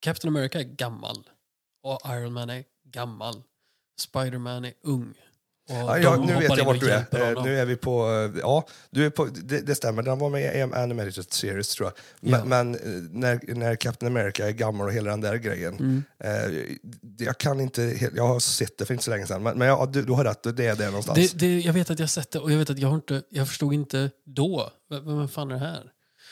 Captain 0.00 0.36
America 0.36 0.58
är 0.60 0.64
gammal. 0.64 1.28
Och 1.82 2.00
Iron 2.06 2.32
Man 2.32 2.50
är 2.50 2.64
gammal. 2.84 3.42
Spider-Man 4.00 4.64
är 4.64 4.72
ung. 4.82 5.14
Ja, 5.68 5.98
ja, 5.98 6.10
de 6.16 6.26
nu 6.26 6.34
vet 6.34 6.56
jag 6.58 6.64
vart 6.64 6.80
du 6.80 6.90
är. 6.90 6.98
Eh. 7.36 7.44
Nu 7.44 7.58
är 7.58 7.64
vi 7.66 7.76
på... 7.76 8.10
eh, 8.34 8.40
Ja, 8.40 8.66
du 8.90 9.06
är 9.06 9.10
på 9.10 9.24
det, 9.24 9.60
det 9.60 9.74
stämmer. 9.74 10.02
Den 10.02 10.18
var 10.18 10.30
med 10.30 10.56
i 10.56 10.60
animated 10.62 11.32
series, 11.32 11.68
tror 11.74 11.86
jag. 11.88 11.94
Men, 12.30 12.40
Ja. 12.40 12.44
men 12.44 12.74
eh, 12.74 12.80
när, 13.10 13.54
när 13.54 13.76
Captain 13.76 14.12
America 14.16 14.46
är 14.48 14.50
gammal 14.52 14.86
och 14.86 14.92
hela 14.92 15.10
den 15.10 15.20
där 15.20 15.36
grejen. 15.36 15.74
Mm. 15.74 16.02
Eh, 16.24 16.60
jag 17.18 17.38
kan 17.38 17.60
inte... 17.60 18.10
Jag 18.14 18.26
har 18.28 18.40
sett 18.40 18.78
det 18.78 18.84
för 18.84 18.94
inte 18.94 19.04
så 19.04 19.10
länge 19.10 19.26
sedan. 19.26 19.42
Men, 19.42 19.58
men 19.58 19.68
ja, 19.68 19.86
du, 19.92 20.02
du 20.02 20.12
har 20.12 20.24
rätt, 20.24 20.56
det 20.56 20.66
är 20.66 20.76
det 20.76 20.86
någonstans. 20.86 21.32
Det, 21.32 21.38
det, 21.38 21.58
jag 21.60 21.72
vet 21.72 21.90
att 21.90 21.98
jag 21.98 22.10
sett 22.10 22.30
det 22.30 22.38
och 22.38 22.52
jag 22.52 22.58
vet 22.58 22.70
att 22.70 22.78
jag, 22.78 22.88
har 22.88 22.94
inte, 22.96 23.22
jag 23.30 23.48
förstod 23.48 23.72
inte 23.74 24.10
då. 24.26 24.70
V- 24.90 25.00
Vem 25.04 25.28
fan 25.28 25.50
är 25.50 25.54
det 25.54 25.60
här? 25.60 25.82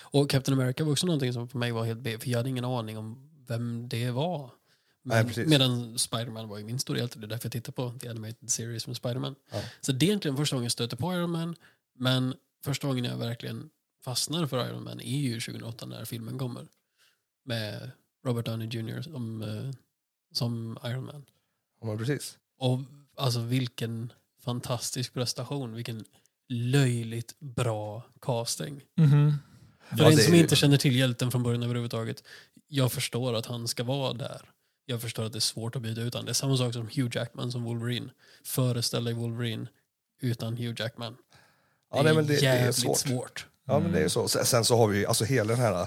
Och 0.00 0.30
Captain 0.30 0.60
America 0.60 0.84
var 0.84 0.92
också 0.92 1.06
någonting 1.06 1.32
som 1.32 1.48
för 1.48 1.58
mig 1.58 1.72
var 1.72 1.84
helt 1.84 2.00
B, 2.00 2.16
för 2.20 2.28
jag 2.28 2.38
hade 2.38 2.48
ingen 2.48 2.64
aning 2.64 2.98
om 2.98 3.30
vem 3.48 3.88
det 3.88 4.10
var. 4.10 4.50
Nej, 5.06 5.16
Men, 5.18 5.26
precis. 5.26 5.48
medan 5.48 5.98
Spider-Man 5.98 6.48
var 6.48 6.58
ju 6.58 6.64
min 6.64 6.78
stora 6.78 6.98
hjälte, 6.98 7.18
det 7.18 7.26
är 7.26 7.28
därför 7.28 7.46
jag 7.46 7.52
tittar 7.52 7.72
på 7.72 7.90
The 8.00 8.08
Animated 8.08 8.50
Series 8.50 8.86
med 8.86 8.96
Spider-Man. 8.96 9.34
Ja. 9.50 9.62
Så 9.80 9.92
det 9.92 10.06
är 10.06 10.08
egentligen 10.08 10.36
första 10.36 10.56
gången 10.56 10.64
jag 10.64 10.72
stöter 10.72 10.96
på 10.96 11.12
Iron 11.14 11.30
Man, 11.30 11.56
men 11.98 12.34
första 12.64 12.86
gången 12.86 13.04
jag 13.04 13.16
verkligen 13.16 13.70
fastnar 14.04 14.46
för 14.46 14.68
Iron 14.68 14.84
Man 14.84 15.00
är 15.00 15.18
ju 15.18 15.40
2008 15.40 15.86
när 15.86 16.04
filmen 16.04 16.38
kommer. 16.38 16.66
Med 17.44 17.90
Robert 18.26 18.46
Downey 18.46 18.68
Jr. 18.68 19.02
som, 19.02 19.42
eh, 19.42 19.70
som 20.32 20.78
Iron 20.84 21.04
Man. 21.04 21.24
Ja, 21.80 21.96
precis. 21.96 22.38
Och 22.58 22.80
alltså 23.16 23.40
vilken 23.40 24.12
fantastisk 24.44 25.12
prestation, 25.14 25.74
vilken 25.74 26.04
löjligt 26.48 27.34
bra 27.40 28.02
casting. 28.20 28.80
Mhm. 28.96 29.38
För 29.90 29.98
Ja, 29.98 30.10
en 30.10 30.16
det 30.16 30.22
som 30.22 30.34
inte 30.34 30.56
känner 30.56 30.76
till 30.76 30.96
hjälten 30.96 31.30
från 31.30 31.42
början 31.42 31.62
överhuvudtaget, 31.62 32.22
jag 32.66 32.92
förstår 32.92 33.34
att 33.34 33.46
han 33.46 33.68
ska 33.68 33.84
vara 33.84 34.12
där. 34.12 34.50
Jag 34.86 35.00
förstår 35.02 35.24
att 35.24 35.32
det 35.32 35.38
är 35.38 35.40
svårt 35.40 35.76
att 35.76 35.82
byta 35.82 36.00
ut 36.00 36.14
honom. 36.14 36.26
Det 36.26 36.32
är 36.32 36.34
samma 36.34 36.56
sak 36.56 36.72
som 36.72 36.82
Hugh 36.88 37.16
Jackman 37.16 37.52
som 37.52 37.64
Wolverine. 37.64 38.10
Föreställ 38.44 39.04
dig 39.04 39.14
Wolverine 39.14 39.66
utan 40.20 40.56
Hugh 40.56 40.74
Jackman. 40.80 41.12
Det 41.12 41.18
Ja, 41.92 41.98
är 42.00 42.04
nej, 42.04 42.14
men 42.14 42.26
det, 42.26 42.32
det 42.40 42.46
är 42.46 42.54
jävligt 42.56 42.76
svårt. 42.76 42.98
svårt. 42.98 43.46
Ja, 43.66 43.78
men 43.78 43.92
det 43.92 43.98
är 43.98 44.02
ju 44.02 44.08
så. 44.08 44.28
Sen, 44.28 44.64
så 44.64 44.76
har 44.76 44.86
vi 44.88 44.98
ju 44.98 45.06
alltså 45.06 45.24
hela 45.24 45.48
den 45.52 45.62
här... 45.62 45.80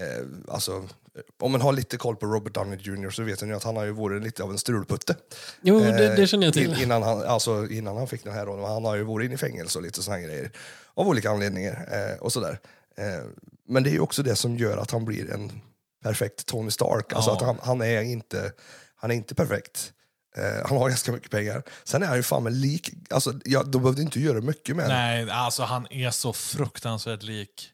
Eh, 0.00 0.26
alltså, 0.48 0.72
eh, 0.76 1.20
om 1.40 1.52
man 1.52 1.60
har 1.60 1.72
lite 1.72 1.96
koll 1.96 2.16
på 2.16 2.26
Robert 2.26 2.54
Downey 2.54 2.78
Jr 2.82 3.10
så 3.10 3.22
vet 3.22 3.42
ni 3.42 3.52
att 3.54 3.64
han 3.64 3.76
har 3.76 3.84
ju 3.84 3.90
varit 3.90 4.22
lite 4.22 4.42
av 4.42 4.50
en 4.50 4.58
strulputte. 4.58 5.16
Jo, 5.62 5.80
det, 5.80 6.08
Eh, 6.10 6.16
det 6.16 6.26
känner 6.26 6.44
jag 6.46 6.54
till. 6.54 6.70
in- 6.74 6.82
Innan 6.82 7.02
han, 7.02 7.22
alltså, 7.22 7.68
innan 7.68 7.96
han 7.96 8.06
fick 8.06 8.24
den 8.24 8.32
här 8.32 8.46
rollen. 8.46 8.64
Han 8.64 8.84
har 8.84 8.96
ju 8.96 9.02
varit 9.02 9.24
inne 9.24 9.34
i 9.34 9.38
fängelse 9.38 9.78
och 9.78 9.84
lite 9.84 10.02
såna 10.02 10.20
grejer. 10.20 10.50
Av 10.94 11.08
olika 11.08 11.30
anledningar. 11.30 11.88
Eh, 11.92 12.18
och 12.22 12.32
sådär. 12.32 12.58
Eh, 12.96 13.24
men 13.68 13.82
det 13.82 13.90
är 13.90 13.92
ju 13.94 14.00
också 14.00 14.22
det 14.22 14.36
som 14.36 14.56
gör 14.56 14.76
att 14.76 14.90
han 14.90 15.04
blir 15.04 15.30
en 15.30 15.52
perfekt 16.02 16.46
Tony 16.46 16.70
Stark. 16.70 17.12
Alltså 17.12 17.30
Ja. 17.30 17.36
att 17.36 17.42
han, 17.42 17.58
han, 17.62 17.80
är 17.82 18.02
inte, 18.02 18.52
han 18.96 19.10
är 19.10 19.14
inte 19.14 19.34
perfekt. 19.34 19.92
Eh, 20.36 20.68
han 20.68 20.78
har 20.78 20.88
ganska 20.88 21.12
mycket 21.12 21.30
pengar. 21.30 21.62
Sen 21.84 22.02
är 22.02 22.06
han 22.06 22.16
ju 22.16 22.22
fan 22.22 22.42
med 22.42 22.52
lik. 22.52 22.90
Alltså, 23.10 23.32
ja, 23.44 23.62
de 23.62 23.82
behövde 23.82 24.02
inte 24.02 24.20
göra 24.20 24.40
mycket 24.40 24.76
med 24.76 24.84
det. 24.84 24.94
Nej, 24.94 25.30
alltså 25.30 25.62
han 25.62 25.86
är 25.90 26.10
så 26.10 26.32
fruktansvärt 26.32 27.22
lik 27.22 27.70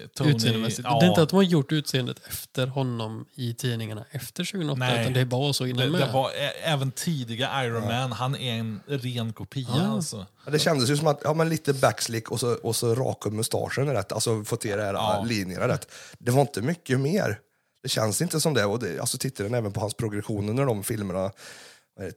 eh, 0.00 0.06
Tony. 0.06 0.30
Utseendemässigt. 0.30 0.80
Ja. 0.84 0.98
Det 1.00 1.06
är 1.06 1.08
inte 1.08 1.22
att 1.22 1.28
de 1.28 1.36
har 1.36 1.42
gjort 1.42 1.72
utseendet 1.72 2.26
efter 2.26 2.66
honom 2.66 3.26
i 3.34 3.54
tidningarna 3.54 4.04
efter 4.10 4.44
2008, 4.44 4.78
Nej. 4.78 5.00
utan 5.00 5.12
det 5.12 5.24
var 5.24 5.52
så 5.52 5.66
innan 5.66 5.84
det, 5.86 5.90
med. 5.90 6.00
det 6.00 6.12
var 6.12 6.30
även 6.64 6.90
tidiga 6.92 7.64
Iron 7.64 7.84
Man, 7.84 8.12
han 8.12 8.36
är 8.36 8.52
en 8.58 8.80
ren 8.86 9.32
kopia 9.32 9.66
Ja. 9.76 9.86
alltså. 9.92 10.26
Ja, 10.44 10.50
Det 10.52 10.58
kändes 10.58 10.90
ju 10.90 10.96
som 10.96 11.06
att, 11.06 11.20
ja 11.24 11.34
men 11.34 11.48
lite 11.48 11.72
backslick 11.74 12.30
och 12.30 12.40
så, 12.40 12.54
och 12.54 12.76
så 12.76 12.94
raka 12.94 13.30
mustaschen 13.30 13.88
är 13.88 13.94
rätt, 13.94 14.12
alltså 14.12 14.44
få 14.44 14.56
till 14.56 14.70
de 14.70 14.82
här 14.84 14.92
Ja. 14.94 15.24
linjerna 15.28 15.68
rätt. 15.68 15.90
Det 16.18 16.30
var 16.30 16.40
inte 16.40 16.62
mycket 16.62 17.00
mer. 17.00 17.38
Det 17.82 17.88
känns 17.88 18.22
inte 18.22 18.40
som 18.40 18.54
det. 18.54 18.64
Och 18.64 18.78
det 18.78 19.00
alltså 19.00 19.18
tittar 19.18 19.44
den 19.44 19.54
även 19.54 19.72
på 19.72 19.80
hans 19.80 19.94
progression 19.94 20.48
under 20.48 20.66
de 20.66 20.84
filmerna, 20.84 21.32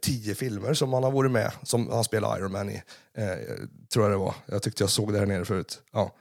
tio 0.01 0.35
filmer 0.35 0.73
som 0.73 0.93
han 0.93 1.03
har 1.03 1.11
varit 1.11 1.31
med, 1.31 1.51
som 1.63 1.89
han 1.91 2.03
spelar 2.03 2.37
Iron 2.37 2.51
Man 2.51 2.69
i, 2.69 2.83
eh, 3.17 3.25
tror 3.93 4.05
jag 4.05 4.11
det 4.11 4.17
var. 4.17 4.35
Jag 4.45 4.63
tyckte 4.63 4.83
jag 4.83 4.89
såg 4.89 5.13
det 5.13 5.19
här 5.19 5.25
nere 5.25 5.45
förut. 5.45 5.81
Ja. 5.91 6.11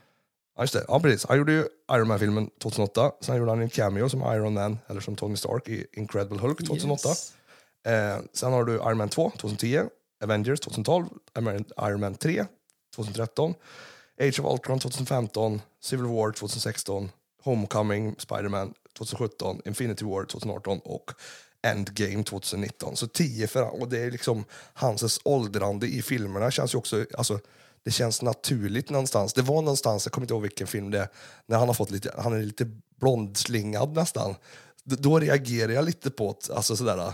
Ja, 0.56 0.62
just 0.62 0.74
det. 0.74 0.84
Ja, 0.88 1.00
precis. 1.00 1.26
Han 1.28 1.38
gjorde 1.38 1.52
ju 1.52 1.64
Iron 1.92 2.08
Man-filmen 2.08 2.50
2008, 2.62 3.12
sen 3.20 3.36
gjorde 3.36 3.50
han 3.50 3.62
en 3.62 3.70
cameo 3.70 4.08
som 4.08 4.20
Iron 4.20 4.54
Man, 4.54 4.78
eller 4.86 5.00
som 5.00 5.16
Tony 5.16 5.36
Stark 5.36 5.68
i 5.68 5.86
Incredible 5.92 6.38
Hulk 6.38 6.58
2008. 6.66 7.08
Yes. 7.08 7.34
Eh, 7.86 8.18
sen 8.32 8.52
har 8.52 8.64
du 8.64 8.74
Iron 8.74 8.96
Man 8.96 9.08
2 9.08 9.30
2010, 9.30 9.88
Avengers 10.24 10.60
2012, 10.60 11.06
Iron 11.38 11.64
Iron 11.80 12.00
Man 12.00 12.14
3 12.14 12.44
2013, 12.96 13.54
Age 14.20 14.40
of 14.40 14.52
Ultron 14.52 14.80
2015, 14.80 15.62
Civil 15.80 16.06
War 16.06 16.32
2016, 16.32 17.10
Homecoming, 17.42 18.14
Spider-Man 18.18 18.74
2017, 18.98 19.60
Infinity 19.64 20.04
War 20.04 20.24
2018 20.24 20.80
och 20.84 21.10
Endgame 21.62 22.24
2019. 22.24 22.96
Så 22.96 23.06
10 23.06 23.46
för 23.46 23.80
och 23.80 23.88
det 23.88 23.98
är 23.98 24.10
liksom 24.10 24.44
hans 24.74 25.20
åldrande 25.24 25.86
i 25.86 26.02
filmerna 26.02 26.50
känns 26.50 26.74
ju 26.74 26.78
också, 26.78 27.06
alltså 27.18 27.40
det 27.84 27.90
känns 27.90 28.22
naturligt 28.22 28.90
någonstans. 28.90 29.32
Det 29.32 29.42
var 29.42 29.62
någonstans, 29.62 30.06
jag 30.06 30.12
kommer 30.12 30.24
inte 30.24 30.34
ihåg 30.34 30.42
vilken 30.42 30.66
film 30.66 30.90
det 30.90 30.98
är, 30.98 31.08
när 31.46 31.58
han 31.58 31.68
har 31.68 31.74
fått 31.74 31.90
lite, 31.90 32.14
han 32.18 32.32
är 32.32 32.42
lite 32.42 32.70
blondslingad 33.00 33.94
nästan. 33.94 34.34
Då 34.84 35.20
reagerar 35.20 35.72
jag 35.72 35.84
lite 35.84 36.10
på 36.10 36.30
att, 36.30 36.50
alltså 36.50 36.76
sådär, 36.76 37.12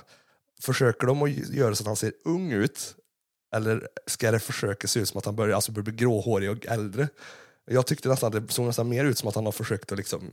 försöker 0.60 1.06
de 1.06 1.22
att 1.22 1.30
göra 1.30 1.74
så 1.74 1.82
att 1.82 1.86
han 1.86 1.96
ser 1.96 2.12
ung 2.24 2.52
ut? 2.52 2.94
Eller 3.54 3.88
ska 4.06 4.30
det 4.30 4.40
försöka 4.40 4.88
se 4.88 5.00
ut 5.00 5.08
som 5.08 5.18
att 5.18 5.24
han 5.24 5.36
börjar, 5.36 5.54
alltså 5.54 5.72
börjar 5.72 5.84
bli 5.84 5.94
gråhårig 5.94 6.50
och 6.50 6.66
äldre? 6.66 7.08
Jag 7.66 7.86
tyckte 7.86 8.08
nästan 8.08 8.26
att 8.36 8.46
det 8.46 8.52
såg 8.52 8.66
nästan 8.66 8.88
mer 8.88 9.04
ut 9.04 9.18
som 9.18 9.28
att 9.28 9.34
han 9.34 9.44
har 9.44 9.52
försökt 9.52 9.92
att 9.92 9.98
liksom 9.98 10.30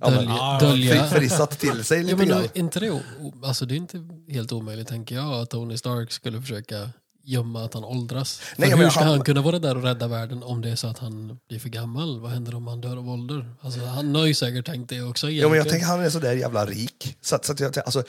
Dölja, 0.00 0.22
ja, 0.30 0.58
dölja. 0.60 1.04
fri- 1.08 1.18
frissat 1.20 1.58
till 1.58 1.84
sig 1.84 1.98
Ja, 1.98 2.02
lite 2.04 2.16
men 2.16 2.26
grann. 2.28 2.48
inte 2.54 2.80
det, 2.80 3.00
alltså 3.44 3.66
det 3.66 3.74
är 3.74 3.76
inte 3.76 3.98
helt 4.28 4.52
omöjligt, 4.52 4.88
tänker 4.88 5.14
jag, 5.14 5.32
att 5.32 5.50
Tony 5.50 5.76
Stark 5.78 6.12
skulle 6.12 6.40
försöka 6.40 6.90
gömma 7.24 7.64
att 7.64 7.74
han 7.74 7.84
åldras. 7.84 8.40
Nej, 8.56 8.70
men 8.70 8.78
hur 8.78 8.90
ska 8.90 9.00
han- 9.00 9.08
han... 9.08 9.24
kunna 9.24 9.40
vara 9.42 9.58
där 9.58 9.76
och 9.76 9.82
rädda 9.82 10.08
världen 10.08 10.42
om 10.42 10.60
det 10.60 10.70
är 10.70 10.76
så 10.76 10.86
att 10.86 10.98
han 10.98 11.38
blir 11.48 11.58
för 11.58 11.68
gammal? 11.68 12.20
Vad 12.20 12.30
händer 12.30 12.54
om 12.54 12.66
han 12.66 12.80
dör 12.80 12.96
av 12.96 13.08
ålder? 13.10 13.54
Alltså, 13.60 13.80
han 13.84 14.14
har 14.14 14.26
ju 14.26 14.34
säkert 14.34 14.66
tänkt 14.66 14.88
det 14.88 15.02
också. 15.02 15.26
Ja, 15.26 15.30
men 15.30 15.38
jag 15.40 15.50
egentligen. 15.56 15.72
tänker 15.72 15.86
han 15.86 16.00
är 16.00 16.10
så 16.10 16.18
där 16.18 16.32
jävla 16.32 16.66
rik. 16.66 17.16
Så, 17.20 17.34
att- 17.36 17.44
så 17.44 17.52
att 17.52 17.60
jag, 17.60 17.78
alltså, 17.78 18.02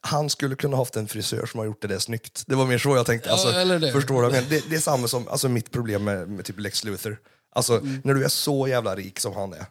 han 0.00 0.30
skulle 0.30 0.54
kunna 0.56 0.76
haft 0.76 0.96
en 0.96 1.08
frisör 1.08 1.46
som 1.46 1.58
har 1.58 1.66
gjort 1.66 1.82
det 1.82 1.88
där 1.88 1.98
snyggt. 1.98 2.42
Det 2.46 2.54
var 2.54 2.66
mer 2.66 2.78
så 2.78 2.96
jag 2.96 3.06
tänkte. 3.06 3.28
Ja, 3.28 3.32
Alltså, 3.32 3.78
det. 3.78 3.92
Förstår 3.92 4.22
du? 4.22 4.28
menar? 4.28 4.44
Det, 4.50 4.70
det 4.70 4.76
är 4.76 4.80
samma 4.80 5.08
som 5.08 5.28
alltså, 5.28 5.48
mitt 5.48 5.70
problem 5.70 6.04
med, 6.04 6.28
med 6.28 6.44
typ 6.44 6.60
Lex 6.60 6.84
Luthor. 6.84 7.18
Alltså, 7.54 7.78
Mm. 7.78 8.00
när 8.04 8.14
du 8.14 8.24
är 8.24 8.28
så 8.28 8.68
jävla 8.68 8.94
rik 8.96 9.20
som 9.20 9.34
han 9.34 9.52
är, 9.52 9.66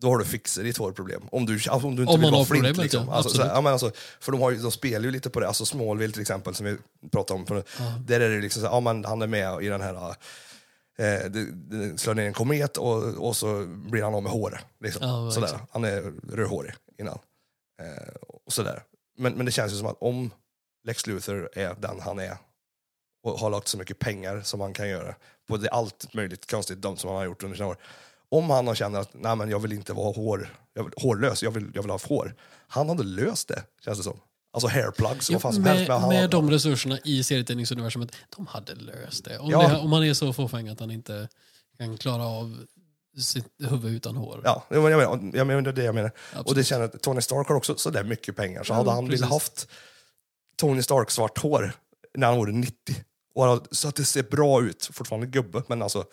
då 0.00 0.08
har 0.08 0.18
du 0.18 0.24
fixat 0.24 0.64
ditt 0.64 0.78
hårproblem. 0.78 1.28
Om 1.32 1.46
du, 1.46 1.52
alltså, 1.52 1.70
om 1.70 1.96
du 1.96 2.02
inte 2.02 2.14
Om 2.14 2.20
vill 2.20 2.30
man 2.30 2.38
vara 2.38 2.44
flint. 2.44 2.76
Liksom. 2.76 3.06
ja, 3.08 3.14
Alltså, 3.14 3.30
så, 3.30 3.36
absolut. 3.36 3.52
ja, 3.54 3.60
men 3.60 3.72
alltså, 3.72 3.90
för 4.20 4.32
de, 4.32 4.40
har 4.40 4.52
de 4.52 4.70
spelar 4.70 5.04
ju 5.04 5.10
lite 5.10 5.30
på 5.30 5.40
det. 5.40 5.48
Alltså 5.48 5.64
Smallville 5.64 6.12
till 6.12 6.22
exempel, 6.22 6.54
som 6.54 6.66
vi 6.66 6.76
pratade 7.10 7.40
om. 7.40 7.46
För, 7.46 7.64
Där 8.06 8.20
är 8.20 8.30
det 8.30 8.40
liksom 8.40 8.62
så, 8.62 8.68
ja, 8.68 8.80
men 8.80 9.04
han 9.04 9.22
är 9.22 9.26
med 9.26 9.62
i 9.62 9.68
den 9.68 9.80
här... 9.80 9.94
Eh, 10.98 11.30
det, 11.30 11.52
det 11.52 11.98
slår 11.98 12.14
ner 12.14 12.26
en 12.26 12.32
komet 12.32 12.76
och, 12.76 13.02
och 13.26 13.36
så 13.36 13.66
blir 13.66 14.02
han 14.02 14.14
av 14.14 14.22
med 14.22 14.32
håret. 14.32 14.60
Liksom. 14.80 15.08
Ja, 15.08 15.30
sådär. 15.30 15.46
exakt. 15.46 15.64
Han 15.70 15.84
är 15.84 16.12
rödhårig 16.32 16.74
innan. 16.98 17.18
Eh, 17.82 18.14
och 18.44 18.52
sådär. 18.52 18.82
Men, 19.18 19.32
men 19.32 19.46
det 19.46 19.52
känns 19.52 19.72
ju 19.72 19.76
som 19.76 19.86
att 19.86 19.96
om 20.00 20.30
Lex 20.84 21.06
Luthor 21.06 21.50
är 21.52 21.74
den 21.80 22.00
han 22.00 22.18
är 22.18 22.36
och 23.22 23.38
har 23.38 23.50
lagt 23.50 23.68
så 23.68 23.78
mycket 23.78 23.98
pengar 23.98 24.40
som 24.40 24.60
han 24.60 24.72
kan 24.72 24.88
göra 24.88 25.14
på 25.48 25.56
det 25.56 25.70
allt 25.70 26.14
möjligt 26.14 26.50
konstigt 26.50 26.78
dumt 26.78 26.96
som 26.96 27.08
han 27.08 27.16
har 27.18 27.24
gjort 27.24 27.42
under 27.42 27.56
sina 27.56 27.68
år. 27.68 27.76
Om 28.30 28.50
han 28.50 28.66
har 28.66 28.74
känner 28.74 29.00
att 29.00 29.10
nej, 29.14 29.36
men 29.36 29.50
jag 29.50 29.58
vill 29.58 29.72
inte 29.72 29.92
vara 29.92 30.12
hår, 30.12 30.54
jag 30.74 30.84
vill, 30.84 30.92
hårlös, 30.96 31.42
jag 31.42 31.50
vill, 31.50 31.70
jag 31.74 31.82
vill 31.82 31.90
ha 31.90 31.98
hår. 32.08 32.34
Han 32.68 32.88
hade 32.88 33.02
löst 33.02 33.48
det, 33.48 33.62
känns 33.84 33.98
det 33.98 34.04
som. 34.04 34.20
Alltså 34.52 34.68
hairplugs, 34.68 35.30
Ja, 35.30 35.38
vad 35.42 35.54
fan 35.54 35.62
med, 35.62 35.72
helst. 35.76 35.88
Han 35.90 36.08
med 36.08 36.16
hade- 36.20 36.28
de 36.28 36.50
resurserna 36.50 36.98
i 37.04 37.22
serietidningsuniversumet, 37.24 38.12
de 38.36 38.46
hade 38.46 38.74
löst 38.74 39.24
det. 39.24 39.38
Om, 39.38 39.50
Ja. 39.50 39.68
det, 39.68 39.76
om 39.78 39.90
man 39.90 40.04
är 40.04 40.14
så 40.14 40.32
fåfäng 40.32 40.68
att 40.68 40.80
han 40.80 40.90
inte 40.90 41.28
kan 41.78 41.96
klara 41.98 42.24
av 42.26 42.64
sitt 43.20 43.46
huvud 43.68 43.92
utan 43.94 44.16
hår. 44.16 44.40
Ja, 44.44 44.64
jag 44.68 44.82
menar, 44.82 45.00
jag 45.34 45.46
menar, 45.46 45.62
det 45.62 45.70
är 45.70 45.72
det 45.72 45.82
jag 45.84 45.94
menar. 45.94 46.08
Och 46.10 46.34
det 46.34 46.40
Absolut. 46.40 46.66
känner 46.66 46.84
att 46.84 47.02
Tony 47.02 47.20
Stark 47.20 47.48
har 47.48 47.54
också 47.54 47.76
sådär 47.76 48.04
mycket 48.04 48.36
pengar. 48.36 48.62
Så 48.64 48.72
Ja, 48.72 48.76
hade 48.76 48.90
han 48.90 49.04
precis. 49.06 49.20
velat 49.20 49.32
haft 49.32 49.68
Tony 50.56 50.82
Stark 50.82 51.10
svart 51.10 51.38
hår 51.38 51.72
när 52.14 52.26
han 52.26 52.38
var 52.38 52.46
90 52.46 52.74
och 53.34 53.44
han- 53.44 53.66
så 53.70 53.88
att 53.88 53.94
det 53.96 54.04
ser 54.04 54.22
bra 54.22 54.62
ut, 54.62 54.88
fortfarande 54.92 55.26
gubbe, 55.26 55.62
men 55.68 55.82
alltså 55.82 56.04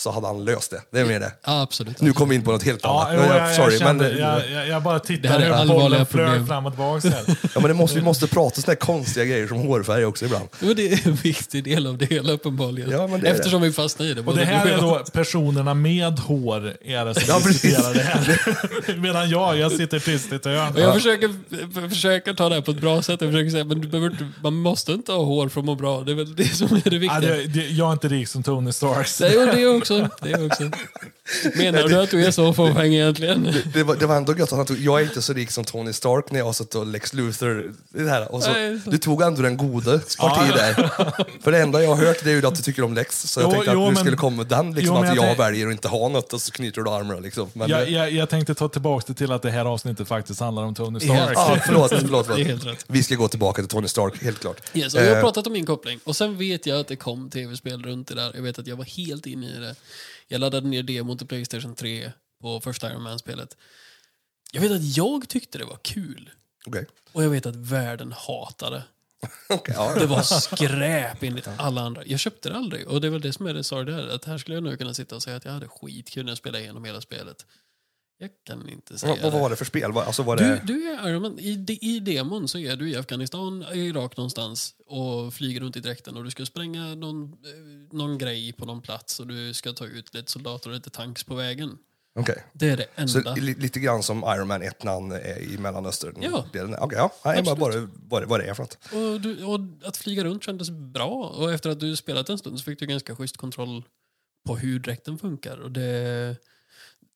så 0.00 0.10
hade 0.10 0.26
han 0.26 0.44
löst 0.44 0.70
det. 0.70 0.80
Det 0.92 1.00
är 1.00 1.04
mer 1.04 1.20
det. 1.20 1.32
Ja, 1.46 1.62
absolut. 1.62 2.00
Nu 2.00 2.12
kom 2.12 2.28
vi 2.28 2.34
in 2.34 2.42
på 2.42 2.52
något 2.52 2.62
helt 2.62 2.80
Ja, 2.82 3.02
annat. 3.02 3.14
jo, 3.16 3.20
Jag- 3.34 3.36
jag, 3.42 3.48
jag, 3.50 3.56
sorry, 3.56 3.78
kände, 3.78 4.04
men, 4.08 4.18
jag, 4.18 4.50
jag, 4.50 4.68
jag 4.68 4.82
bara 4.82 4.98
Det 4.98 5.04
tittade 5.06 5.56
allvarliga 5.56 5.82
bollen 5.82 6.06
flög 6.06 6.46
fram 6.48 6.66
och 6.66 6.72
tillbaka. 6.72 7.08
ja, 7.54 7.60
men 7.60 7.62
det 7.62 7.74
måste, 7.74 7.96
vi 7.98 8.04
måste 8.04 8.26
prata 8.26 8.60
sådana 8.60 8.72
här 8.80 8.86
konstiga 8.86 9.24
grejer 9.24 9.46
som 9.46 9.58
hårfärg 9.58 10.04
också 10.04 10.24
ibland. 10.24 10.48
Jo, 10.60 10.74
det 10.74 10.92
är 10.92 11.06
en 11.08 11.14
viktig 11.14 11.64
del 11.64 11.86
av 11.86 11.98
det 11.98 12.06
hela 12.06 12.32
uppenbarligen. 12.32 12.90
Ja, 12.90 13.06
men 13.06 13.20
det 13.20 13.28
Eftersom 13.28 13.62
vi 13.62 13.72
fastnar 13.72 14.06
i 14.06 14.14
det. 14.14 14.20
Och 14.20 14.36
det 14.36 14.44
här 14.44 14.66
är 14.66 14.76
då 14.78 15.04
personerna 15.12 15.74
med 15.74 16.18
hår 16.18 16.74
är 16.84 17.04
det 17.04 17.14
som 17.14 17.22
Ja, 17.28 17.40
precis. 17.44 17.62
diskuterar 17.62 17.94
det 17.94 18.00
här. 18.02 18.96
Medan 18.96 19.30
jag, 19.30 19.58
jag 19.58 19.72
sitter 19.72 19.98
tyst 19.98 20.32
i 20.32 20.34
ett 20.34 20.44
hörn. 20.44 20.72
Jag 20.76 20.94
försöker, 20.94 21.88
försöker 21.88 22.34
ta 22.34 22.48
det 22.48 22.54
här 22.54 22.62
på 22.62 22.70
ett 22.70 22.80
bra 22.80 23.02
sätt. 23.02 23.20
Jag 23.20 23.30
försöker 23.32 23.50
säga 23.50 23.64
men 23.64 23.80
du 23.80 23.88
behöver 23.88 24.10
inte, 24.10 24.28
man 24.42 24.54
måste 24.54 24.92
inte 24.92 25.12
ha 25.12 25.24
hår 25.24 25.48
för 25.48 25.60
att 25.60 25.66
må 25.66 25.74
bra. 25.74 26.00
Det 26.02 26.12
är 26.12 26.16
väl 26.16 26.34
det 26.36 26.44
som 26.56 26.66
är 26.66 26.90
det 26.90 26.96
Ja, 26.96 26.98
viktiga. 27.18 27.20
det, 27.20 27.46
det, 27.46 27.66
jag 27.68 27.88
är 27.88 27.92
inte 27.92 28.08
rik 28.08 28.28
som 28.28 28.42
Tony 28.42 28.72
Stark. 28.72 29.06
så- 29.06 29.24
Det 29.24 29.34
är 29.34 29.52
det 29.56 29.66
också. 29.90 30.08
Det 30.22 30.32
är 30.32 30.46
också. 30.46 30.70
Menar 31.54 31.88
du 31.88 31.96
att 32.02 32.10
du 32.10 32.24
är 32.26 32.30
så 32.30 32.52
fåfäng 32.52 32.94
egentligen? 32.94 33.54
Det 33.74 33.82
var, 33.82 33.96
det 33.96 34.06
var 34.06 34.16
ändå 34.16 34.36
gött 34.36 34.52
att 34.52 34.56
han 34.58 34.66
tog, 34.66 34.78
jag 34.78 35.00
är 35.00 35.04
inte 35.04 35.22
så 35.22 35.32
rik 35.32 35.50
som 35.50 35.64
Tony 35.64 35.92
Stark 35.92 36.30
när 36.30 36.38
jag 36.38 36.46
har 36.46 36.52
suttit 36.52 36.74
och 36.74 36.86
Lex 36.86 37.12
Luthor. 37.14 37.72
Det 37.88 38.10
här, 38.10 38.32
och 38.34 38.42
så, 38.42 38.52
Nej, 38.52 38.80
så- 38.84 38.90
du 38.90 38.98
tog 38.98 39.22
ändå 39.22 39.42
den 39.42 39.56
gode 39.56 39.98
parti 40.18 40.52
där. 40.54 40.74
För 41.42 41.52
det 41.52 41.58
enda 41.58 41.82
jag 41.82 41.94
har 41.94 42.06
hört 42.06 42.24
det 42.24 42.30
är 42.30 42.34
ju 42.34 42.46
att 42.46 42.54
du 42.56 42.62
tycker 42.62 42.82
om 42.84 42.94
Lex. 42.94 43.22
Så 43.22 43.40
jag 43.40 43.46
Jo, 43.46 43.50
tänkte 43.52 43.70
att 43.70 43.74
jo, 43.76 43.80
du 43.86 43.86
men- 43.92 43.96
skulle 43.96 44.16
komma 44.16 44.44
den, 44.44 44.74
liksom, 44.74 44.96
jo, 44.96 45.02
att 45.10 45.16
jag 45.16 45.26
jag, 45.30 45.36
väljer 45.36 45.66
att 45.66 45.72
inte 45.72 45.88
ha 45.88 46.08
något 46.08 46.32
och 46.32 46.40
så 46.42 46.52
knyter 46.52 46.82
du 46.82 46.90
armarna. 46.90 47.20
Liksom. 47.20 47.48
Men, 47.52 47.68
Jag, 47.70 47.90
jag, 47.90 48.12
jag 48.12 48.28
tänkte 48.28 48.54
ta 48.54 48.68
tillbaka 48.68 49.04
det 49.08 49.14
till 49.14 49.32
att 49.32 49.42
det 49.42 49.50
här 49.50 49.64
avsnittet 49.64 50.08
faktiskt 50.08 50.40
handlar 50.40 50.62
om 50.62 50.74
Tony 50.74 50.98
Helt- 51.06 51.20
Stark. 51.30 51.36
ja, 51.38 51.58
förlåt, 51.66 51.90
förlåt, 51.90 52.26
Det 52.28 52.34
förlåt. 52.34 52.46
helt 52.46 52.66
rätt. 52.66 52.84
Vi 52.86 53.02
ska 53.02 53.14
gå 53.14 53.28
tillbaka 53.28 53.62
till 53.62 53.68
Tony 53.68 53.88
Stark, 53.88 54.22
helt 54.22 54.38
klart. 54.40 54.60
Yes, 54.74 54.94
jag 54.94 55.02
har 55.02 55.10
Eh, 55.16 55.20
pratat 55.20 55.46
om 55.46 55.52
min 55.52 55.66
koppling. 55.66 56.00
Och 56.04 56.16
sen 56.16 56.38
vet 56.38 56.66
jag 56.66 56.80
att 56.80 56.88
det 56.88 56.96
kom 56.96 57.30
tv-spel 57.30 57.82
runt 57.82 58.08
det 58.08 58.14
där. 58.14 58.30
Jag 58.34 58.42
vet 58.42 58.58
att 58.58 58.66
jag 58.66 58.76
var 58.76 58.84
helt 58.84 59.26
inne 59.26 59.46
i 59.46 59.58
det. 59.60 59.74
Jag 60.32 60.40
laddade 60.40 60.68
ner 60.68 60.82
demon 60.82 61.18
till 61.18 61.26
Playstation 61.26 61.74
3 61.74 62.12
på 62.40 62.60
första 62.60 62.90
Iron 62.90 63.02
Man-spelet. 63.02 63.56
Jag 64.52 64.60
vet 64.60 64.72
att 64.72 64.96
jag 64.96 65.28
tyckte 65.28 65.58
det 65.58 65.64
var 65.64 65.78
kul. 65.82 66.30
Okej. 66.66 66.86
Och 67.12 67.24
jag 67.24 67.30
vet 67.30 67.46
att 67.46 67.56
världen 67.56 68.12
hatade. 68.12 68.82
Okej, 69.48 69.74
ja. 69.78 69.94
Det 69.94 70.06
var 70.06 70.22
skräp 70.22 71.22
enligt 71.22 71.48
alla 71.56 71.80
andra. 71.80 72.02
Jag 72.06 72.20
köpte 72.20 72.48
det 72.48 72.56
aldrig. 72.56 72.88
Och 72.88 73.00
det 73.00 73.06
är 73.06 73.10
väl 73.10 73.20
det 73.20 73.32
som 73.32 73.46
är 73.46 73.54
det 73.54 73.64
sorgliga. 73.64 74.14
Att 74.14 74.24
här 74.24 74.38
skulle 74.38 74.56
jag 74.56 74.64
nu 74.64 74.76
kunna 74.76 74.94
sitta 74.94 75.16
och 75.16 75.22
säga 75.22 75.36
att 75.36 75.44
jag 75.44 75.52
hade 75.52 75.68
skitkul 75.68 76.24
när 76.24 76.30
jag 76.30 76.38
spelade 76.38 76.64
igenom 76.64 76.84
hela 76.84 77.00
spelet. 77.00 77.46
Jag 78.22 78.30
kan 78.44 78.68
inte 78.68 78.98
säga 78.98 79.16
Vad, 79.22 79.32
vad 79.32 79.40
var 79.40 79.50
det 79.50 79.56
för 79.56 79.64
spel? 79.64 79.92
Alltså, 79.96 80.22
var 80.22 80.36
Du, 80.36 80.44
det... 80.44 80.62
du 80.64 80.88
är 80.88 81.08
Iron 81.08 81.22
Man. 81.22 81.38
I, 81.38 81.54
de- 81.56 81.78
I 81.82 82.00
demon 82.00 82.48
så 82.48 82.58
är 82.58 82.76
du 82.76 82.90
i 82.90 82.96
Afghanistan, 82.96 83.64
i 83.74 83.78
Irak 83.78 84.16
någonstans 84.16 84.74
och 84.86 85.34
flyger 85.34 85.60
runt 85.60 85.76
i 85.76 85.80
dräkten 85.80 86.16
och 86.16 86.24
du 86.24 86.30
ska 86.30 86.46
spränga 86.46 86.94
någon, 86.94 87.24
eh, 87.24 87.96
någon 87.96 88.18
grej 88.18 88.52
på 88.52 88.64
någon 88.66 88.80
plats 88.82 89.20
och 89.20 89.26
du 89.26 89.54
ska 89.54 89.72
ta 89.72 89.86
ut 89.86 90.14
lite 90.14 90.32
soldater 90.32 90.70
och 90.70 90.74
lite 90.76 90.90
tanks 90.90 91.24
på 91.24 91.34
vägen. 91.34 91.78
Okej. 92.18 92.44
Det 92.52 92.68
är 92.68 92.76
det 92.76 93.08
Så 93.08 93.18
enda. 93.18 93.34
li, 93.34 93.54
lite 93.54 93.80
grann 93.80 94.02
som 94.02 94.18
Iron 94.36 94.48
Man 94.48 94.62
1 94.62 94.84
när 94.84 94.92
han 94.92 95.12
är 95.12 95.38
i 95.38 95.58
Mellanöstern. 95.58 96.14
Ja. 96.20 96.44
Okej, 96.78 96.98
ja. 96.98 97.12
Nej, 97.24 97.42
bara, 97.42 97.56
bara 97.56 97.74
det- 98.20 98.26
vad 98.26 98.40
det 98.40 98.46
är 98.46 98.54
för 98.54 98.62
något. 98.62 98.78
Och, 98.92 99.20
du, 99.20 99.44
och 99.44 99.60
att 99.84 99.96
flyga 99.96 100.24
runt 100.24 100.44
kändes 100.44 100.70
bra. 100.70 101.34
Och 101.38 101.52
efter 101.52 101.70
att 101.70 101.80
du 101.80 101.96
spelat 101.96 102.28
en 102.28 102.38
stund 102.38 102.58
så 102.58 102.64
fick 102.64 102.78
du 102.78 102.86
ganska 102.86 103.16
schysst 103.16 103.36
kontroll 103.36 103.84
på 104.46 104.56
hur 104.56 104.78
dräkten 104.78 105.18
funkar. 105.18 105.56
Och 105.58 105.70
det, 105.70 106.36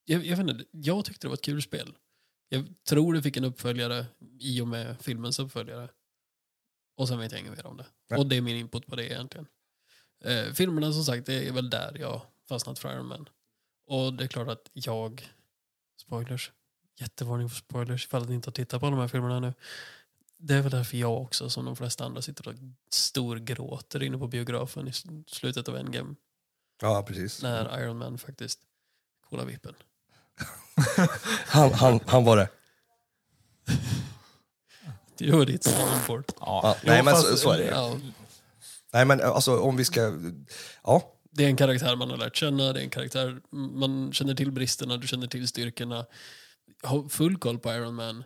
jag, 0.05 0.27
jag, 0.27 0.37
vet 0.37 0.49
inte, 0.51 0.65
jag 0.71 1.05
tyckte 1.05 1.27
det 1.27 1.29
var 1.29 1.35
ett 1.35 1.45
kul 1.45 1.63
spel. 1.63 1.95
Jag 2.49 2.75
tror 2.89 3.15
det 3.15 3.23
fick 3.23 3.37
en 3.37 3.45
uppföljare 3.45 4.07
i 4.39 4.61
och 4.61 4.69
med 4.69 5.01
filmens 5.01 5.39
uppföljare. 5.39 5.89
Och 6.97 7.09
sen 7.09 7.19
vet 7.19 7.33
jag 7.33 7.41
inget 7.41 7.57
mer 7.57 7.67
om 7.67 7.77
det. 7.77 7.87
Nej. 8.11 8.19
Och 8.19 8.27
det 8.27 8.37
är 8.37 8.41
min 8.41 8.57
input 8.57 8.87
på 8.87 8.97
det 8.97 9.05
egentligen. 9.05 9.47
Eh, 10.25 10.53
filmerna 10.53 10.93
som 10.93 11.05
sagt, 11.05 11.27
det 11.27 11.49
är 11.49 11.53
väl 11.53 11.71
där 11.71 11.97
jag 11.99 12.21
fastnat 12.49 12.79
för 12.79 12.93
Iron 12.93 13.07
Man. 13.07 13.29
Och 13.87 14.15
det 14.15 14.25
är 14.25 14.29
klart 14.29 14.49
att 14.49 14.71
jag, 14.73 15.29
spoilers, 16.01 16.53
jättevarning 17.01 17.49
för 17.49 17.57
spoilers 17.57 18.05
ifall 18.05 18.29
ni 18.29 18.35
inte 18.35 18.49
har 18.49 18.53
tittat 18.53 18.81
på 18.81 18.87
alla 18.87 18.97
de 18.97 19.01
här 19.01 19.09
filmerna 19.09 19.41
nu. 19.41 19.55
Det 20.37 20.55
är 20.55 20.63
väl 20.63 20.71
därför 20.71 20.97
jag 20.97 21.23
också, 21.23 21.51
som 21.51 21.65
de 21.65 21.77
flesta 21.77 22.05
andra, 22.05 22.23
sitter 22.23 22.49
och 22.49 22.55
storgråter 22.91 24.03
inne 24.03 24.19
på 24.19 24.27
biografen 24.27 24.89
i 24.89 24.93
slutet 25.27 25.69
av 25.69 25.77
Endgame. 25.77 26.15
Ja, 26.83 27.05
precis. 27.09 27.43
När 27.43 27.81
Iron 27.83 27.99
Man 27.99 28.19
faktiskt 28.19 28.61
kolar 29.31 29.45
vippen. 29.45 29.75
Han, 31.47 31.73
han, 31.73 32.01
han 32.07 32.25
var 32.25 32.37
det. 32.37 32.49
Det 35.19 35.31
var 35.31 35.45
ditt 35.45 35.65
soundboard. 35.65 36.25
Ja, 36.41 36.77
nej, 36.85 37.03
men 37.03 37.17
så, 37.17 37.37
så 37.37 37.51
är 37.51 37.59
det 37.59 37.65
ju. 37.65 37.71
Ja, 37.71 37.97
Nej, 38.93 39.05
men 39.05 39.21
alltså 39.21 39.59
om 39.59 39.77
vi 39.77 39.85
ska... 39.85 40.13
Ja, 40.85 41.03
det 41.31 41.45
är 41.45 41.49
en 41.49 41.57
karaktär 41.57 41.97
man 41.97 42.11
har 42.11 42.17
lärt 42.17 42.37
känna, 42.37 42.73
det 42.73 42.81
är 42.81 42.85
en 42.85 42.91
karaktär 42.91 43.41
man 43.53 44.13
känner 44.13 44.35
till 44.35 44.53
bristerna, 44.53 44.97
du 44.97 45.07
känner 45.07 45.27
till 45.27 45.49
styrkorna. 45.49 46.07
Har 46.83 47.09
full 47.09 47.37
koll 47.39 47.59
på 47.59 47.73
Iron 47.73 47.95
Man 47.95 48.25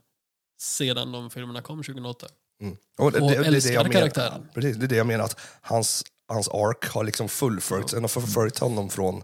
sedan 0.61 1.13
de 1.13 1.31
filmerna 1.31 1.63
kom 1.63 1.83
2008. 1.83 2.27
Mm. 2.63 2.77
Och 2.99 3.13
det, 3.13 3.21
Och 3.21 3.31
det, 3.31 3.39
det, 3.39 3.47
är 3.47 3.51
det 3.51 3.73
jag 3.73 3.89
menar. 3.89 4.01
karaktären. 4.01 4.49
Precis, 4.55 4.77
det 4.77 4.87
är 4.87 4.89
det 4.89 4.97
jag 4.97 5.07
menar. 5.07 5.25
Att 5.25 5.41
hans, 5.61 6.05
hans 6.29 6.49
ark 6.49 6.85
har 6.89 7.05
liksom 7.05 7.29
fullföljts. 7.29 7.93
Den 7.93 8.03
har 8.03 8.09
förföljt 8.09 8.59
honom 8.59 8.91
från, 8.91 9.23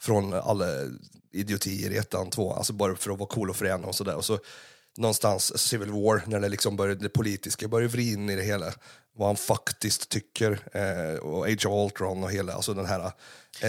från 0.00 0.32
alla 0.34 0.66
idiotier 1.36 1.90
i 1.90 1.96
ettan, 1.96 2.30
två. 2.30 2.52
Alltså 2.52 2.72
bara 2.72 2.96
för 2.96 3.10
att 3.10 3.18
vara 3.18 3.28
cool 3.28 3.50
och 3.50 3.56
frän 3.56 3.84
och 3.84 3.94
sådär. 3.94 4.16
Och 4.16 4.24
så 4.24 4.38
någonstans 4.96 5.58
Civil 5.58 5.90
War, 5.90 6.22
när 6.26 6.40
det 6.40 6.48
liksom 6.48 6.76
börjar, 6.76 6.94
det 6.94 7.08
politiska 7.08 7.68
börjar 7.68 7.88
vrida 7.88 8.12
in 8.12 8.30
i 8.30 8.36
det 8.36 8.42
hela. 8.42 8.72
Vad 9.12 9.28
han 9.28 9.36
faktiskt 9.36 10.08
tycker. 10.08 10.58
Eh, 10.72 11.18
och 11.18 11.46
Age 11.46 11.66
of 11.66 11.84
Ultron 11.84 12.24
och 12.24 12.30
hela, 12.30 12.52
alltså 12.52 12.74
den 12.74 12.86
här... 12.86 13.00
Eh, 13.00 13.12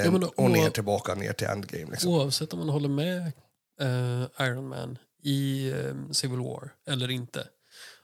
Ja, 0.06 0.12
men 0.12 0.24
och 0.24 0.52
ner 0.52 0.70
tillbaka, 0.70 1.16
ner 1.16 1.34
till 1.34 1.48
Endgame. 1.48 1.92
Liksom. 1.92 2.12
Oavsett 2.14 2.54
om 2.54 2.60
man 2.60 2.70
håller 2.70 2.90
med 2.90 3.32
eh, 3.82 4.48
Iron 4.48 4.68
Man 4.68 4.98
i 5.24 5.70
eh, 5.70 6.12
Civil 6.12 6.40
War 6.40 6.74
eller 6.88 7.12
inte. 7.12 7.48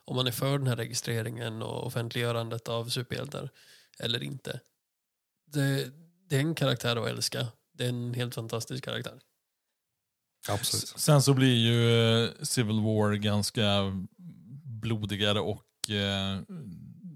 Om 0.04 0.16
man 0.16 0.26
är 0.26 0.30
för 0.30 0.58
den 0.58 0.66
här 0.66 0.76
registreringen 0.76 1.62
och 1.62 1.86
offentliggörandet 1.86 2.68
av 2.68 2.88
superhjältar 2.88 3.50
eller 3.98 4.22
inte. 4.22 4.60
Det, 5.52 5.90
det 6.28 6.36
är 6.36 6.40
en 6.40 6.54
karaktär 6.54 6.96
att 6.96 7.08
älska. 7.08 7.46
Det 7.72 7.84
är 7.84 7.88
en 7.88 8.14
helt 8.14 8.34
fantastisk 8.34 8.84
karaktär. 8.84 9.20
Absolut. 10.48 10.92
Sen 10.96 11.22
så 11.22 11.34
blir 11.34 11.54
ju 11.54 12.24
eh, 12.24 12.30
Civil 12.42 12.80
War 12.80 13.14
ganska 13.14 13.64
blodigare 14.64 15.40
och 15.40 15.90
eh, 15.90 16.40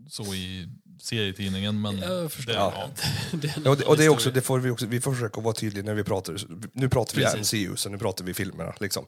så 0.09 0.35
i 0.35 0.69
serietidningen. 1.01 1.81
Men 1.81 1.99
Jag 1.99 2.33
förstår. 2.33 2.53
det, 2.53 2.59
ja. 2.59 2.91
det 3.33 3.71
och 3.71 3.77
det, 3.77 3.85
och 3.85 3.97
det 3.97 4.05
är 4.05 4.09
också, 4.09 4.31
det 4.31 4.41
får 4.41 4.59
vi, 4.59 4.71
också, 4.71 4.87
vi 4.87 5.01
får 5.01 5.12
försöka 5.12 5.41
vara 5.41 5.55
tydliga 5.55 5.85
när 5.85 5.95
vi 5.95 6.05
pratar. 6.05 6.37
Nu 6.73 6.88
pratar 6.88 7.17
vi 7.17 7.23
Precis. 7.23 7.53
MCU, 7.53 7.77
så 7.77 7.88
nu 7.88 7.99
pratar 7.99 8.25
vi 8.25 8.35
filmerna. 8.35 8.75
Liksom. 8.81 9.07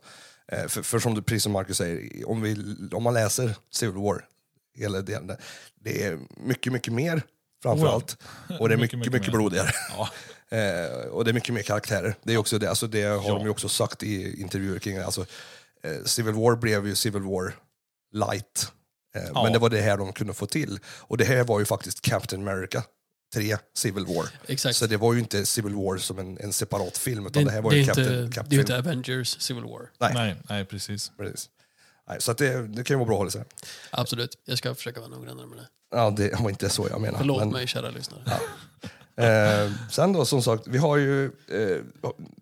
Eh, 0.52 0.66
för, 0.68 0.82
för 0.82 0.98
som 0.98 1.14
du, 1.14 1.22
precis 1.22 1.42
som 1.42 1.52
Marcus 1.52 1.76
säger, 1.76 2.28
om, 2.28 2.42
vi, 2.42 2.56
om 2.92 3.02
man 3.02 3.14
läser 3.14 3.56
Civil 3.70 4.02
War, 4.02 4.24
hela 4.78 5.02
det, 5.02 5.38
det 5.80 6.04
är 6.04 6.18
mycket, 6.36 6.72
mycket 6.72 6.92
mer 6.92 7.22
framför 7.62 7.86
Oh 7.86 7.94
allt. 7.94 8.16
Och 8.58 8.68
det 8.68 8.74
är 8.74 8.78
mycket, 8.78 8.98
Mycket, 8.98 8.98
mycket, 8.98 9.12
mycket 9.12 9.32
blodigare. 9.32 9.70
Ja. 9.96 10.08
Eh, 10.50 11.06
och 11.10 11.24
det 11.24 11.30
är 11.30 11.32
mycket 11.32 11.54
mer 11.54 11.62
karaktärer. 11.62 12.14
Det, 12.22 12.32
är 12.32 12.36
också 12.36 12.58
det, 12.58 12.68
alltså 12.70 12.86
det 12.86 13.02
har 13.02 13.28
Ja. 13.28 13.34
de 13.34 13.42
ju 13.44 13.48
också 13.50 13.68
sagt 13.68 14.02
i 14.02 14.40
intervjuer 14.40 14.78
kring 14.78 14.96
det. 14.96 15.04
Alltså, 15.04 15.26
eh, 15.82 16.04
Civil 16.04 16.34
War 16.34 16.56
blev 16.56 16.86
ju 16.86 16.94
Civil 16.94 17.22
War 17.22 17.54
light. 18.12 18.72
Eh, 19.16 19.22
Ja. 19.34 19.42
Men 19.42 19.52
det 19.52 19.58
var 19.58 19.70
det 19.70 19.80
här 19.80 19.96
de 19.96 20.12
kunde 20.12 20.34
få 20.34 20.46
till. 20.46 20.78
Och 20.86 21.16
det 21.18 21.24
här 21.24 21.44
var 21.44 21.58
ju 21.58 21.64
faktiskt 21.64 22.00
Captain 22.00 22.48
America 22.48 22.82
3, 23.34 23.56
Civil 23.76 24.06
War. 24.06 24.28
Exakt. 24.46 24.76
Så 24.76 24.86
det 24.86 24.96
var 24.96 25.12
ju 25.14 25.18
inte 25.20 25.46
Civil 25.46 25.74
War 25.74 25.98
som 25.98 26.18
en, 26.18 26.38
en 26.40 26.52
separat 26.52 26.98
film, 26.98 27.22
det, 27.24 27.28
utan 27.30 27.44
det, 27.44 27.50
här 27.50 27.60
var 27.62 27.70
det, 27.70 27.76
är 27.76 27.78
ju 27.78 27.82
inte, 27.82 27.94
Captain, 27.94 28.08
det 28.08 28.14
är 28.14 28.22
ju 28.22 28.30
Captain 28.30 28.60
inte 28.60 28.78
Avengers 28.78 29.40
Civil 29.40 29.64
War. 29.64 29.90
Nej, 30.00 30.10
Nej, 30.14 30.36
nej, 30.48 30.64
precis. 30.64 31.12
precis. 31.18 31.48
Nej, 32.08 32.20
så 32.20 32.30
att 32.30 32.38
det, 32.38 32.66
det 32.68 32.84
kan 32.84 32.94
ju 32.94 32.98
vara 32.98 33.06
bra 33.06 33.14
att 33.14 33.18
hålla 33.18 33.30
sig. 33.30 33.44
Absolut. 33.90 34.38
Jag 34.44 34.58
ska 34.58 34.74
försöka 34.74 35.00
vara 35.00 35.10
noggrannare 35.10 35.46
med 35.46 35.58
det. 35.58 35.66
Ja, 35.90 36.10
det 36.10 36.40
var 36.40 36.50
inte 36.50 36.68
så 36.68 36.88
jag 36.90 37.00
menar. 37.00 37.18
Förlåt 37.18 37.38
men, 37.38 37.48
mig 37.52 37.66
kära 37.66 37.90
lyssnare. 37.90 38.22
Eh, 39.24 39.70
sen 39.90 40.12
då, 40.12 40.24
som 40.24 40.42
sagt, 40.42 40.62
vi 40.66 40.78
har 40.78 40.96
ju... 40.96 41.24
Eh, 41.24 41.30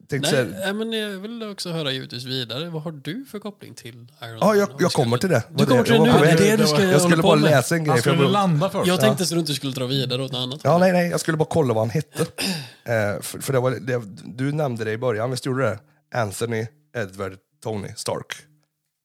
tänkte 0.09 0.31
Nej, 0.35 0.51
säga, 0.51 0.61
nej, 0.65 0.73
men 0.73 0.93
jag 0.93 1.09
vill 1.09 1.43
också 1.51 1.71
höra 1.73 1.93
givetvis 1.93 2.25
vidare. 2.25 2.71
Vad 2.71 2.83
har 2.83 2.93
du 2.93 3.25
för 3.31 3.39
koppling 3.39 3.75
till 3.75 3.95
Iron 3.95 4.39
ja, 4.41 4.47
Man? 4.47 4.59
jag, 4.59 4.69
jag 4.79 4.93
kommer 4.93 5.19
till 5.19 5.29
det. 5.29 5.43
Du 5.55 5.67
kommer 5.67 5.83
till 5.83 5.95
jag 5.95 6.05
det 6.07 6.13
nu? 6.13 6.19
på 6.19 6.25
Det 6.25 6.31
väg. 6.35 6.41
är 6.41 6.57
det 6.57 6.63
du 6.63 6.67
ska 6.69 6.83
Jag 6.85 7.01
skulle 7.03 7.23
bara 7.23 7.37
med. 7.37 7.51
läsa 7.51 7.75
en 7.75 7.85
grej. 7.85 7.91
Han 7.91 8.03
för 8.03 8.11
jag 8.11 8.17
skulle 8.17 8.29
bara- 8.33 8.33
landa 8.43 8.71
först. 8.71 8.87
Jag 8.89 9.01
tänkte 9.01 9.27
så 9.27 9.35
du 9.35 9.41
inte 9.41 9.55
skulle 9.55 9.73
dra 9.73 9.87
vidare 9.87 10.23
åt 10.23 10.33
något 10.33 10.43
annat. 10.43 10.61
Ja, 10.65 10.79
nej, 10.79 10.93
nej, 10.93 11.11
jag 11.11 11.21
skulle 11.21 11.37
bara 11.37 11.49
kolla 11.51 11.75
vad 11.75 11.83
han 11.83 11.91
hette. 11.91 12.23
Eh, 12.23 13.21
för 13.23 13.41
för 13.41 13.53
det 13.53 13.61
var, 13.61 13.71
det, 13.71 14.03
du 14.25 14.53
nämnde 14.53 14.85
det 14.85 14.93
i 14.93 14.99
början, 14.99 15.31
visst 15.31 15.47
gjorde 15.47 15.63
du 15.63 15.69
det? 15.69 15.79
Anthony 16.19 16.67
Edward 16.97 17.33
Tony 17.63 17.89
Stark. 17.97 18.37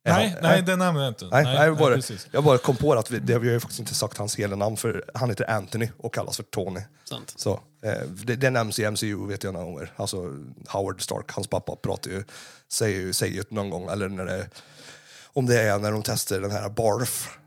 Nej, 0.06 0.36
nej, 0.42 0.62
det 0.62 0.76
nämnde 0.76 1.02
jag 1.02 1.12
inte. 1.12 1.26
Nej, 1.26 1.44
nej, 1.44 1.72
bara, 1.72 1.96
precis. 1.96 2.28
jag 2.32 2.44
bara 2.44 2.58
kom 2.58 2.76
på 2.76 2.94
att 2.94 3.12
vi, 3.12 3.20
det, 3.20 3.40
vi 3.40 3.48
har 3.48 3.54
ju 3.54 3.60
faktiskt 3.60 3.80
inte 3.80 3.96
sagt 3.96 4.18
hans 4.18 4.36
hela 4.36 4.56
namn, 4.56 4.78
för 4.78 5.06
han 5.14 5.30
heter 5.30 5.50
Anthony 5.50 5.90
och 5.98 6.14
kallas 6.14 6.36
för 6.36 6.44
Tony. 6.44 6.80
Sant. 7.04 7.34
Så, 7.36 7.52
eh, 7.84 8.08
det, 8.10 8.36
det 8.36 8.50
nämns 8.50 8.80
i 8.80 8.92
MCU 8.92 9.28
vet 9.28 9.44
jag 9.44 9.54
några 9.54 9.66
gånger. 9.66 9.92
Alltså 9.96 10.18
Howard 10.68 11.02
Stark, 11.02 11.32
hans 11.32 11.48
pappa, 11.48 11.76
pratar 11.76 12.12
ju, 12.12 12.24
säger 12.72 13.00
ju 13.00 13.14
säger 13.14 13.34
ju 13.34 13.44
någon 13.50 13.70
gång, 13.70 13.90
eller 13.90 14.10
när 14.10 14.26
det, 14.26 14.50
om 15.34 15.46
det 15.46 15.62
är 15.62 15.80
när 15.80 15.92
de 15.92 16.04
testar 16.04 16.40
den 16.40 16.52
här 16.52 16.70
Barf 16.70 17.38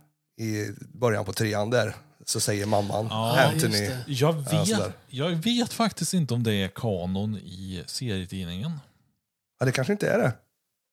i 0.40 0.66
början 0.98 1.24
på 1.24 1.32
trean 1.32 1.70
där, 1.70 1.94
så 2.24 2.40
säger 2.40 2.66
mamman 2.66 3.06
Ja, 3.10 3.40
Anthony. 3.52 3.90
Jag 4.06 4.34
Ja, 4.50 4.64
vet, 4.64 4.92
jag 5.08 5.30
vet 5.30 5.72
faktiskt 5.72 6.14
inte 6.14 6.34
om 6.34 6.42
det 6.42 6.54
är 6.54 6.68
kanon 6.68 7.36
i 7.36 7.84
serietidningen. 7.86 8.80
Ja, 9.60 9.66
det 9.66 9.72
kanske 9.72 9.92
inte 9.92 10.08
är 10.10 10.18
det. 10.18 10.32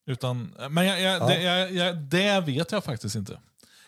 Utan, 0.05 0.53
men 0.69 0.85
jag, 0.85 1.01
jag, 1.01 1.21
Ja. 1.21 1.27
det, 1.27 1.41
jag, 1.43 1.71
jag, 1.71 1.97
det 1.97 2.41
vet 2.41 2.71
jag 2.71 2.83
faktiskt 2.83 3.15
inte. 3.15 3.33
Är 3.33 3.39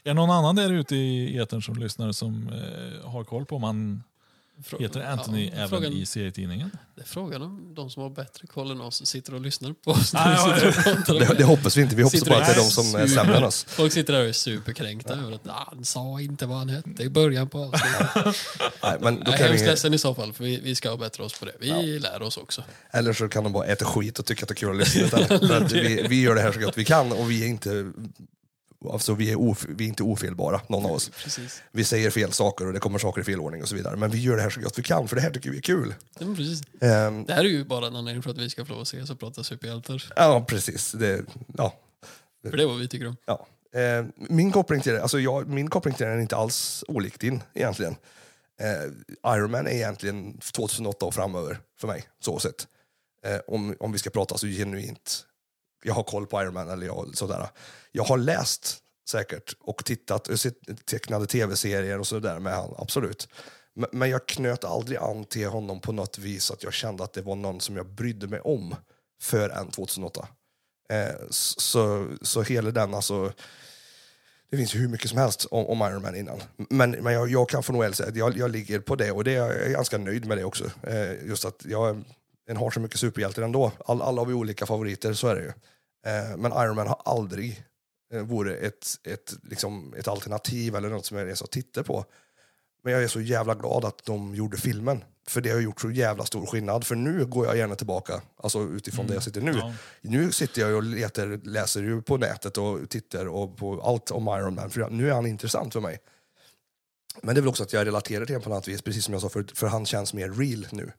det 0.03 0.13
någon 0.13 0.31
annan 0.31 0.55
där 0.55 0.71
ute 0.73 0.95
i 0.95 1.37
etern 1.37 1.61
som 1.61 1.75
lyssnar 1.75 2.11
som 2.11 2.49
eh, 2.49 3.09
har 3.09 3.23
koll 3.23 3.45
på 3.45 3.55
om 3.55 3.63
han 3.63 4.03
Frå- 4.63 4.81
heter 4.81 5.01
Anthony 5.01 5.45
ja, 5.45 5.51
även 5.55 5.69
frågan, 5.69 5.93
i 5.93 6.05
serietidningen? 6.05 6.71
Det 6.95 7.03
Frågan 7.03 7.41
om 7.41 7.75
de 7.75 7.89
som 7.89 8.03
har 8.03 8.09
bättre 8.09 8.47
koll 8.47 8.71
än 8.71 8.81
oss 8.81 9.05
sitter 9.05 9.33
och 9.33 9.41
lyssnar 9.41 9.73
på 9.73 9.91
oss. 9.91 10.13
Nej, 10.13 10.35
pratar 10.73 11.13
om 11.13 11.19
Det, 11.19 11.35
det 11.37 11.43
hoppas 11.43 11.77
vi 11.77 11.81
inte. 11.81 11.95
Vi 11.95 12.01
hoppas 12.03 12.19
Sitter 12.19 12.31
bara 12.31 12.41
att 12.41 12.47
det 12.47 12.53
är 12.53 12.63
de 12.63 12.69
som 12.69 12.95
är 12.95 13.07
sämre 13.07 13.37
än 13.37 13.43
oss. 13.43 13.63
Folk 13.69 13.93
sitter 13.93 14.13
där 14.13 14.21
och 14.21 14.27
är 14.27 14.31
superkränkta 14.33 15.13
över 15.13 15.31
att 15.31 15.47
"Ah, 15.47 15.63
han 15.75 15.85
sa 15.85 16.21
inte 16.21 16.45
vad 16.45 16.57
han 16.57 16.69
hette 16.69 17.03
i 17.03 17.09
början 17.09 17.49
på 17.49 17.59
avsnittet. 17.63 18.35
Nej, 18.83 18.97
men 19.01 19.15
då 19.15 19.21
Jag 19.25 19.33
är 19.33 19.37
kan 19.37 19.47
hemskt 19.47 19.63
vi, 19.63 19.67
ledsen 19.67 19.93
i 19.93 19.97
så 19.97 20.15
fall, 20.15 20.33
för 20.33 20.43
vi, 20.43 20.59
vi 20.59 20.75
ska 20.75 20.97
bättra 20.97 21.25
oss 21.25 21.39
på 21.39 21.45
det. 21.45 21.51
Vi 21.59 21.99
lär 21.99 22.21
oss 22.21 22.37
också. 22.37 22.63
eller 22.91 23.13
så 23.13 23.27
kan 23.29 23.43
de 23.43 23.53
bara 23.53 23.65
äta 23.65 23.85
skit 23.85 24.19
och 24.19 24.25
tycka 24.25 24.43
att 24.43 24.49
det 24.49 24.53
är 24.53 24.55
kul 24.55 24.69
att 24.81 24.95
lyssna. 24.95 25.67
vi, 25.73 26.05
vi 26.09 26.21
gör 26.21 26.35
det 26.35 26.41
här 26.41 26.51
så 26.51 26.59
gott 26.59 26.77
vi 26.77 26.85
kan 26.85 27.11
och 27.11 27.31
vi 27.31 27.43
är 27.43 27.47
inte, 27.47 27.91
alltså 28.91 29.13
vi 29.13 29.31
är, 29.31 29.39
of, 29.39 29.65
vi 29.69 29.83
är 29.83 29.87
inte 29.87 30.03
ofelbara, 30.03 30.61
någon 30.67 30.85
av 30.85 30.91
oss. 30.91 31.09
Precis. 31.23 31.61
Vi 31.71 31.83
säger 31.83 32.09
fel 32.09 32.31
saker 32.31 32.67
och 32.67 32.73
det 32.73 32.79
kommer 32.79 32.99
saker 32.99 33.21
i 33.21 33.23
fel 33.23 33.39
ordning 33.39 33.61
och 33.61 33.67
så 33.69 33.75
vidare. 33.75 33.95
Men 33.95 34.11
vi 34.11 34.21
gör 34.21 34.35
det 34.35 34.41
här 34.41 34.49
så 34.49 34.61
gott 34.61 34.79
vi 34.79 34.83
kan 34.83 35.07
för 35.07 35.15
det 35.15 35.21
här 35.21 35.29
tycker 35.31 35.49
vi 35.51 35.57
är 35.57 35.61
kul. 35.61 35.93
Ja, 36.19 36.25
precis. 36.35 36.61
Ehm, 36.81 37.25
Det 37.25 37.33
här 37.33 37.45
är 37.45 37.49
ju 37.49 37.65
bara 37.65 37.87
en 37.87 37.95
anledning 37.95 38.23
för 38.23 38.29
att 38.29 38.37
vi 38.37 38.49
ska 38.49 38.65
få 38.65 38.71
lov 38.73 38.81
att 38.81 38.87
ses 38.87 39.09
och 39.09 39.19
prata 39.19 39.43
superhjältar. 39.43 40.03
ja, 40.15 40.45
precis. 40.47 40.91
Det, 40.91 41.25
ja, 41.57 41.73
För 42.49 42.57
det 42.57 42.63
är 42.63 42.67
vad 42.67 42.79
vi 42.79 42.87
tycker 42.87 43.07
om. 43.07 43.17
Ja. 43.25 43.47
Eh, 43.79 44.05
min, 44.15 44.51
koppling 44.51 44.81
till 44.81 44.93
det, 44.93 45.01
alltså 45.01 45.19
jag, 45.19 45.47
min 45.47 45.69
koppling 45.69 45.93
till 45.93 46.05
den 46.05 46.17
är 46.17 46.21
inte 46.21 46.35
alls 46.35 46.83
olik 46.87 47.19
din 47.19 47.43
egentligen. 47.53 47.95
Eh, 48.61 49.33
Iron 49.35 49.51
Man 49.51 49.67
är 49.67 49.71
egentligen 49.71 50.37
2008 50.37 51.05
och 51.05 51.13
framöver 51.13 51.59
för 51.79 51.87
mig, 51.87 52.03
så 52.19 52.39
sett. 52.39 52.67
Eh, 53.25 53.39
om, 53.47 53.75
om 53.79 53.91
vi 53.91 53.97
ska 53.97 54.09
prata 54.09 54.37
så 54.37 54.47
genuint. 54.47 55.25
Jag 55.83 55.93
har 55.93 56.03
koll 56.03 56.27
på 56.27 56.41
Iron 56.41 56.53
Man 56.53 56.69
eller 56.69 56.85
jag, 56.85 57.17
sådär. 57.17 57.49
Jag 57.91 58.03
har 58.03 58.17
läst 58.17 58.77
säkert 59.09 59.53
och 59.59 59.85
tittat 59.85 60.27
och 60.27 60.39
sett 60.39 60.85
tecknade 60.85 61.27
tv-serier 61.27 61.99
och 61.99 62.07
sådär 62.07 62.39
med 62.39 62.53
han, 62.53 62.73
absolut. 62.77 63.29
Men, 63.73 63.89
men 63.91 64.09
jag 64.09 64.27
knöt 64.27 64.63
aldrig 64.63 64.97
an 64.97 65.25
till 65.25 65.47
honom 65.47 65.79
på 65.79 65.91
något 65.91 66.17
vis 66.17 66.51
att 66.51 66.63
jag 66.63 66.73
kände 66.73 67.03
att 67.03 67.13
det 67.13 67.21
var 67.21 67.35
någon 67.35 67.61
som 67.61 67.77
jag 67.77 67.85
brydde 67.85 68.27
mig 68.27 68.39
om 68.39 68.75
förrän 69.21 69.71
2008. 69.71 70.27
Eh, 70.89 71.15
så, 71.29 72.07
så 72.21 72.41
hela 72.41 72.71
den, 72.71 72.93
alltså, 72.93 73.33
det 74.49 74.57
finns 74.57 74.75
ju 74.75 74.79
hur 74.79 74.87
mycket 74.87 75.09
som 75.09 75.19
helst 75.19 75.45
om, 75.51 75.65
om 75.65 75.91
Iron 75.91 76.01
Man 76.01 76.15
innan. 76.15 76.41
Men, 76.57 76.91
men 76.91 77.13
jag, 77.13 77.29
jag 77.29 77.49
kan 77.49 77.63
få 77.63 77.73
nog 77.73 77.83
ärligt 77.83 77.97
säga 77.97 78.09
att 78.09 78.15
jag, 78.15 78.37
jag 78.37 78.51
ligger 78.51 78.79
på 78.79 78.95
det 78.95 79.11
och 79.11 79.23
det, 79.23 79.31
jag 79.31 79.55
är 79.55 79.69
ganska 79.69 79.97
nöjd 79.97 80.25
med 80.25 80.37
det 80.37 80.43
också. 80.43 80.71
Eh, 80.83 81.25
just 81.27 81.45
att 81.45 81.65
jag 81.65 82.03
en 82.47 82.57
har 82.57 82.71
så 82.71 82.79
mycket 82.79 82.99
superhjältar 82.99 83.41
ändå. 83.41 83.71
All, 83.85 84.01
alla 84.01 84.21
har 84.21 84.25
vi 84.25 84.33
olika 84.33 84.65
favoriter, 84.65 85.13
så 85.13 85.27
är 85.27 85.35
det 85.35 85.41
ju. 85.41 85.51
Eh, 86.05 86.37
men 86.37 86.51
Iron 86.51 86.75
Man 86.75 86.87
har 86.87 87.01
aldrig 87.05 87.63
eh, 88.13 88.21
vore 88.21 88.55
ett, 88.55 88.87
ett, 89.03 89.33
liksom, 89.43 89.93
ett 89.97 90.07
alternativ 90.07 90.75
eller 90.75 90.89
något 90.89 91.05
som 91.05 91.17
jag 91.17 91.25
ens 91.25 91.41
har 91.41 91.47
tittat 91.47 91.85
på. 91.85 92.05
Men 92.83 92.93
jag 92.93 93.03
är 93.03 93.07
så 93.07 93.21
jävla 93.21 93.55
glad 93.55 93.85
att 93.85 94.05
de 94.05 94.35
gjorde 94.35 94.57
filmen. 94.57 95.03
För 95.27 95.41
det 95.41 95.49
har 95.49 95.59
gjort 95.59 95.81
så 95.81 95.91
jävla 95.91 96.25
stor 96.25 96.45
skillnad. 96.45 96.85
För 96.85 96.95
nu 96.95 97.25
går 97.25 97.45
jag 97.45 97.57
gärna 97.57 97.75
tillbaka, 97.75 98.21
alltså 98.37 98.59
utifrån 98.59 99.07
där 99.07 99.13
jag 99.13 99.23
sitter 99.23 99.41
nu. 99.41 99.51
Ja. 99.51 99.73
Nu 100.01 100.31
sitter 100.31 100.61
jag 100.61 100.75
och 100.75 100.83
letar, 100.83 101.47
läser 101.47 101.81
ju 101.81 102.01
på 102.01 102.17
nätet 102.17 102.57
och 102.57 102.89
tittar 102.89 103.27
och 103.27 103.57
på 103.57 103.81
allt 103.81 104.11
om 104.11 104.27
Iron 104.27 104.55
Man. 104.55 104.69
För 104.69 104.89
nu 104.89 105.09
är 105.09 105.13
han 105.13 105.25
intressant 105.25 105.73
för 105.73 105.79
mig. 105.79 105.99
Men 107.21 107.35
det 107.35 107.39
är 107.39 107.41
väl 107.41 107.49
också 107.49 107.63
att 107.63 107.73
jag 107.73 107.87
relaterar 107.87 108.25
till 108.25 108.35
honom 108.35 108.43
på 108.43 108.49
något 108.49 108.67
vis, 108.67 108.81
precis 108.81 109.05
som 109.05 109.13
jag 109.13 109.21
sa 109.21 109.29
förut, 109.29 109.57
för 109.57 109.67
han 109.67 109.85
känns 109.85 110.13
mer 110.13 110.29
real 110.29 110.67
nu. 110.71 110.91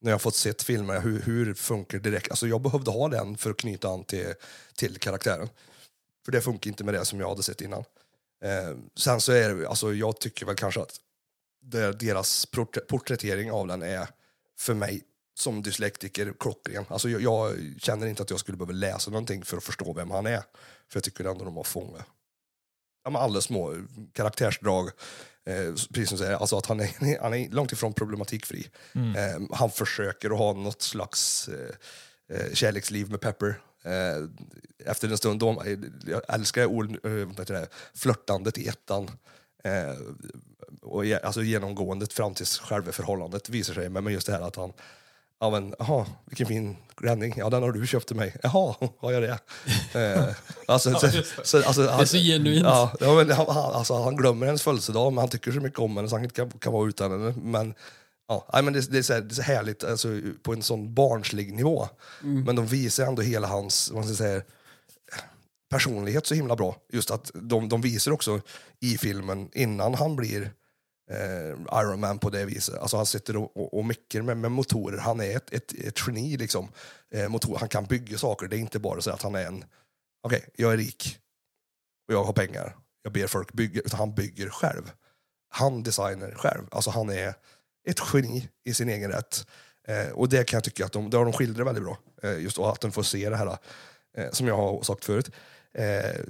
När 0.00 0.10
jag 0.10 0.22
fått 0.22 0.34
sett 0.36 0.62
filmer, 0.62 1.00
hur, 1.00 1.22
hur 1.22 1.54
funkar 1.54 1.98
direkt. 1.98 2.30
Alltså 2.30 2.46
jag 2.46 2.60
behövde 2.60 2.90
ha 2.90 3.08
den 3.08 3.36
för 3.36 3.50
att 3.50 3.56
knyta 3.56 3.88
an 3.88 4.04
till, 4.04 4.34
till 4.74 4.98
karaktären. 4.98 5.48
För 6.24 6.32
det 6.32 6.40
funkar 6.40 6.70
inte 6.70 6.84
med 6.84 6.94
det 6.94 7.04
som 7.04 7.20
jag 7.20 7.28
hade 7.28 7.42
sett 7.42 7.60
innan. 7.60 7.84
Eh, 8.44 8.76
sen 8.96 9.20
så 9.20 9.32
är 9.32 9.54
det, 9.54 9.68
alltså 9.68 9.94
jag 9.94 10.20
tycker 10.20 10.46
väl 10.46 10.56
kanske 10.56 10.80
att 10.80 10.96
det, 11.62 11.92
deras 11.92 12.50
portr- 12.50 12.80
porträttering 12.80 13.52
av 13.52 13.66
den 13.66 13.82
är 13.82 14.08
för 14.58 14.74
mig 14.74 15.02
som 15.38 15.62
dyslektiker 15.62 16.34
klockren. 16.40 16.84
Alltså 16.88 17.08
jag, 17.08 17.22
jag 17.22 17.56
känner 17.78 18.06
inte 18.06 18.22
att 18.22 18.30
jag 18.30 18.40
skulle 18.40 18.58
behöva 18.58 18.72
läsa 18.72 19.10
någonting 19.10 19.44
för 19.44 19.56
att 19.56 19.64
förstå 19.64 19.92
vem 19.92 20.10
han 20.10 20.26
är. 20.26 20.42
För 20.88 20.96
jag 20.96 21.04
tycker 21.04 21.24
ändå 21.24 21.44
de 21.44 21.56
har 21.56 21.64
fångat 21.64 22.06
ja, 23.14 23.20
alla 23.20 23.40
små 23.40 23.74
karaktärsdrag. 24.12 24.90
Eh, 25.48 25.72
precis 25.72 26.08
som 26.08 26.18
du 26.18 26.24
säger, 26.24 26.36
alltså 26.36 26.56
att 26.56 26.66
han 26.66 26.80
är, 26.80 27.20
han 27.22 27.34
är 27.34 27.48
långt 27.48 27.72
ifrån 27.72 27.94
problematikfri. 27.94 28.68
Eh, 28.94 29.42
han 29.52 29.70
försöker 29.70 30.30
att 30.30 30.38
ha 30.38 30.52
något 30.52 30.82
slags 30.82 31.48
eh, 31.48 32.36
eh, 32.36 32.52
kärleksliv 32.52 33.10
med 33.10 33.20
Pepper. 33.20 33.60
Eh, 33.84 34.24
efter 34.86 35.08
en 35.08 35.18
stund, 35.18 35.40
de, 35.40 35.78
jag 36.06 36.22
älskar 36.28 36.66
ord, 36.66 36.98
det, 37.46 37.68
flörtandet 37.94 38.58
i 38.58 38.68
ettan. 38.68 39.10
Och 40.82 41.04
alltså 41.22 41.42
genomgåendet 41.42 42.12
fram 42.12 42.34
till 42.34 42.46
själva 42.46 42.92
förhållandet 42.92 43.48
visar 43.48 43.74
sig. 43.74 43.88
Men 43.88 44.06
just 44.06 44.26
det 44.26 44.32
här 44.32 44.40
att 44.40 44.56
han, 44.56 44.72
ja 45.40 45.50
men, 45.50 45.74
jaha, 45.78 46.06
vilken 46.26 46.46
fin 46.46 46.76
klänning. 46.96 47.34
Ja, 47.36 47.50
den 47.50 47.62
har 47.62 47.72
du 47.72 47.86
köpt 47.86 48.06
till 48.06 48.16
mig. 48.16 48.36
Jaha, 48.42 48.74
har 48.98 49.12
jag 49.12 49.22
det? 49.22 49.38
Eh, 49.94 50.34
alltså, 50.66 50.94
så, 50.94 51.08
så, 51.44 51.62
alltså, 51.62 51.82
Det 51.82 51.88
är 51.88 52.04
så 52.04 52.16
genuint. 52.16 52.64
Ja, 52.64 52.92
ja, 53.00 53.14
men 53.14 53.30
han, 53.30 53.46
alltså, 53.48 54.02
han 54.02 54.16
glömmer 54.16 54.46
hennes 54.46 54.62
födelsedag, 54.62 55.12
men 55.12 55.18
han 55.18 55.28
tycker 55.28 55.52
så 55.52 55.60
mycket 55.60 55.78
om 55.78 55.96
henne 55.96 56.08
så 56.08 56.16
han 56.16 56.28
kan, 56.28 56.50
kan 56.50 56.72
vara 56.72 56.88
utan 56.88 57.10
henne. 57.10 57.34
Men, 57.42 57.74
ja, 58.28 58.62
men 58.62 58.72
det, 58.72 58.90
det, 58.90 58.98
är 58.98 59.02
så 59.02 59.12
här, 59.12 59.20
det 59.20 59.32
är 59.32 59.34
så 59.34 59.42
härligt 59.42 59.84
alltså, 59.84 60.08
på 60.42 60.52
en 60.52 60.62
sån 60.62 60.94
barnslig 60.94 61.54
nivå. 61.54 61.88
Men 62.20 62.56
de 62.56 62.66
visar 62.66 63.06
ändå 63.06 63.22
hela 63.22 63.46
hans 63.46 63.92
man 63.92 64.04
ska 64.04 64.14
säga, 64.14 64.42
personlighet 65.70 66.26
så 66.26 66.34
himla 66.34 66.56
bra. 66.56 66.76
Just 66.92 67.10
att 67.10 67.30
de, 67.34 67.68
de 67.68 67.80
visar 67.80 68.12
också 68.12 68.40
i 68.80 68.98
filmen, 68.98 69.50
innan 69.52 69.94
han 69.94 70.16
blir 70.16 70.50
eh, 71.10 71.80
Iron 71.80 72.00
Man 72.00 72.18
på 72.18 72.30
det 72.30 72.44
viset. 72.44 72.74
Alltså 72.74 72.96
han 72.96 73.06
sitter 73.06 73.36
och, 73.36 73.56
och, 73.56 73.78
och 73.78 73.84
mickar 73.84 74.22
med, 74.22 74.36
med 74.36 74.50
motorer. 74.50 74.98
Han 74.98 75.20
är 75.20 75.36
ett, 75.36 75.52
ett, 75.52 75.72
ett 75.72 75.98
geni 76.06 76.36
liksom. 76.36 76.68
Eh, 77.10 77.28
motor, 77.28 77.56
han 77.58 77.68
kan 77.68 77.84
bygga 77.84 78.18
saker. 78.18 78.48
Det 78.48 78.56
är 78.56 78.60
inte 78.60 78.78
bara 78.78 79.00
så 79.00 79.10
att 79.10 79.22
han 79.22 79.34
är 79.34 79.46
en, 79.46 79.64
okej, 80.22 80.44
jag 80.56 80.72
är 80.72 80.76
rik 80.76 81.18
och 82.08 82.14
jag 82.14 82.24
har 82.24 82.32
pengar. 82.32 82.76
Jag 83.02 83.12
ber 83.12 83.26
folk 83.26 83.52
bygga, 83.52 83.80
utan 83.80 83.98
han 83.98 84.14
bygger 84.14 84.48
själv. 84.48 84.92
Han 85.50 85.82
designar 85.82 86.30
själv. 86.30 86.62
Alltså 86.70 86.90
han 86.90 87.10
är 87.10 87.34
ett 87.88 88.00
geni 88.12 88.48
i 88.64 88.74
sin 88.74 88.88
egen 88.88 89.12
rätt. 89.12 89.46
Eh, 89.88 90.10
och 90.12 90.28
det 90.28 90.44
kan 90.44 90.56
jag 90.56 90.64
tycka 90.64 90.84
att 90.84 90.92
de, 90.92 91.10
det 91.10 91.16
har 91.16 91.24
de 91.24 91.32
skildrat 91.32 91.66
väldigt 91.66 91.84
bra. 91.84 91.98
Eh, 92.22 92.38
just 92.38 92.58
att 92.58 92.80
de 92.80 92.92
får 92.92 93.02
se 93.02 93.30
det 93.30 93.36
här, 93.36 93.58
eh, 94.16 94.30
som 94.30 94.46
jag 94.46 94.56
har 94.56 94.82
sagt 94.82 95.04
förut. 95.04 95.30
Eh, 95.74 96.20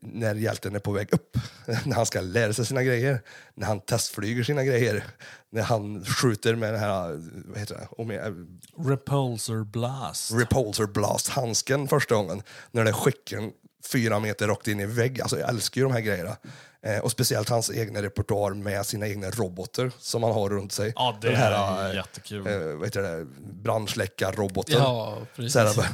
när 0.00 0.34
hjälten 0.34 0.74
är 0.74 0.78
på 0.78 0.92
väg 0.92 1.08
upp, 1.12 1.36
när 1.84 1.94
han 1.94 2.06
ska 2.06 2.20
lära 2.20 2.52
sig 2.52 2.66
sina 2.66 2.82
grejer, 2.82 3.20
när 3.54 3.66
han 3.66 3.80
testflyger 3.80 4.42
sina 4.42 4.64
grejer, 4.64 5.04
när 5.50 5.62
han 5.62 6.04
skjuter 6.04 6.54
med 6.54 6.72
den 6.72 6.80
här, 6.80 7.22
vad 7.48 7.58
heter 7.58 7.74
det, 7.74 7.88
Ome- 8.02 8.46
Repulsor 8.88 9.64
Blast. 9.64 10.30
Repulsor 10.32 10.86
Blast-handsken 10.86 11.88
första 11.88 12.14
gången. 12.14 12.42
När 12.70 12.84
det 12.84 12.92
skickar 12.92 13.38
en 13.38 13.52
fyra 13.92 14.18
meter 14.18 14.48
rakt 14.48 14.68
in 14.68 14.80
i 14.80 14.86
vägg. 14.86 15.20
Alltså 15.20 15.38
jag 15.38 15.48
älskar 15.48 15.80
ju 15.80 15.86
de 15.86 15.92
här 15.92 16.00
grejerna. 16.00 16.36
Eh, 16.82 16.98
och 16.98 17.10
speciellt 17.10 17.48
hans 17.48 17.70
egna 17.70 18.02
repertoar 18.02 18.50
med 18.50 18.86
sina 18.86 19.08
egna 19.08 19.30
robotar 19.30 19.90
som 19.98 20.22
han 20.22 20.32
har 20.32 20.50
runt 20.50 20.72
sig. 20.72 20.92
Ja, 20.96 21.18
det 21.20 21.28
Den 21.28 21.36
är 21.36 21.88
eh, 21.90 21.94
jättekul. 21.96 22.46
Eh, 22.46 22.58
vad 22.58 22.86
heter 22.86 23.02
det? 23.02 23.24
Brandsläckarroboten. 23.62 24.78
Ja, 24.78 25.18
precis. 25.36 25.52
Så 25.52 25.58
här, 25.58 25.88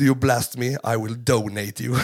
Do 0.00 0.06
you 0.06 0.14
blast 0.14 0.56
me, 0.56 0.66
I 0.66 0.96
will 0.96 1.24
donate 1.24 1.82
you. 1.82 1.96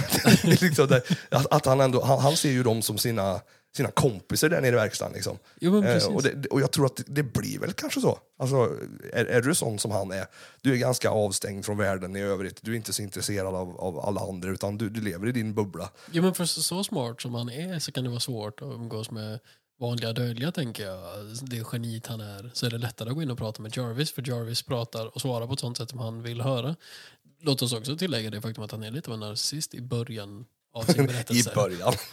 Liksom 0.45 0.89
det, 0.89 1.03
att, 1.31 1.53
att 1.53 1.67
han, 1.67 1.81
ändå, 1.81 2.05
han, 2.05 2.19
han 2.19 2.37
ser 2.37 2.51
ju 2.51 2.63
dem 2.63 2.83
som 2.83 2.99
sina, 2.99 3.41
sina 3.77 3.91
kompisar 3.91 4.49
där 4.49 4.61
nere 4.61 4.73
i 4.73 4.75
verkstaden. 4.75 5.15
Liksom. 5.15 5.39
Jo, 5.61 5.85
Eh, 5.85 6.07
och, 6.07 6.23
det, 6.23 6.47
och 6.47 6.61
jag 6.61 6.73
tror 6.73 6.87
att 6.87 6.97
det, 6.97 7.05
det 7.07 7.23
blir 7.23 7.59
väl 7.59 7.73
kanske 7.73 8.01
så. 8.01 8.19
Alltså, 8.39 8.57
är, 9.13 9.25
är 9.25 9.43
du 9.43 9.55
sån 9.55 9.79
som 9.79 9.91
han 9.91 10.11
är, 10.11 10.27
du 10.63 10.73
är 10.73 10.77
ganska 10.77 11.11
avstängd 11.11 11.65
från 11.65 11.79
världen 11.79 12.17
i 12.17 12.21
övrigt. 12.21 12.59
Du 12.63 12.73
är 12.73 12.77
inte 12.77 12.93
så 12.93 13.03
intresserad 13.03 13.55
av, 13.55 13.81
av 13.81 13.99
alla 13.99 14.21
andra, 14.21 14.49
utan 14.49 14.79
du, 14.79 14.89
du 14.89 15.01
lever 15.01 15.29
i 15.29 15.33
din 15.33 15.55
bubbla. 15.55 15.91
Jo, 16.11 16.23
men 16.23 16.35
för 16.35 16.45
så, 16.45 16.63
så 16.63 16.85
smart 16.85 17.23
som 17.23 17.35
han 17.35 17.51
är 17.51 17.79
så 17.79 17.93
kan 17.93 18.05
det 18.05 18.11
vara 18.11 18.21
svårt 18.21 18.63
att 18.63 18.69
umgås 18.69 19.11
med 19.11 19.39
vanliga 19.81 20.13
dödliga, 20.13 20.53
tänker 20.53 20.85
jag. 20.85 21.01
Det 21.43 21.65
geniet 21.73 22.07
han 22.07 22.21
är. 22.21 22.51
Så 22.55 22.67
är 22.67 22.71
det 22.71 22.79
lättare 22.79 23.09
att 23.09 23.15
gå 23.15 23.23
in 23.23 23.31
och 23.31 23.39
prata 23.39 23.63
med 23.63 23.77
Jarvis, 23.77 24.13
för 24.13 24.29
Jarvis 24.29 24.63
pratar 24.63 25.15
och 25.15 25.21
svarar 25.21 25.47
på 25.47 25.53
ett 25.53 25.61
sånt 25.61 25.77
sätt 25.77 25.91
som 25.91 25.99
han 25.99 26.23
vill 26.23 26.41
höra. 26.41 26.77
Låt 27.43 27.63
oss 27.63 27.73
också 27.73 27.97
tillägga 27.97 28.31
det 28.31 28.41
faktum 28.41 28.65
att 28.65 28.71
han 28.71 28.83
är 28.83 28.91
lite 28.91 29.11
av 29.11 29.15
en 29.15 29.21
narcissist 29.21 29.75
i 29.75 29.81
början 29.81 30.45
av 30.75 30.83
sin 30.93 31.05
I 31.05 31.07
berättelse. 31.07 31.51
början. 31.55 31.95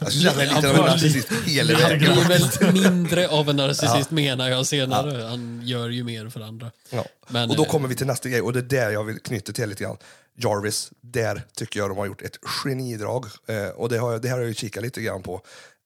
jag 0.00 0.12
känner 0.12 0.46
Han 0.46 0.56
lite 0.56 0.70
av 0.70 0.76
en 0.76 0.80
narcissist 0.80 1.28
hela 1.46 1.72
Han 1.78 1.82
vägen. 1.82 1.98
blir 1.98 2.28
väl 2.28 2.72
mindre 2.72 3.28
av 3.28 3.50
en 3.50 3.56
narcissist 3.56 4.10
menar 4.10 4.48
jag 4.48 4.66
senare. 4.66 5.22
Han 5.22 5.60
gör 5.64 5.88
ju 5.88 6.04
mer 6.04 6.28
för 6.28 6.40
andra. 6.40 6.70
Ja. 6.90 7.04
Men, 7.28 7.50
och 7.50 7.56
då 7.56 7.62
eh, 7.64 7.68
kommer 7.70 7.88
vi 7.88 7.94
till 7.96 8.06
nästa 8.06 8.28
grej, 8.28 8.42
och 8.42 8.52
det 8.52 8.58
är 8.58 8.62
där 8.62 8.90
jag 8.90 9.04
vill 9.04 9.18
knyta 9.18 9.52
till 9.52 9.68
lite 9.68 9.84
grann. 9.84 9.96
Jarvis, 10.36 10.90
där 11.00 11.42
tycker 11.56 11.80
jag 11.80 11.90
de 11.90 11.98
har 11.98 12.06
gjort 12.06 12.22
ett 12.22 12.38
genidrag. 12.42 13.26
Eh, 13.48 13.68
och 13.68 13.88
det, 13.88 13.98
har 13.98 14.12
jag, 14.12 14.22
det 14.22 14.28
här 14.28 14.34
har 14.34 14.42
jag 14.42 14.48
ju 14.48 14.54
kikat 14.54 14.82
lite 14.82 15.00
grann 15.02 15.22
på. 15.22 15.34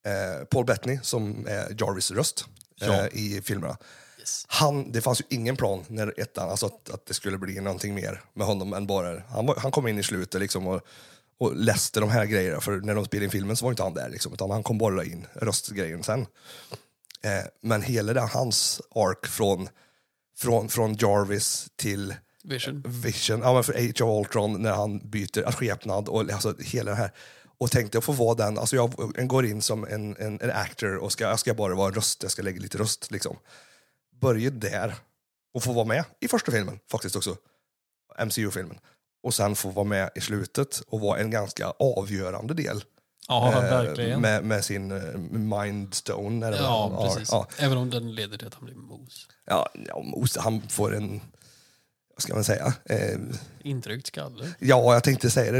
Eh, 0.06 0.44
Paul 0.44 0.64
Bettany, 0.64 0.98
som 1.02 1.46
är 1.48 1.76
Jarvis 1.80 2.10
röst 2.10 2.44
eh, 2.80 2.86
Ja. 2.88 3.08
i 3.08 3.42
filmerna. 3.44 3.76
Yes. 4.28 4.44
Han, 4.48 4.92
det 4.92 5.00
fanns 5.00 5.20
ju 5.20 5.24
ingen 5.28 5.56
plan 5.56 5.84
när 5.88 6.20
ettan, 6.20 6.50
alltså 6.50 6.66
att, 6.66 6.90
att 6.90 7.06
det 7.06 7.14
skulle 7.14 7.38
bli 7.38 7.60
någonting 7.60 7.94
mer 7.94 8.22
med 8.34 8.46
honom 8.46 8.72
än 8.72 8.86
bara... 8.86 9.22
Han, 9.28 9.46
var, 9.46 9.56
han 9.56 9.70
kom 9.70 9.88
in 9.88 9.98
i 9.98 10.02
slutet 10.02 10.40
liksom 10.40 10.66
och, 10.66 10.80
och 11.38 11.56
läste 11.56 12.00
de 12.00 12.10
här 12.10 12.24
grejerna, 12.24 12.60
för 12.60 12.80
när 12.80 12.94
de 12.94 13.04
spelade 13.04 13.24
in 13.24 13.30
filmen 13.30 13.56
så 13.56 13.64
var 13.64 13.72
inte 13.72 13.82
han 13.82 13.94
där, 13.94 14.08
liksom, 14.08 14.32
utan 14.32 14.50
han 14.50 14.62
kom 14.62 14.78
bara 14.78 15.04
in 15.04 15.26
röstgrejen 15.34 16.02
sen. 16.02 16.20
Eh, 17.22 17.44
men 17.60 17.82
hela 17.82 18.12
den, 18.12 18.28
hans 18.28 18.80
ark 18.94 19.26
från 19.26 19.68
från, 20.38 20.68
från 20.68 20.94
Jarvis 20.94 21.68
till 21.76 22.14
Vision. 22.44 22.82
Vision, 22.86 23.40
ja 23.40 23.54
men 23.54 23.64
för 23.64 23.72
Age 23.72 24.02
of 24.02 24.26
Ultron 24.26 24.62
när 24.62 24.72
han 24.72 25.10
byter 25.10 25.52
skepnad 25.52 26.08
och 26.08 26.32
alltså 26.32 26.54
hela 26.58 26.90
det 26.90 26.96
här. 26.96 27.12
Och 27.58 27.70
tänkte 27.70 27.98
att 27.98 28.04
få 28.04 28.12
vara 28.12 28.34
den, 28.34 28.58
alltså 28.58 28.76
jag 28.76 28.92
går 29.28 29.46
in 29.46 29.62
som 29.62 29.84
en, 29.84 30.16
en, 30.16 30.40
en 30.40 30.50
actor 30.50 30.96
och 30.96 31.12
ska, 31.12 31.24
jag 31.24 31.38
ska 31.38 31.54
bara 31.54 31.74
vara 31.74 31.88
en 31.88 31.94
röst, 31.94 32.22
jag 32.22 32.32
ska 32.32 32.42
lägga 32.42 32.60
lite 32.60 32.78
röst 32.78 33.10
liksom. 33.10 33.36
Börja 34.20 34.50
där 34.50 34.94
och 35.54 35.62
få 35.62 35.72
vara 35.72 35.84
med 35.84 36.04
i 36.20 36.28
första 36.28 36.52
filmen 36.52 36.78
faktiskt 36.90 37.16
också, 37.16 37.36
MCU-filmen. 38.24 38.78
Och 39.22 39.34
sen 39.34 39.54
få 39.56 39.70
vara 39.70 39.84
med 39.86 40.10
i 40.14 40.20
slutet 40.20 40.80
och 40.86 41.00
vara 41.00 41.18
en 41.18 41.30
ganska 41.30 41.70
avgörande 41.78 42.54
del 42.54 42.84
Ja, 43.28 43.52
eh, 43.52 43.60
verkligen. 43.60 44.20
med, 44.20 44.44
med 44.44 44.64
sin 44.64 44.90
eh, 44.90 45.18
Mindstone. 45.62 46.46
Eller 46.46 46.58
Ja, 46.58 47.02
precis. 47.04 47.28
Ja, 47.32 47.46
Även 47.58 47.78
om 47.78 47.90
den 47.90 48.14
leder 48.14 48.38
till 48.38 48.46
att 48.46 48.54
han 48.54 48.64
blir 48.64 48.74
mos. 48.74 49.28
ja, 49.46 49.68
ja, 49.86 50.02
Mos, 50.02 50.36
han 50.36 50.68
får 50.68 50.96
en, 50.96 51.20
vad 52.18 52.22
ska 52.22 52.34
man 52.34 52.44
säga? 52.44 52.72
Eh, 52.84 53.18
Intryckt 53.62 54.06
skalle. 54.06 54.52
Ja, 54.58 54.94
jag 54.94 55.04
tänkte 55.04 55.30
säga 55.30 55.52
det. 55.52 55.58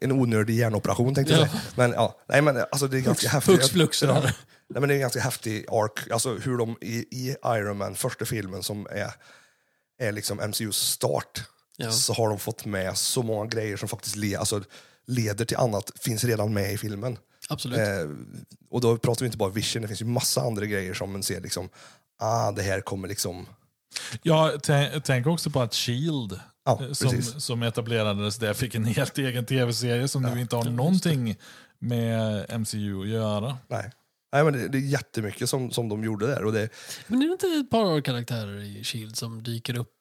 En 0.00 0.12
onödig 0.12 0.54
hjärnoperation 0.54 1.14
tänkte 1.14 1.32
jag 1.34 1.42
Ja. 1.42 1.48
säga. 1.48 1.60
Men 1.76 1.90
ja, 1.90 2.20
nej 2.28 2.42
men 2.42 2.56
alltså 2.56 2.88
det 2.88 2.98
är 2.98 3.00
ganska 3.00 3.28
häftigt. 3.28 3.68
Flux. 3.68 4.02
Ja. 4.02 4.20
Nej, 4.22 4.32
men 4.80 4.88
det 4.88 4.92
är 4.94 4.96
en 4.96 5.00
ganska 5.00 5.20
häftig 5.20 5.64
ark. 5.68 6.10
Alltså 6.10 6.34
hur 6.34 6.58
de 6.58 6.76
i, 6.80 6.94
i 6.96 7.36
Iron 7.46 7.76
Man, 7.78 7.94
första 7.94 8.24
filmen 8.24 8.62
som 8.62 8.86
är, 8.90 9.12
är 9.98 10.12
liksom 10.12 10.38
MCUs 10.48 10.76
start, 10.76 11.42
Ja. 11.76 11.90
så 11.92 12.12
har 12.12 12.28
de 12.28 12.38
fått 12.38 12.64
med 12.64 12.96
så 12.98 13.22
många 13.22 13.46
grejer 13.46 13.76
som 13.76 13.88
faktiskt 13.88 14.16
le, 14.16 14.36
alltså, 14.36 14.62
leder 15.06 15.44
till 15.44 15.56
annat, 15.56 15.92
finns 16.00 16.24
redan 16.24 16.54
med 16.54 16.72
i 16.72 16.78
filmen. 16.78 17.18
Absolut. 17.48 17.78
Eh, 17.78 18.10
och 18.70 18.80
då 18.80 18.96
pratar 18.98 19.20
vi 19.20 19.26
inte 19.26 19.38
bara 19.38 19.50
vision, 19.50 19.82
det 19.82 19.88
finns 19.88 20.00
ju 20.00 20.04
massa 20.04 20.40
andra 20.40 20.66
grejer 20.66 20.94
som 20.94 21.12
man 21.12 21.22
ser 21.22 21.40
liksom, 21.40 21.68
ah 22.18 22.52
det 22.52 22.62
här 22.62 22.80
kommer 22.80 23.08
liksom, 23.08 23.46
Ja, 24.22 24.52
tän- 24.62 25.00
tänk 25.04 25.26
också 25.26 25.50
på 25.50 25.60
att 25.62 25.74
Shield, 25.74 26.40
Ja, 26.64 26.78
eh, 26.84 26.92
som, 26.92 27.10
precis. 27.10 27.44
som 27.44 27.62
etablerades 27.62 28.36
där, 28.36 28.54
fick 28.54 28.74
en 28.74 28.84
helt 28.84 29.18
egen 29.18 29.46
tv-serie 29.46 30.08
som 30.08 30.22
nu 30.22 30.40
inte 30.40 30.56
har 30.56 30.64
någonting 30.64 31.36
med 31.78 32.46
MCU 32.60 33.00
att 33.02 33.08
göra. 33.08 33.58
nej. 33.68 33.90
Nej 34.32 34.44
men 34.44 34.52
det, 34.52 34.68
det 34.68 34.78
är 34.78 34.82
jättemycket 34.82 35.48
som, 35.48 35.70
som 35.70 35.88
de 35.88 36.04
gjorde 36.04 36.26
där 36.26 36.44
och 36.44 36.52
det, 36.52 36.68
Men 37.06 37.22
är 37.22 37.26
det 37.26 37.32
inte 37.32 37.46
ett 37.46 37.70
par 37.70 38.00
karaktärer 38.00 38.60
i 38.62 38.84
Shield 38.84 39.16
som 39.16 39.42
dyker 39.42 39.78
upp 39.78 39.92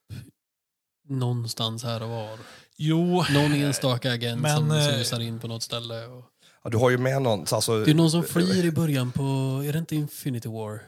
någonstans 1.09 1.83
här 1.83 2.03
och 2.03 2.09
var? 2.09 2.39
Jo, 2.77 3.23
Någon 3.33 3.53
enstaka 3.53 4.11
agent 4.13 4.41
Men, 4.41 4.57
som 4.57 4.71
eh, 4.71 4.89
susar 4.89 5.19
in 5.19 5.39
på 5.39 5.47
något 5.47 5.63
ställe. 5.63 6.05
Och... 6.05 6.25
ja, 6.63 6.69
du 6.69 6.77
har 6.77 6.89
ju 6.89 6.97
med 6.97 7.21
någon, 7.21 7.45
så 7.47 7.55
alltså, 7.55 7.83
Det 7.85 7.91
är 7.91 7.95
någon 7.95 8.11
som 8.11 8.23
flyr 8.23 8.65
i 8.65 8.71
början 8.71 9.11
på, 9.11 9.23
är 9.67 9.73
det 9.73 9.79
inte 9.79 9.95
Infinity 9.95 10.49
War? 10.49 10.79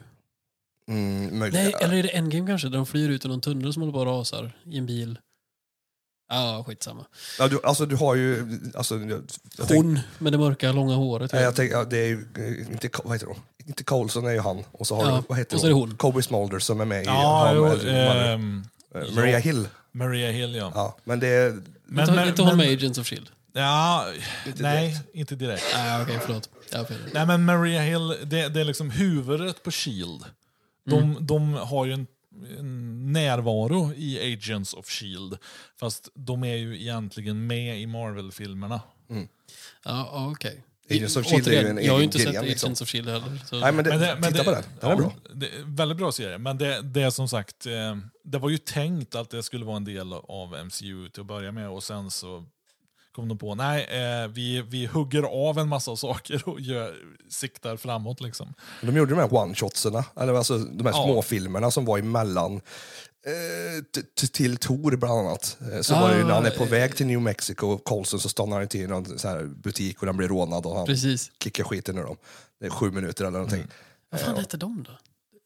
Mm, 0.88 1.38
möjligt. 1.38 1.60
Nej, 1.62 1.74
eller 1.80 1.94
är 1.96 2.02
det 2.02 2.08
Endgame 2.08 2.46
kanske? 2.46 2.68
Där 2.68 2.76
de 2.76 2.86
flyr 2.86 3.08
ut 3.08 3.24
i 3.24 3.28
någon 3.28 3.40
tunnel 3.40 3.72
som 3.72 3.82
håller 3.82 3.92
på 3.92 3.98
och 3.98 4.06
rasar 4.06 4.56
i 4.64 4.78
en 4.78 4.86
bil. 4.86 5.18
Ja, 6.30 6.64
skitsamma. 6.66 7.06
Ja, 7.38 7.48
du, 7.48 7.60
alltså 7.64 7.86
du 7.86 7.96
har 7.96 8.14
ju... 8.14 8.60
Alltså, 8.74 8.96
jag, 8.98 9.10
jag 9.58 9.68
tänk, 9.68 9.84
Hon 9.84 10.00
med 10.18 10.32
det 10.32 10.38
mörka, 10.38 10.72
långa 10.72 10.94
håret. 10.94 11.32
nej, 11.32 11.42
jag 11.42 11.56
tänk, 11.56 11.72
ja, 11.72 11.84
det 11.84 11.98
är 11.98 12.06
ju 12.06 12.26
eh, 12.38 12.72
inte, 12.72 12.90
vad 13.04 13.12
heter 13.14 13.26
hon? 13.26 13.36
Inte 13.66 13.84
Coulson 13.84 14.26
är 14.26 14.30
ju 14.30 14.40
han. 14.40 14.64
Och 14.72 14.86
så 14.86 14.96
har 14.96 15.10
Ja, 15.10 15.16
du, 15.16 15.22
vad 15.28 15.38
heter 15.38 15.56
och 15.56 15.60
så 15.60 15.66
det 15.66 15.72
hon. 15.72 15.96
Kobe 15.96 16.22
Smolder 16.22 16.58
som 16.58 16.80
är 16.80 16.84
med 16.84 17.02
i... 17.02 17.06
ja, 17.06 17.46
han, 17.46 17.56
jo, 17.56 17.66
eh, 17.66 18.30
ehm, 18.32 18.64
eh, 18.94 19.14
Maria 19.14 19.32
ja. 19.32 19.38
Hill. 19.38 19.68
Maria 19.92 20.30
Hill 20.30 20.54
ja. 20.54 20.72
Ja, 20.74 20.96
men 21.04 21.20
det 21.20 21.28
är... 21.28 21.50
Men, 21.84 22.00
inte, 22.04 22.12
men, 22.14 22.28
inte 22.28 22.42
hon 22.42 22.48
men- 22.48 22.56
med 22.66 22.72
Agents 22.76 22.98
of 22.98 23.06
Shield? 23.06 23.28
Ja, 23.52 24.06
Inte 24.46 24.62
nej, 24.62 24.88
direkt. 24.88 25.08
inte 25.14 25.34
direkt. 25.34 25.64
Nej, 25.74 26.02
okej, 26.02 26.18
förlåt. 26.26 26.48
Fel. 26.88 26.96
Nej 27.14 27.26
men 27.26 27.44
Maria 27.44 27.82
Hill, 27.82 28.08
det, 28.08 28.48
det 28.48 28.60
är 28.60 28.64
liksom 28.64 28.90
huvudet 28.90 29.62
på 29.62 29.70
Shield. 29.70 30.24
De, 30.90 31.16
de 31.26 31.54
har 31.54 31.86
ju 31.86 31.92
en, 31.92 32.06
en 32.58 33.12
närvaro 33.12 33.92
i 33.96 34.32
Agents 34.34 34.74
of 34.74 34.88
Shield. 34.88 35.38
Fast 35.80 36.08
de 36.14 36.44
är 36.44 36.56
ju 36.56 36.80
egentligen 36.80 37.46
med 37.46 37.80
i 37.80 37.86
Marvel-filmerna. 37.86 38.80
Ja, 39.08 39.16
ja, 39.84 40.30
okej. 40.32 40.64
Agents 40.90 41.16
of 41.16 41.26
Shield 41.26 41.48
är 41.48 41.52
ju 41.52 41.58
Återigen, 41.58 41.78
en 41.78 41.84
Jag 41.84 41.92
har 41.92 41.98
ju 41.98 42.04
inte 42.04 42.18
sett 42.18 42.44
liksom. 42.44 42.66
Agents 42.66 42.80
of 42.82 42.88
Shield 42.88 43.08
heller. 43.08 43.40
Så... 43.46 43.60
Nej, 43.60 43.72
men, 43.72 43.84
det, 43.84 43.90
Men 43.90 44.00
det- 44.00 44.16
men 44.20 44.32
titta 44.32 44.38
det- 44.38 44.44
på 44.44 44.50
den. 44.50 44.62
Den 44.80 44.90
är 44.90 44.94
ja, 44.94 44.96
bra. 44.96 45.12
Det 45.34 45.46
är 45.48 45.60
en 45.60 45.74
väldigt 45.74 45.98
bra 45.98 46.12
serie. 46.12 46.38
Men 46.38 46.58
det, 46.58 46.82
det 46.82 47.02
är 47.02 47.10
som 47.10 47.28
sagt, 47.28 47.66
eh, 47.66 47.96
det 48.24 48.38
var 48.38 48.50
ju 48.50 48.58
tänkt 48.58 49.14
att 49.14 49.30
det 49.30 49.42
skulle 49.42 49.64
vara 49.64 49.76
en 49.76 49.84
del 49.84 50.12
av 50.12 50.54
MCU 50.66 51.08
till 51.08 51.20
att 51.20 51.26
börja 51.26 51.52
med 51.52 51.68
och 51.70 51.82
sen 51.82 52.10
så 52.10 52.44
kom 53.18 53.28
de 53.28 53.38
på, 53.38 53.54
nej, 53.54 53.84
eh, 53.84 54.28
vi, 54.28 54.62
vi 54.62 54.86
hugger 54.86 55.22
av 55.48 55.58
en 55.58 55.68
massa 55.68 55.96
saker 56.06 56.48
och 56.48 56.60
gör, 56.60 56.94
siktar 57.30 57.76
framåt 57.76 58.20
liksom. 58.20 58.54
De 58.82 58.96
gjorde 58.96 59.10
de 59.14 59.20
här 59.20 59.28
one-shotserna, 59.28 60.04
eller 60.20 60.34
alltså 60.34 60.58
de 60.58 60.86
här 60.86 60.92
Ja. 60.92 61.04
småfilmerna 61.04 61.70
som 61.70 61.84
var 61.84 61.98
emellan 61.98 62.54
eh, 63.26 64.00
till 64.32 64.56
Tor 64.56 64.96
bland 64.96 65.18
annat. 65.26 65.56
Eh, 65.72 65.80
Så 65.80 65.94
Ah, 65.94 66.00
var 66.00 66.10
det 66.10 66.16
ju 66.18 66.24
när 66.24 66.34
han 66.34 66.46
är 66.46 66.50
på 66.50 66.64
eh, 66.64 66.70
väg 66.70 66.96
till 66.96 67.06
New 67.06 67.20
Mexico, 67.20 67.78
Colson, 67.78 68.20
så 68.20 68.28
stannar 68.28 68.58
han 68.58 68.68
till 68.68 68.88
någon 68.88 69.18
så 69.18 69.28
här 69.28 69.42
butik 69.44 70.00
och 70.00 70.06
den 70.06 70.16
blir 70.16 70.28
rånad 70.28 70.66
och 70.66 70.76
han 70.76 70.86
Precis. 70.86 71.30
kickar 71.42 71.64
skiten 71.64 71.98
ur 71.98 72.02
dem. 72.02 72.16
Det 72.60 72.66
är 72.66 72.70
sju 72.70 72.90
minuter 72.90 73.24
eller 73.24 73.38
någonting. 73.38 73.66
Vad 74.10 74.20
fan 74.20 74.36
hette 74.36 74.56
de 74.56 74.82
då? 74.88 74.92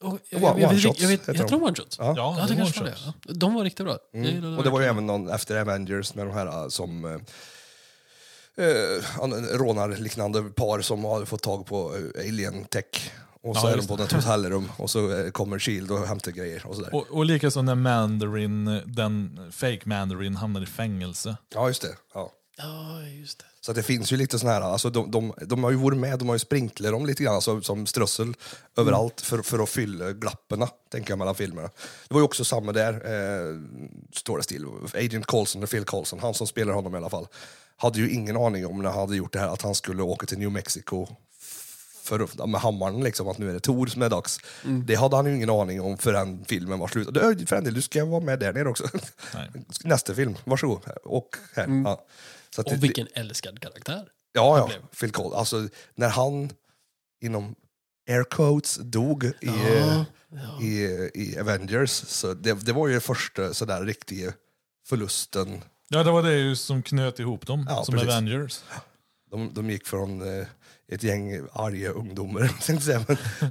Och, 0.08 0.18
jag, 0.30 0.40
One- 0.42 0.44
jag, 0.44 0.60
jag, 0.60 0.72
one-shots 0.72 0.94
jag 0.98 1.08
vet, 1.08 1.26
de. 1.26 1.32
de 1.32 1.46
one-shots? 1.62 1.96
Ja. 1.98 2.14
Ja, 2.16 2.36
det 2.48 2.54
det 2.54 2.56
kanske 2.60 2.80
var 2.80 2.86
var 2.90 3.12
det. 3.26 3.34
De 3.34 3.54
var 3.54 3.64
riktigt 3.64 3.86
bra. 3.86 3.98
Mm. 4.14 4.56
Och 4.58 4.64
det 4.64 4.70
var 4.70 4.80
ju 4.80 4.86
även 4.86 5.06
någon 5.06 5.28
efter 5.30 5.60
Avengers 5.60 6.14
med 6.14 6.26
de 6.26 6.32
här 6.34 6.46
uh, 6.62 6.68
som 6.68 7.20
uh, 8.58 9.56
rånarliknande 9.58 10.42
par 10.42 10.80
som 10.80 11.04
har 11.04 11.24
fått 11.24 11.42
tag 11.42 11.66
på 11.66 11.94
uh, 11.94 12.28
alien 12.28 12.64
tech. 12.64 13.12
Och 13.42 13.56
så 13.56 13.66
Ja, 13.66 13.72
är 13.72 13.76
de 13.76 13.86
på 13.86 13.96
något 13.96 14.12
hotellrum 14.22 14.72
och 14.76 14.90
så 14.90 15.08
uh, 15.08 15.30
kommer 15.30 15.58
Shield 15.58 15.90
och 15.90 16.06
hämtar 16.06 16.32
grejer 16.32 16.66
och 16.66 16.74
sådär. 16.76 16.94
Och, 16.94 17.06
och 17.10 17.24
likaså 17.24 17.62
när 17.62 17.74
Mandarin, 17.74 18.80
den 18.86 19.40
fake 19.52 19.80
Mandarin 19.84 20.36
hamnar 20.36 20.62
i 20.62 20.66
fängelse. 20.66 21.36
Ja, 21.54 21.68
just 21.68 21.82
det. 21.82 21.96
Ja. 22.14 22.30
Ja, 22.56 23.02
just 23.02 23.38
det. 23.38 23.44
Så 23.60 23.72
det 23.72 23.82
finns 23.82 24.12
ju 24.12 24.16
lite 24.16 24.38
såna 24.38 24.52
här, 24.52 24.60
alltså 24.60 24.90
de, 24.90 25.10
de, 25.10 25.32
de 25.40 25.64
har 25.64 25.70
ju 25.70 25.76
varit 25.76 25.98
med, 25.98 26.18
de 26.18 26.28
har 26.28 26.34
ju 26.34 26.38
sprinklat 26.38 26.92
dem 26.92 27.06
lite 27.06 27.22
grann 27.22 27.34
alltså, 27.34 27.60
som 27.60 27.86
strössel 27.86 28.34
överallt 28.76 29.20
för, 29.20 29.42
för 29.42 29.58
att 29.58 29.68
fylla 29.68 30.12
glapperna, 30.12 30.68
tänker 30.90 31.10
jag, 31.10 31.18
mellan 31.18 31.34
filmerna. 31.34 31.68
Det 32.08 32.14
var 32.14 32.20
ju 32.20 32.24
också 32.24 32.44
samma 32.44 32.72
där, 32.72 32.92
eh, 32.92 33.60
står 34.12 34.36
det 34.36 34.42
still. 34.42 34.66
Agent 34.94 35.26
Coulson, 35.26 35.66
Phil 35.66 35.84
Coulson, 35.84 36.18
han 36.18 36.34
som 36.34 36.46
spelar 36.46 36.72
honom 36.72 36.94
i 36.94 36.96
alla 36.96 37.10
fall, 37.10 37.26
hade 37.82 37.98
ju 37.98 38.10
ingen 38.10 38.36
aning 38.36 38.66
om 38.66 38.82
när 38.82 38.90
han 38.90 38.98
hade 39.00 39.16
gjort 39.16 39.32
det 39.32 39.38
här 39.38 39.48
att 39.48 39.62
han 39.62 39.74
skulle 39.74 40.02
åka 40.02 40.26
till 40.26 40.38
New 40.38 40.50
Mexico 40.52 41.06
för, 42.02 42.46
med 42.46 42.60
hammaren, 42.60 43.04
liksom, 43.04 43.28
att 43.28 43.38
nu 43.38 43.48
är 43.50 43.52
det 43.54 43.60
Tor 43.60 43.86
som 43.86 44.02
är 44.02 44.08
dags. 44.10 44.38
Det 44.86 44.94
hade 44.94 45.16
han 45.16 45.26
ju 45.26 45.36
ingen 45.36 45.50
aning 45.50 45.80
om 45.80 45.98
förrän 45.98 46.44
filmen 46.44 46.78
var 46.78 46.88
slut. 46.88 47.08
Du, 47.14 47.46
För 47.46 47.56
en 47.56 47.64
del, 47.64 47.74
du 47.74 47.82
ska 47.82 48.04
vara 48.04 48.20
med 48.20 48.38
där 48.38 48.52
nere 48.52 48.68
också. 48.68 48.88
Nej. 49.34 49.50
Nästa 49.84 50.14
film, 50.14 50.36
varsågod. 50.44 50.80
Och 51.04 51.36
här. 51.54 51.82
Ja. 51.84 52.06
Så 52.54 52.60
att 52.60 52.66
det- 52.66 52.74
Och 52.76 52.82
vilken 52.84 53.08
älskad 53.14 53.60
karaktär. 53.60 54.08
Ja, 54.32 54.58
ja. 54.58 54.88
Phil 55.00 55.10
Cole. 55.12 55.36
Alltså, 55.36 55.68
när 55.94 56.08
han 56.08 56.50
inom 57.22 57.54
air 58.10 58.24
quotes 58.24 58.76
dog 58.76 59.24
i, 59.24 59.32
Ja, 59.40 60.04
eh, 60.60 60.66
i, 60.66 61.10
i 61.14 61.38
Avengers, 61.40 61.90
så 61.90 62.34
det, 62.34 62.52
det 62.52 62.72
var 62.72 62.88
ju 62.88 63.00
första 63.00 63.54
sådär 63.54 63.84
riktiga 63.84 64.32
förlusten. 64.88 65.62
Ja, 65.92 66.02
det 66.02 66.10
var 66.10 66.22
det 66.22 66.34
ju 66.34 66.56
som 66.56 66.82
knöt 66.82 67.18
ihop 67.18 67.46
dem, 67.46 67.66
Ja, 67.68 67.84
som 67.84 67.94
precis. 67.94 68.10
Avengers. 68.10 68.64
De, 69.30 69.54
de 69.54 69.70
gick 69.70 69.86
från 69.86 70.38
eh, 70.38 70.46
ett 70.88 71.02
gäng 71.02 71.46
arga 71.52 71.90
ungdomar 71.90 72.48
säga, 72.80 73.04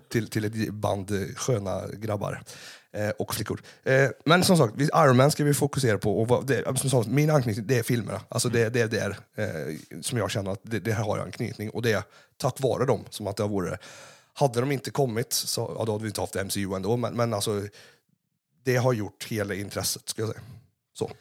till, 0.10 0.28
till 0.28 0.46
ett 0.46 0.74
band 0.74 1.12
eh, 1.12 1.36
sköna 1.36 1.88
grabbar. 1.88 2.44
Eh, 2.94 3.10
och 3.10 3.36
flickor. 3.36 3.62
Eh, 3.84 4.10
men 4.26 4.44
som 4.44 4.58
sagt, 4.58 4.74
Iron 4.80 5.18
Man 5.18 5.32
ska 5.32 5.44
vi 5.44 5.54
fokusera 5.54 5.98
på. 5.98 6.22
Och 6.22 6.28
vad, 6.28 6.48
det, 6.48 6.78
som 6.78 6.90
sagt, 6.90 7.08
min 7.08 7.30
anknytning 7.30 7.68
det 7.68 7.80
är 7.80 7.84
filmerna. 7.84 8.22
Alltså 8.30 8.50
det, 8.50 8.70
det 8.70 8.82
är 8.82 8.88
där 8.88 9.18
eh, 9.36 10.02
som 10.02 10.18
jag 10.18 10.32
känner 10.32 10.52
att 10.52 10.60
det, 10.64 10.80
det 10.80 10.94
här 10.94 11.04
har 11.04 11.18
jag 11.18 11.26
anknytning. 11.26 11.70
Och 11.70 11.82
det 11.82 11.92
är 11.92 12.04
tack 12.38 12.60
vare 12.60 12.86
dem 12.86 13.06
som 13.10 13.28
att 13.28 13.38
det 13.38 13.44
har 13.44 13.50
varit. 13.50 13.80
Hade 14.34 14.60
de 14.60 14.72
inte 14.72 14.92
kommit 14.92 15.34
så 15.34 15.76
ja, 15.78 15.86
då 15.86 15.92
hade 15.92 16.04
vi 16.04 16.10
inte 16.10 16.22
haft 16.22 16.36
MCU 16.36 16.76
ändå. 16.76 16.98
Men, 16.98 17.14
men 17.14 17.34
alltså, 17.34 17.62
det 18.64 18.76
har 18.76 18.94
gjort 18.94 19.28
hela 19.30 19.54
intresset, 19.54 20.10
ska 20.10 20.22
jag 20.22 20.30
säga. 20.32 20.42
Så. 20.94 21.12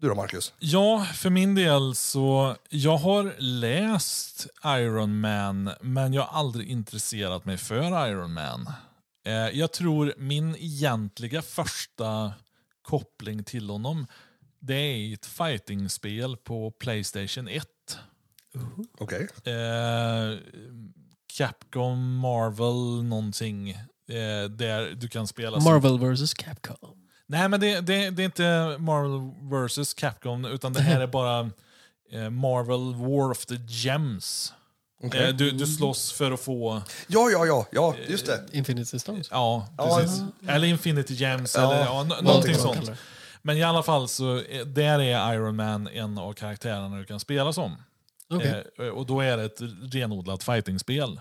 Du 0.00 0.08
då, 0.08 0.14
Marcus? 0.14 0.52
Ja, 0.58 1.06
för 1.14 1.30
min 1.30 1.54
del 1.54 1.94
så, 1.94 2.56
jag 2.68 2.96
har 2.96 3.34
läst 3.38 4.46
Iron 4.64 5.20
Man, 5.20 5.70
men 5.80 6.12
jag 6.12 6.22
har 6.22 6.38
aldrig 6.38 6.68
intresserat 6.68 7.44
mig 7.44 7.56
för 7.56 8.08
Iron 8.08 8.32
Man. 8.32 8.72
Eh, 9.26 9.32
jag 9.32 9.72
tror 9.72 10.14
min 10.16 10.56
egentliga 10.56 11.42
första 11.42 12.32
koppling 12.82 13.44
till 13.44 13.70
honom, 13.70 14.06
det 14.60 14.74
är 14.74 15.14
ett 15.14 15.26
fightingspel 15.26 16.36
på 16.36 16.70
Playstation 16.70 17.48
1. 17.48 17.66
Okej. 18.98 19.28
Eh, 19.44 20.38
Capcom, 21.36 22.16
Marvel, 22.16 23.04
någonting. 23.04 23.70
Eh, 23.70 24.50
där 24.50 24.94
du 24.94 25.08
kan 25.08 25.26
spela 25.26 25.60
som 25.60 25.72
Marvel 25.72 26.14
vs 26.14 26.34
Capcom. 26.34 26.99
Nej, 27.30 27.48
men 27.48 27.60
det, 27.60 27.80
det, 27.80 28.10
det 28.10 28.22
är 28.22 28.24
inte 28.24 28.76
Marvel 28.78 29.30
vs 29.68 29.94
Capcom, 29.94 30.44
utan 30.44 30.72
det 30.72 30.80
här 30.80 31.00
är 31.00 31.06
bara 31.06 31.50
eh, 32.12 32.30
Marvel 32.30 32.94
War 32.94 33.30
of 33.30 33.46
the 33.46 33.54
Gems. 33.68 34.52
Okej. 35.02 35.28
Eh, 35.28 35.34
Du, 35.34 35.50
du 35.50 35.66
slåss 35.66 36.12
för 36.12 36.30
att 36.32 36.40
få... 36.40 36.82
Ja, 37.06 37.30
ja, 37.30 37.46
ja, 37.46 37.66
ja, 37.72 37.94
just 38.08 38.26
det. 38.26 38.40
Infinity 38.52 38.98
Stones. 38.98 39.28
Ja, 39.30 39.68
Ja, 39.78 39.96
precis. 39.98 40.22
Eller 40.48 40.68
Infinity 40.68 41.14
Gems, 41.14 41.54
Ja, 41.56 41.72
eller 41.74 41.84
ja, 41.84 42.02
någonting 42.02 42.24
någonting 42.26 42.54
sånt. 42.54 42.90
Men 43.42 43.56
i 43.56 43.62
alla 43.62 43.82
fall 43.82 44.08
så 44.08 44.36
eh, 44.38 44.66
där 44.66 44.98
är 45.00 45.34
Iron 45.34 45.56
Man 45.56 45.88
en 45.88 46.18
av 46.18 46.32
karaktärerna 46.32 46.98
du 46.98 47.04
kan 47.04 47.20
spela 47.20 47.52
som. 47.52 47.76
Okej. 48.30 48.64
Eh, 48.78 48.86
och 48.86 49.06
då 49.06 49.20
är 49.20 49.36
det 49.36 49.44
ett 49.44 49.60
renodlat 49.94 50.42
fightingspel. 50.44 51.20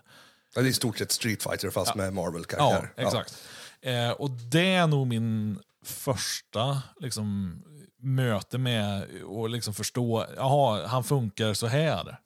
Ja, 0.56 0.62
Det 0.62 0.68
är 0.68 0.70
i 0.70 0.74
stort 0.74 0.98
sett 0.98 1.12
Street 1.12 1.44
Fighter 1.44 1.70
fast 1.70 1.96
med 1.96 2.06
Ja, 2.08 2.12
Marvel-karaktär. 2.12 2.94
exakt. 2.98 3.38
Eh, 3.82 4.10
och 4.12 4.30
det 4.32 4.74
är 4.74 4.88
nog 4.88 5.08
min 5.08 5.60
första 5.84 6.82
liksom, 7.00 7.56
möte 8.02 8.58
med 8.58 9.04
att 9.44 9.52
liksom 9.52 9.74
förstå, 9.74 10.26
jaha, 10.36 10.88
han 10.88 11.04
funkar 11.04 11.54
så 11.54 11.68
här. 11.68 12.20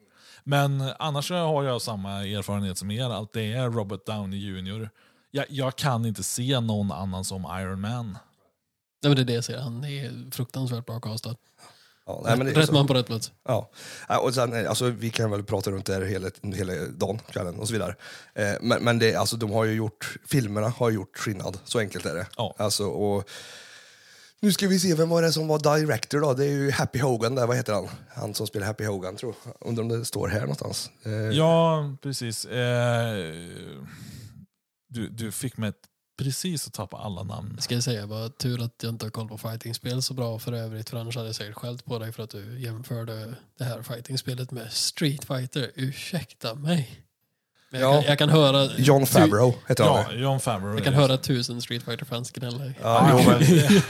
Men 0.44 0.82
annars 1.00 1.32
har 1.32 1.64
jag 1.64 1.82
samma 1.82 2.12
erfarenhet 2.12 2.78
som 2.78 2.92
er, 2.92 3.10
att 3.10 3.34
det 3.34 3.54
är 3.54 3.70
Robert 3.70 4.06
Downey 4.06 4.40
Jr. 4.40 4.90
Jag, 5.32 5.46
jag 5.50 5.76
kan 5.76 6.06
inte 6.06 6.24
se 6.24 6.60
någon 6.60 6.92
annan 6.92 7.24
som 7.24 7.48
Iron 7.60 7.82
Man. 7.82 8.18
Nej, 9.04 9.10
men 9.10 9.16
det 9.16 9.22
är 9.22 9.26
det 9.26 9.34
jag 9.34 9.44
säger. 9.44 9.60
Han 9.60 9.84
är 9.84 10.32
fruktansvärt 10.32 10.86
bra 10.86 11.00
castad. 11.00 11.36
Ja, 12.06 12.22
nej, 12.26 12.38
men 12.38 12.46
det 12.46 12.52
är 12.52 12.56
Rätt 12.56 12.66
så- 12.68 12.74
man 12.74 12.88
på 12.88 12.94
rätt 12.94 13.06
plats. 13.06 13.32
Ja, 13.48 13.70
Ja, 14.10 14.20
och 14.20 14.34
sen, 14.34 14.54
eh, 14.54 14.70
alltså, 14.70 14.90
vi 14.90 15.10
kan 15.10 15.32
väl 15.32 15.44
prata 15.44 15.72
runt 15.72 15.86
det 15.86 15.94
här 15.94 16.02
hela, 16.02 16.30
hela 16.56 16.74
dagen, 16.88 17.20
kvällen 17.32 17.60
och 17.60 17.68
så 17.68 17.74
vidare. 17.74 17.96
Eh, 18.36 18.54
men 18.62 18.84
men 18.84 19.00
det, 19.00 19.16
alltså, 19.16 19.36
de 19.38 19.52
har 19.52 19.64
ju 19.66 19.74
gjort, 19.74 20.18
filmerna 20.28 20.70
har 20.70 20.90
gjort 20.90 21.18
skillnad, 21.18 21.60
så 21.64 21.80
enkelt 21.80 22.06
är 22.06 22.16
det. 22.16 22.28
Ja. 22.38 22.56
Alltså, 22.58 22.86
och, 22.88 23.30
nu 24.40 24.52
ska 24.52 24.68
vi 24.68 24.80
se, 24.80 24.96
vem 24.96 25.10
var 25.10 25.22
det 25.22 25.32
som 25.34 25.48
var 25.48 25.78
director 25.78 26.20
då? 26.20 26.34
Det 26.34 26.46
är 26.46 26.50
ju 26.50 26.72
Happy 26.72 27.00
Hogan 27.00 27.36
där, 27.36 27.48
vad 27.48 27.58
heter 27.58 27.74
han? 27.74 27.88
Han 28.10 28.34
som 28.34 28.48
spelar 28.48 28.68
Happy 28.68 28.86
Hogan 28.86 29.16
tror 29.16 29.36
jag. 29.46 29.68
Undrar 29.70 29.84
om 29.84 29.90
det 29.90 30.06
står 30.06 30.28
här 30.28 30.40
någonstans. 30.42 30.90
Eh, 31.06 31.12
Ja, 31.12 31.86
precis. 32.02 32.46
Eh, 32.46 33.16
du, 34.90 35.10
du 35.10 35.32
fick 35.32 35.58
mig 35.58 35.70
precis 36.18 36.68
att 36.68 36.74
tappa 36.74 36.98
alla 36.98 37.24
namn. 37.24 37.58
Ska 37.62 37.74
jag 37.74 37.84
säga 37.84 38.08
bara 38.08 38.30
tur 38.30 38.64
att 38.64 38.74
jag 38.82 38.90
inte 38.90 39.06
har 39.06 39.10
koll 39.12 39.28
på 39.28 39.38
fightingspel 39.38 40.02
så 40.02 40.14
bra 40.14 40.40
för 40.40 40.54
övrigt 40.54 40.90
för 40.90 40.98
annars 40.98 41.16
hade 41.16 41.28
jag 41.28 41.36
säkert 41.36 41.56
skällt 41.56 41.86
på 41.86 42.00
dig 42.00 42.12
för 42.12 42.24
att 42.24 42.30
du 42.30 42.60
jämförde 42.60 43.34
det 43.58 43.64
här 43.64 43.82
fightingspelet 43.82 44.52
med 44.52 44.72
Street 44.72 45.26
Fighter. 45.26 45.72
Ursäkta 45.76 46.56
mig. 46.56 47.00
Men 47.72 47.82
jag, 47.82 47.90
Ja. 47.96 48.00
kan, 48.02 48.10
jag 48.10 48.18
kan 48.20 48.30
höra 48.30 48.70
John 48.78 49.06
Favreau 49.06 49.54
heter 49.68 49.84
han. 49.84 49.94
Ja? 50.10 50.14
John 50.14 50.40
Favreau. 50.40 50.74
Jag 50.76 50.84
kan 50.84 50.94
höra 50.94 51.18
tusen 51.18 51.62
Street 51.62 51.84
Fighter-fans 51.84 52.32
gnälla. 52.32 52.64
Ja, 52.82 53.10
jo, 53.12 53.30
men, 53.32 53.40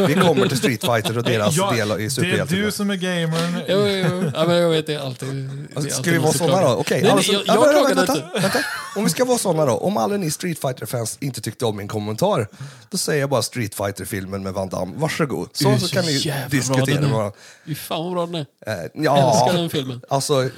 vi 0.08 0.14
kommer 0.14 0.48
till 0.48 0.58
Street 0.58 0.82
Fighter 0.82 1.18
och 1.18 1.24
deras 1.24 1.56
Ja, 1.58 1.72
del 1.72 1.92
i 1.92 2.08
det 2.08 2.40
är 2.40 2.46
du 2.46 2.72
som 2.72 2.90
är 2.90 2.96
gamern. 2.96 3.62
Jo, 3.68 3.88
jo, 3.88 4.08
jo. 4.12 4.32
Ja, 4.36 4.48
men 4.48 4.56
jag 4.56 4.70
vet, 4.70 4.86
det 4.88 4.94
är 4.94 5.00
alltid... 5.00 5.30
det 5.34 5.74
är 5.74 5.76
Alltså, 5.76 5.90
ska 5.90 5.98
alltid 5.98 6.14
vi 6.14 6.20
vara 6.20 6.34
klagar. 6.34 6.62
då? 6.62 6.76
Okej, 6.76 7.02
Nej, 7.02 7.12
alltså, 7.12 7.32
nej, 7.32 7.42
jag, 7.48 7.58
ja, 7.58 7.72
jag 7.74 7.96
vänta, 7.96 8.14
vänta, 8.14 8.40
vänta. 8.42 8.60
Om 8.96 9.04
vi 9.04 9.10
ska 9.10 9.26
vara 9.26 9.38
såna 9.38 9.66
då, 9.66 9.78
om 9.78 9.98
alla 9.98 10.18
ni 10.18 10.32
Street 10.32 10.60
Fighter-fans 10.60 11.18
inte 11.22 11.42
tyckte 11.42 11.66
om 11.66 11.78
min 11.78 11.88
kommentar, 11.88 12.48
då 12.90 12.98
säger 12.98 13.20
jag 13.20 13.30
bara 13.30 13.42
Street 13.42 13.76
Fighter-filmen 13.76 14.44
med 14.44 14.54
Van 14.54 14.70
Damme. 14.70 14.94
Varsågod. 14.96 15.50
Så, 15.54 15.80
så 15.80 15.88
så 15.88 15.96
kan 15.96 16.06
ni 16.06 16.34
diskutera 16.50 17.02
med 17.02 17.10
varandra. 17.10 17.32
Fy 17.66 17.76
fan 17.76 18.04
vad 18.04 18.14
bra 18.14 18.26
den 18.26 18.36
är. 18.36 18.84
Eh, 18.84 18.90
ja, 18.94 19.32
älskar 19.32 19.62
den 19.62 19.70
filmen. 19.70 20.02
alltså... 20.10 20.50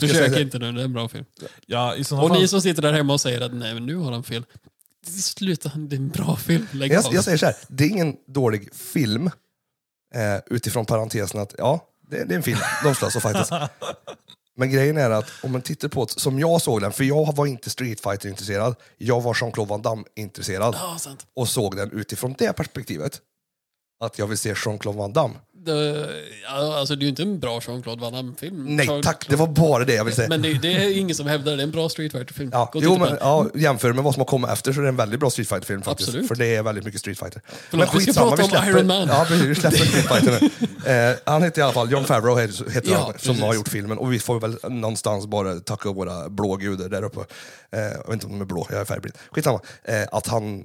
Försök 0.00 0.16
säga, 0.16 0.40
inte 0.40 0.58
nu, 0.58 0.72
det 0.72 0.80
är 0.80 0.84
en 0.84 0.92
bra 0.92 1.08
film. 1.08 1.24
Ja, 1.66 1.94
i 1.96 2.04
sådana 2.04 2.24
Och 2.24 2.30
fall, 2.30 2.40
ni 2.40 2.48
som 2.48 2.60
sitter 2.60 2.82
där 2.82 2.92
hemma 2.92 3.12
och 3.12 3.20
säger 3.20 3.40
att 3.40 3.54
nej, 3.54 3.74
men 3.74 3.86
nu 3.86 3.96
har 3.96 4.12
han 4.12 4.24
fel. 4.24 4.44
Sluta, 5.06 5.70
det 5.76 5.96
är 5.96 6.00
en 6.00 6.08
bra 6.08 6.36
film. 6.36 6.66
Lägg 6.72 6.92
jag, 6.92 7.06
av. 7.06 7.14
jag 7.14 7.24
säger 7.24 7.38
så 7.38 7.46
här, 7.46 7.54
det 7.68 7.84
är 7.84 7.88
ingen 7.88 8.16
dålig 8.28 8.74
film 8.74 9.26
eh, 10.14 10.40
utifrån 10.46 10.86
parentesen 10.86 11.40
att 11.40 11.54
ja, 11.58 11.84
det, 12.10 12.24
det 12.24 12.34
är 12.34 12.36
en 12.36 12.42
film, 12.42 12.58
de 12.84 12.94
slåss 12.94 13.16
och 13.16 13.22
fightas. 13.22 13.50
Men 14.56 14.70
grejen 14.70 14.96
är 14.96 15.10
att 15.10 15.30
om 15.42 15.52
man 15.52 15.62
tittar 15.62 15.88
på 15.88 16.04
det 16.04 16.20
som 16.20 16.38
jag 16.38 16.62
såg 16.62 16.80
den, 16.80 16.92
för 16.92 17.04
jag 17.04 17.36
var 17.36 17.46
inte 17.46 17.70
Street 17.70 18.00
Fighter 18.00 18.28
intresserad 18.28 18.74
jag 18.98 19.20
var 19.20 19.34
Jean-Claude 19.40 19.70
Van 19.70 19.82
Damme 19.82 20.04
intresserad 20.14 20.74
Ja, 20.80 20.98
sant. 20.98 21.26
och 21.36 21.48
såg 21.48 21.76
den 21.76 21.90
utifrån 21.90 22.34
det 22.38 22.52
perspektivet. 22.52 23.20
Att 24.04 24.18
jag 24.18 24.26
vill 24.26 24.38
se 24.38 24.54
Jean-Claude 24.64 24.98
Van 24.98 25.12
Damme. 25.12 25.34
Det, 25.66 26.08
alltså, 26.48 26.96
det 26.96 27.00
är 27.00 27.04
ju 27.04 27.08
inte 27.08 27.22
en 27.22 27.38
bra 27.40 27.60
Jean-Claude 27.60 28.00
Van 28.00 28.12
Damme-film. 28.12 28.64
Nej 28.76 28.86
Jean- 28.86 29.02
tack, 29.02 29.26
det 29.28 29.36
var 29.36 29.46
bara 29.46 29.84
det 29.84 29.94
jag 29.94 30.04
ville 30.04 30.16
säga. 30.16 30.28
Men 30.28 30.42
det, 30.42 30.52
det 30.54 30.72
är 30.72 30.98
ingen 30.98 31.14
som 31.16 31.26
hävdar 31.26 31.56
det. 31.56 31.62
Är 31.62 31.64
en 31.64 31.70
bra 31.70 31.88
Street 31.88 32.12
Fighter-film. 32.12 32.50
Ja, 32.52 32.70
Gå 32.72 32.80
jo, 32.82 32.98
men, 32.98 33.16
ja, 33.20 33.46
jämför 33.54 33.92
med 33.92 34.04
vad 34.04 34.14
som 34.14 34.20
har 34.20 34.26
kommit 34.26 34.50
efter 34.50 34.72
så 34.72 34.78
är 34.80 34.82
det 34.82 34.88
en 34.88 34.96
väldigt 34.96 35.20
bra 35.20 35.30
Street 35.30 35.48
Fighter-film 35.48 35.82
faktiskt. 35.82 36.08
Absolut. 36.08 36.28
För 36.28 36.34
det 36.34 36.46
är 36.56 36.62
väldigt 36.62 36.84
mycket 36.84 37.00
Street 37.00 37.18
Fighter. 37.18 37.42
Förlåt, 37.70 37.88
vi 37.94 38.00
ska 38.12 38.12
prata 38.36 38.58
om 38.58 38.68
Iron 38.68 38.86
Man. 38.86 39.08
Ja, 39.08 39.26
vi 39.30 39.54
släpper 39.54 39.76
Street 39.76 40.06
Fighter 40.08 40.50
nu. 40.84 41.10
Eh, 41.10 41.16
han 41.26 41.42
heter 41.42 41.60
i 41.60 41.64
alla 41.64 41.72
fall, 41.72 41.90
John 41.92 42.04
Favreau 42.04 42.38
heter, 42.40 42.70
heter 42.70 42.90
Ja, 42.90 42.96
han, 42.96 43.04
som 43.06 43.12
precis. 43.18 43.40
har 43.42 43.54
gjort 43.54 43.68
filmen. 43.68 43.98
Och 43.98 44.12
vi 44.12 44.18
får 44.18 44.40
väl 44.40 44.56
någonstans 44.70 45.26
bara 45.26 45.60
tacka 45.60 45.92
våra 45.92 46.28
blå 46.28 46.56
gudar 46.56 46.88
där 46.88 47.02
uppe. 47.02 47.20
Eh, 47.72 47.80
jag 47.80 47.90
vet 48.06 48.12
inte 48.12 48.26
om 48.26 48.32
de 48.32 48.40
är 48.40 48.44
blå, 48.44 48.66
jag 48.70 48.80
är 48.80 48.84
färgblind. 48.84 49.14
Skitsamma. 49.30 49.60
Eh, 49.84 50.02
att 50.12 50.26
han 50.26 50.58
eh, 50.58 50.64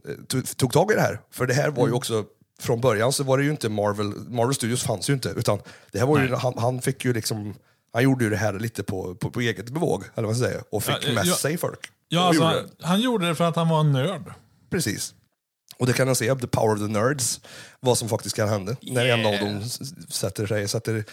tog, 0.58 0.74
tag 0.74 0.91
i 0.91 0.95
det 0.95 1.02
här. 1.02 1.20
För 1.34 1.45
det 1.45 1.54
här 1.54 1.70
var 1.70 1.78
Mm. 1.78 1.88
ju 1.89 1.93
också 1.93 2.24
från 2.62 2.82
början 2.82 3.14
så 3.14 3.24
var 3.24 3.38
det 3.38 3.43
ju 3.43 3.51
inte 3.51 3.70
Marvel, 3.70 4.07
Marvel 4.30 4.55
Studios 4.55 4.84
fanns 4.84 5.09
ju 5.09 5.14
inte, 5.14 5.30
utan 5.30 5.59
det 5.91 5.99
här 5.99 6.05
var 6.05 6.20
ju, 6.20 6.36
han, 6.36 6.53
han 6.57 6.82
fick 6.82 7.05
ju 7.05 7.14
liksom, 7.14 7.53
han 7.93 8.03
gjorde 8.03 8.24
ju 8.24 8.30
det 8.30 8.38
här 8.38 8.53
lite 8.53 8.84
på, 8.84 9.16
på, 9.16 9.32
på 9.32 9.41
eget 9.41 9.70
bevåg, 9.70 10.03
eller 10.16 10.28
vad 10.28 10.36
man 10.38 10.45
säger, 10.47 10.64
och 10.70 10.84
fick 10.84 10.95
Ja, 11.03 11.07
eh, 11.09 11.14
med 11.16 11.26
ja. 11.26 11.36
sig 11.36 11.57
folk. 11.57 11.80
ja, 12.07 12.22
alltså, 12.22 12.43
gjorde 12.43 12.55
han, 12.55 12.70
han 12.82 13.01
gjorde 13.01 13.28
det 13.28 13.36
för 13.36 13.43
att 13.43 13.55
han 13.55 13.70
var 13.70 13.80
en 13.80 13.91
nörd. 13.91 14.34
Precis. 14.70 15.14
Och 15.78 15.88
det 15.88 15.93
kan 15.93 16.05
man 16.05 16.16
se, 16.16 16.36
the 16.36 16.47
power 16.47 16.74
of 16.74 16.80
the 16.80 16.88
nerds, 16.88 17.41
vad 17.80 17.97
som 17.97 18.09
faktiskt 18.09 18.36
kan 18.36 18.49
hända. 18.49 18.76
När 18.82 19.05
en 19.05 19.26
av 19.26 19.32
dem 19.39 19.64
sätter 20.09 20.47
sig, 20.47 20.68
sätter, 20.68 21.03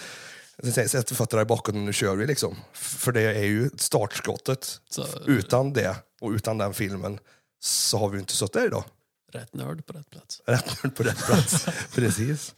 sätter 0.89 1.15
fötterna 1.15 1.43
i 1.43 1.45
backen 1.45 1.77
och 1.77 1.81
nu 1.83 1.93
kör 1.93 2.17
vi 2.17 2.27
liksom. 2.27 2.57
För 2.73 3.13
det 3.13 3.21
är 3.23 3.43
ju 3.45 3.71
startskottet. 3.77 4.81
Så- 4.91 5.07
Utan 5.27 5.73
det 5.73 5.97
och 6.21 6.31
utan 6.31 6.59
den 6.59 6.75
filmen 6.75 7.19
så 7.61 7.99
har 7.99 8.09
vi 8.09 8.19
inte 8.19 8.33
suttit 8.33 8.53
där 8.53 8.67
idag. 8.67 8.85
Rätt 9.33 9.55
nörd 9.55 9.87
på 9.87 9.93
rätt 9.93 10.11
plats. 10.11 10.43
Rätt 10.47 10.83
nörd 10.85 10.97
på 10.97 11.03
rätt 11.03 11.27
plats. 11.27 11.67
Precis. 11.95 12.55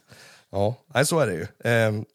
Ja, 0.51 0.75
nej, 0.93 1.05
så 1.05 1.19
är 1.19 1.27
det 1.27 1.33
ju. 1.33 1.47
Ehm, 1.63 2.05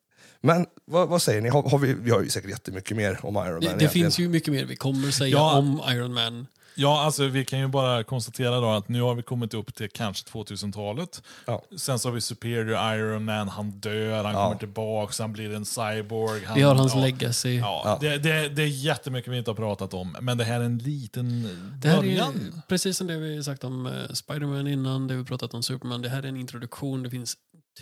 Men 0.41 0.67
vad, 0.85 1.09
vad 1.09 1.23
säger 1.23 1.41
ni? 1.41 1.49
Har, 1.49 1.63
har 1.63 1.79
vi, 1.79 1.95
vi 1.95 2.11
har 2.11 2.23
ju 2.23 2.29
säkert 2.31 2.51
jättemycket 2.51 2.97
mer 2.97 3.19
om 3.23 3.37
Iron 3.37 3.53
Man. 3.53 3.61
Det, 3.61 3.75
det 3.79 3.89
finns 3.89 4.19
ju 4.19 4.29
mycket 4.29 4.53
mer 4.53 4.65
vi 4.65 4.77
kommer 4.77 5.11
säga 5.11 5.31
Ja. 5.31 5.59
om 5.59 5.83
Iron 5.89 6.15
Man. 6.15 6.47
Ja, 6.79 7.01
alltså 7.05 7.27
vi 7.27 7.45
kan 7.45 7.59
ju 7.59 7.67
bara 7.69 8.05
konstatera 8.05 8.61
då 8.61 8.71
att 8.71 8.89
nu 8.89 9.01
har 9.03 9.15
vi 9.15 9.23
kommit 9.23 9.55
upp 9.55 9.75
till 9.75 9.91
kanske 9.91 10.31
2000-talet. 10.31 11.23
Ja. 11.47 11.63
Sen 11.77 11.99
så 11.99 12.09
har 12.09 12.15
vi 12.15 12.21
Superior 12.21 12.95
Iron 12.97 13.25
Man, 13.25 13.49
han 13.49 13.71
dör, 13.71 14.25
han 14.25 14.35
Ja. 14.35 14.45
kommer 14.45 14.59
tillbaka, 14.59 15.23
han 15.23 15.33
blir 15.33 15.55
en 15.55 15.65
cyborg. 15.65 16.45
Han, 16.45 16.55
Vi 16.55 16.63
har 16.63 16.75
hans 16.75 16.95
ja, 16.95 17.01
legacy. 17.01 17.57
Ja, 17.57 17.83
Ja. 17.85 17.99
Det, 18.01 18.19
det, 18.19 18.49
det 18.49 18.63
är 18.63 18.67
jättemycket 18.67 19.33
vi 19.33 19.39
inte 19.39 19.51
har 19.51 19.57
pratat 19.57 19.95
om, 19.95 20.17
men 20.21 20.39
det 20.39 20.45
här 20.45 20.61
är 20.61 20.65
en 20.65 20.79
liten 20.79 21.49
Det 21.83 21.89
här 21.89 21.97
är 21.99 22.03
början. 22.03 22.63
precis 22.69 22.97
som 22.97 23.07
det 23.07 23.17
vi 23.19 23.45
sagt 23.45 23.65
om 23.65 23.87
eh, 23.87 23.93
Spiderman 24.15 24.67
innan, 24.67 25.09
det 25.09 25.15
vi 25.17 25.25
pratat 25.25 25.55
om 25.55 25.63
Superman. 25.63 26.03
Det 26.03 26.09
här 26.09 26.23
är 26.23 26.27
en 26.29 26.37
introduktion. 26.37 27.03
Det 27.03 27.11
finns 27.11 27.37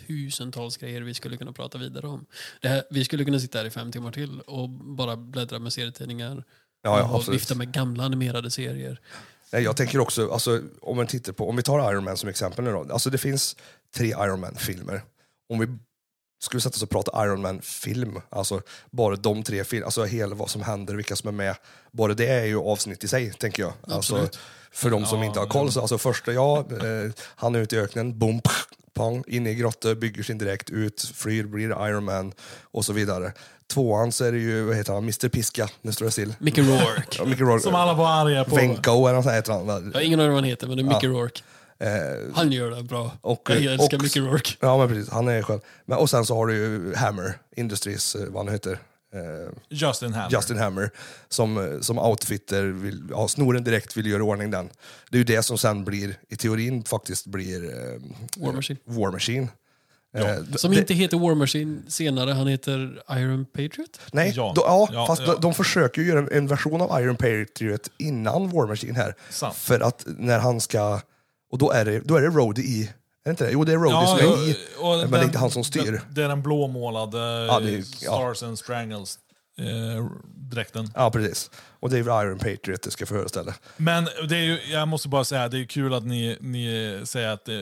tusentals 0.07 0.77
grejer 0.77 1.01
vi 1.01 1.13
skulle 1.13 1.37
kunna 1.37 1.51
prata 1.53 1.77
vidare 1.77 2.07
om. 2.07 2.25
Det 2.61 2.67
här, 2.67 2.83
vi 2.89 3.05
skulle 3.05 3.25
kunna 3.25 3.39
sitta 3.39 3.57
här 3.57 3.65
i 3.65 3.69
fem 3.69 3.91
timmar 3.91 4.11
till 4.11 4.39
och 4.39 4.69
bara 4.69 5.15
bläddra 5.17 5.59
med 5.59 5.73
serietidningar 5.73 6.43
Ja, 6.85 6.99
ja, 6.99 7.17
och 7.17 7.33
vifta 7.33 7.55
med 7.55 7.71
gamla 7.71 8.03
animerade 8.03 8.51
serier. 8.51 8.99
Nej, 9.51 9.63
jag 9.63 9.77
tänker 9.77 9.99
också, 9.99 10.31
alltså, 10.31 10.61
om, 10.81 10.97
man 10.97 11.07
tittar 11.07 11.33
på, 11.33 11.49
om 11.49 11.55
vi 11.55 11.63
tar 11.63 11.91
Iron 11.91 12.03
Man 12.03 12.17
som 12.17 12.29
exempel 12.29 12.63
nu 12.63 12.71
då. 12.71 12.87
Alltså 12.91 13.09
det 13.09 13.17
finns 13.17 13.55
tre 13.95 14.07
Iron 14.07 14.39
Man-filmer. 14.39 15.01
Om 15.49 15.59
vi 15.59 15.67
skulle 16.45 16.61
sätta 16.61 16.75
oss 16.75 16.83
och 16.83 16.89
prata 16.89 17.25
Iron 17.25 17.41
Man-film, 17.41 18.21
alltså 18.29 18.61
bara 18.91 19.15
de 19.15 19.43
tre 19.43 19.63
filmerna, 19.63 19.85
alltså 19.85 20.03
hela 20.03 20.35
vad 20.35 20.49
som 20.49 20.61
händer, 20.61 20.95
vilka 20.95 21.15
som 21.15 21.27
är 21.27 21.31
med. 21.31 21.55
Bara 21.91 22.13
det 22.13 22.27
är 22.27 22.45
ju 22.45 22.59
avsnitt 22.59 23.03
i 23.03 23.07
sig, 23.07 23.33
tänker 23.33 23.63
jag. 23.63 23.73
Alltså, 23.81 24.15
Absolut. 24.15 24.39
för 24.71 24.89
de 24.89 25.05
som 25.05 25.19
Ja, 25.19 25.25
inte 25.25 25.39
har 25.39 25.47
koll, 25.47 25.71
så 25.71 25.81
alltså 25.81 25.97
första, 25.97 26.31
ja, 26.33 26.59
eh, 26.59 27.11
han 27.35 27.55
är 27.55 27.59
ute 27.59 27.75
i 27.75 27.79
öknen, 27.79 28.19
boom, 28.19 28.41
pang, 28.93 29.23
in 29.27 29.47
i 29.47 29.55
grotta, 29.55 29.95
bygger 29.95 30.23
sin 30.23 30.37
direkt 30.37 30.69
ut, 30.69 31.11
flyr, 31.15 31.43
blir 31.43 31.87
Iron 31.87 32.03
Man 32.05 32.31
och 32.61 32.85
så 32.85 32.93
vidare. 32.93 33.33
Tvåan 33.73 34.11
så 34.11 34.25
är 34.25 34.31
det 34.31 34.37
ju, 34.37 34.63
vad 34.63 34.75
heter 34.75 34.93
han, 34.93 35.03
Mr 35.03 35.29
Piska, 35.29 35.69
nu 35.81 35.91
står 35.91 36.05
jag 36.05 36.13
still. 36.13 36.33
Mickey 36.39 36.61
Rourke. 36.61 37.17
Ja, 37.17 37.25
Mickey 37.25 37.43
Rourke. 37.43 37.63
Som 37.63 37.75
alla 37.75 37.93
var 37.93 38.07
arga 38.07 38.43
på. 38.43 38.55
Venko 38.55 39.07
eller 39.07 39.13
något 39.13 39.33
heter 39.33 39.53
han. 39.53 39.67
Jag 39.67 39.93
har 39.93 40.01
ingen 40.01 40.19
aning 40.19 40.31
vad 40.31 40.41
han 40.41 40.49
heter, 40.49 40.67
men 40.67 40.77
det 40.77 40.83
är 40.83 40.93
Mickey 40.93 41.07
Rourke. 41.07 41.41
Eh, 41.79 41.89
Han 42.35 42.51
gör 42.51 42.71
det 42.71 42.83
bra. 42.83 43.11
Och- 43.21 43.49
jag 43.49 43.63
älskar 43.63 43.97
och- 43.97 44.03
Mickey 44.03 44.19
Rourke. 44.19 44.53
Ja, 44.59 44.77
men 44.77 44.87
precis. 44.87 45.09
Han 45.09 45.27
är 45.27 45.41
själv. 45.41 45.59
Men, 45.85 45.97
och 45.97 46.09
sen 46.09 46.25
så 46.25 46.35
har 46.35 46.47
du 46.47 46.53
ju 46.55 46.95
Hammer 46.95 47.37
Industries, 47.55 48.15
eh, 48.15 48.21
vad 48.27 48.45
han 48.45 48.53
heter. 48.53 48.79
Eh, 49.13 49.19
Justin 49.69 50.13
Hammer. 50.13 50.31
Justin 50.31 50.57
Hammer, 50.57 50.89
som, 51.29 51.57
eh, 51.57 51.79
som 51.81 51.99
outfitter, 51.99 52.63
vill, 52.63 53.03
ja, 53.09 53.27
snoren 53.27 53.63
direkt 53.63 53.97
vill 53.97 54.05
göra 54.05 54.19
i 54.19 54.21
ordning 54.21 54.51
den. 54.51 54.69
Det 55.11 55.17
är 55.17 55.19
ju 55.19 55.23
det 55.23 55.43
som 55.43 55.57
sen 55.57 55.85
blir, 55.85 56.15
i 56.29 56.35
teorin 56.35 56.83
faktiskt 56.83 57.25
blir 57.25 57.63
eh, 57.65 58.01
War 58.37 58.53
Machine. 58.53 58.77
War 58.85 59.11
Machine. 59.11 59.47
Ja. 60.17 60.19
Eh, 60.29 60.37
Som 60.55 60.73
inte 60.73 60.93
heter 60.93 61.17
War 61.17 61.35
Machine 61.35 61.81
senare, 61.87 62.31
han 62.31 62.47
heter 62.47 63.03
Iron 63.11 63.45
Patriot. 63.45 63.99
Nej, 64.11 64.33
Ja. 64.35 64.53
Då, 64.55 64.61
ja, 64.65 64.89
Ja, 64.91 65.07
fast 65.07 65.21
ja. 65.21 65.33
De, 65.33 65.41
de 65.41 65.53
försöker 65.53 66.01
ju 66.01 66.07
göra 66.07 66.19
en, 66.19 66.31
en 66.31 66.47
version 66.47 66.81
av 66.81 67.01
Iron 67.01 67.15
Patriot 67.15 67.89
innan 67.97 68.49
War 68.49 68.67
Machine 68.67 68.95
här. 68.95 69.15
Sant. 69.29 69.55
För 69.55 69.79
att 69.79 70.03
när 70.05 70.39
han 70.39 70.61
ska... 70.61 71.01
Och 71.55 71.59
då 71.59 71.71
är 71.71 71.85
det, 71.85 71.99
då 71.99 72.15
är 72.15 72.21
det 72.21 72.27
Rhodey 72.29 72.63
i... 72.65 72.83
Är 72.83 72.89
det 73.25 73.29
inte 73.29 73.45
det? 73.45 73.51
Jo, 73.51 73.63
det 73.63 73.71
är 73.73 73.77
Rhodey 73.77 73.91
Ja, 73.91 74.07
som 74.07 74.27
är 74.27 74.49
i. 74.49 74.57
och 74.79 74.97
men 74.99 75.11
det 75.11 75.17
är 75.19 75.23
inte 75.23 75.37
han 75.37 75.51
som 75.51 75.63
styr. 75.63 75.91
Det, 75.91 76.01
det 76.09 76.23
är 76.23 76.27
den 76.27 76.41
blåmålade 76.41 77.17
Ja, 77.45 77.59
det 77.59 77.69
är- 77.71 77.77
ja. 77.77 77.83
Stars 78.33 78.43
and 78.43 78.59
Strangles. 78.59 79.19
eh, 79.59 80.05
dräkten. 80.51 80.91
Ja, 80.95 81.11
precis. 81.11 81.51
Och 81.79 81.89
det 81.89 81.97
är 81.99 82.03
väl 82.03 82.25
Iron 82.27 82.37
Patriot 82.39 82.81
det 82.81 82.91
ska 82.91 83.05
föreställa. 83.05 83.53
Men 83.77 84.07
det 84.29 84.35
är 84.37 84.41
ju, 84.41 84.59
jag 84.71 84.87
måste 84.87 85.09
bara 85.09 85.23
säga, 85.23 85.47
det 85.47 85.59
är 85.59 85.65
kul 85.65 85.93
att 85.93 86.05
ni, 86.05 86.37
ni 86.41 87.01
säger 87.05 87.27
att 87.29 87.47
eh, 87.49 87.53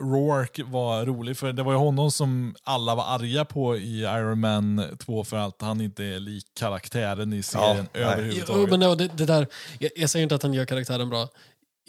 Rourke 0.00 0.64
var 0.64 1.04
rolig, 1.06 1.36
för 1.36 1.52
det 1.52 1.62
var 1.62 1.72
ju 1.72 1.78
honom 1.78 2.10
som 2.10 2.54
alla 2.62 2.94
var 2.94 3.04
arga 3.04 3.44
på 3.44 3.76
i 3.76 4.00
Iron 4.02 4.40
Man 4.40 4.82
2 5.06 5.24
för 5.24 5.36
att 5.36 5.62
han 5.62 5.80
inte 5.80 6.04
är 6.04 6.20
lik 6.20 6.44
karaktären 6.58 7.32
i 7.32 7.42
serien 7.42 7.88
Ja, 7.92 8.00
överhuvudtaget. 8.00 8.62
Jo, 8.70 8.78
men 8.78 8.80
det, 8.80 8.96
det, 8.96 9.10
det 9.16 9.24
där, 9.26 9.46
jag, 9.78 9.90
jag 9.96 10.10
säger 10.10 10.22
inte 10.22 10.34
att 10.34 10.42
han 10.42 10.54
gör 10.54 10.64
karaktären 10.64 11.08
bra. 11.10 11.28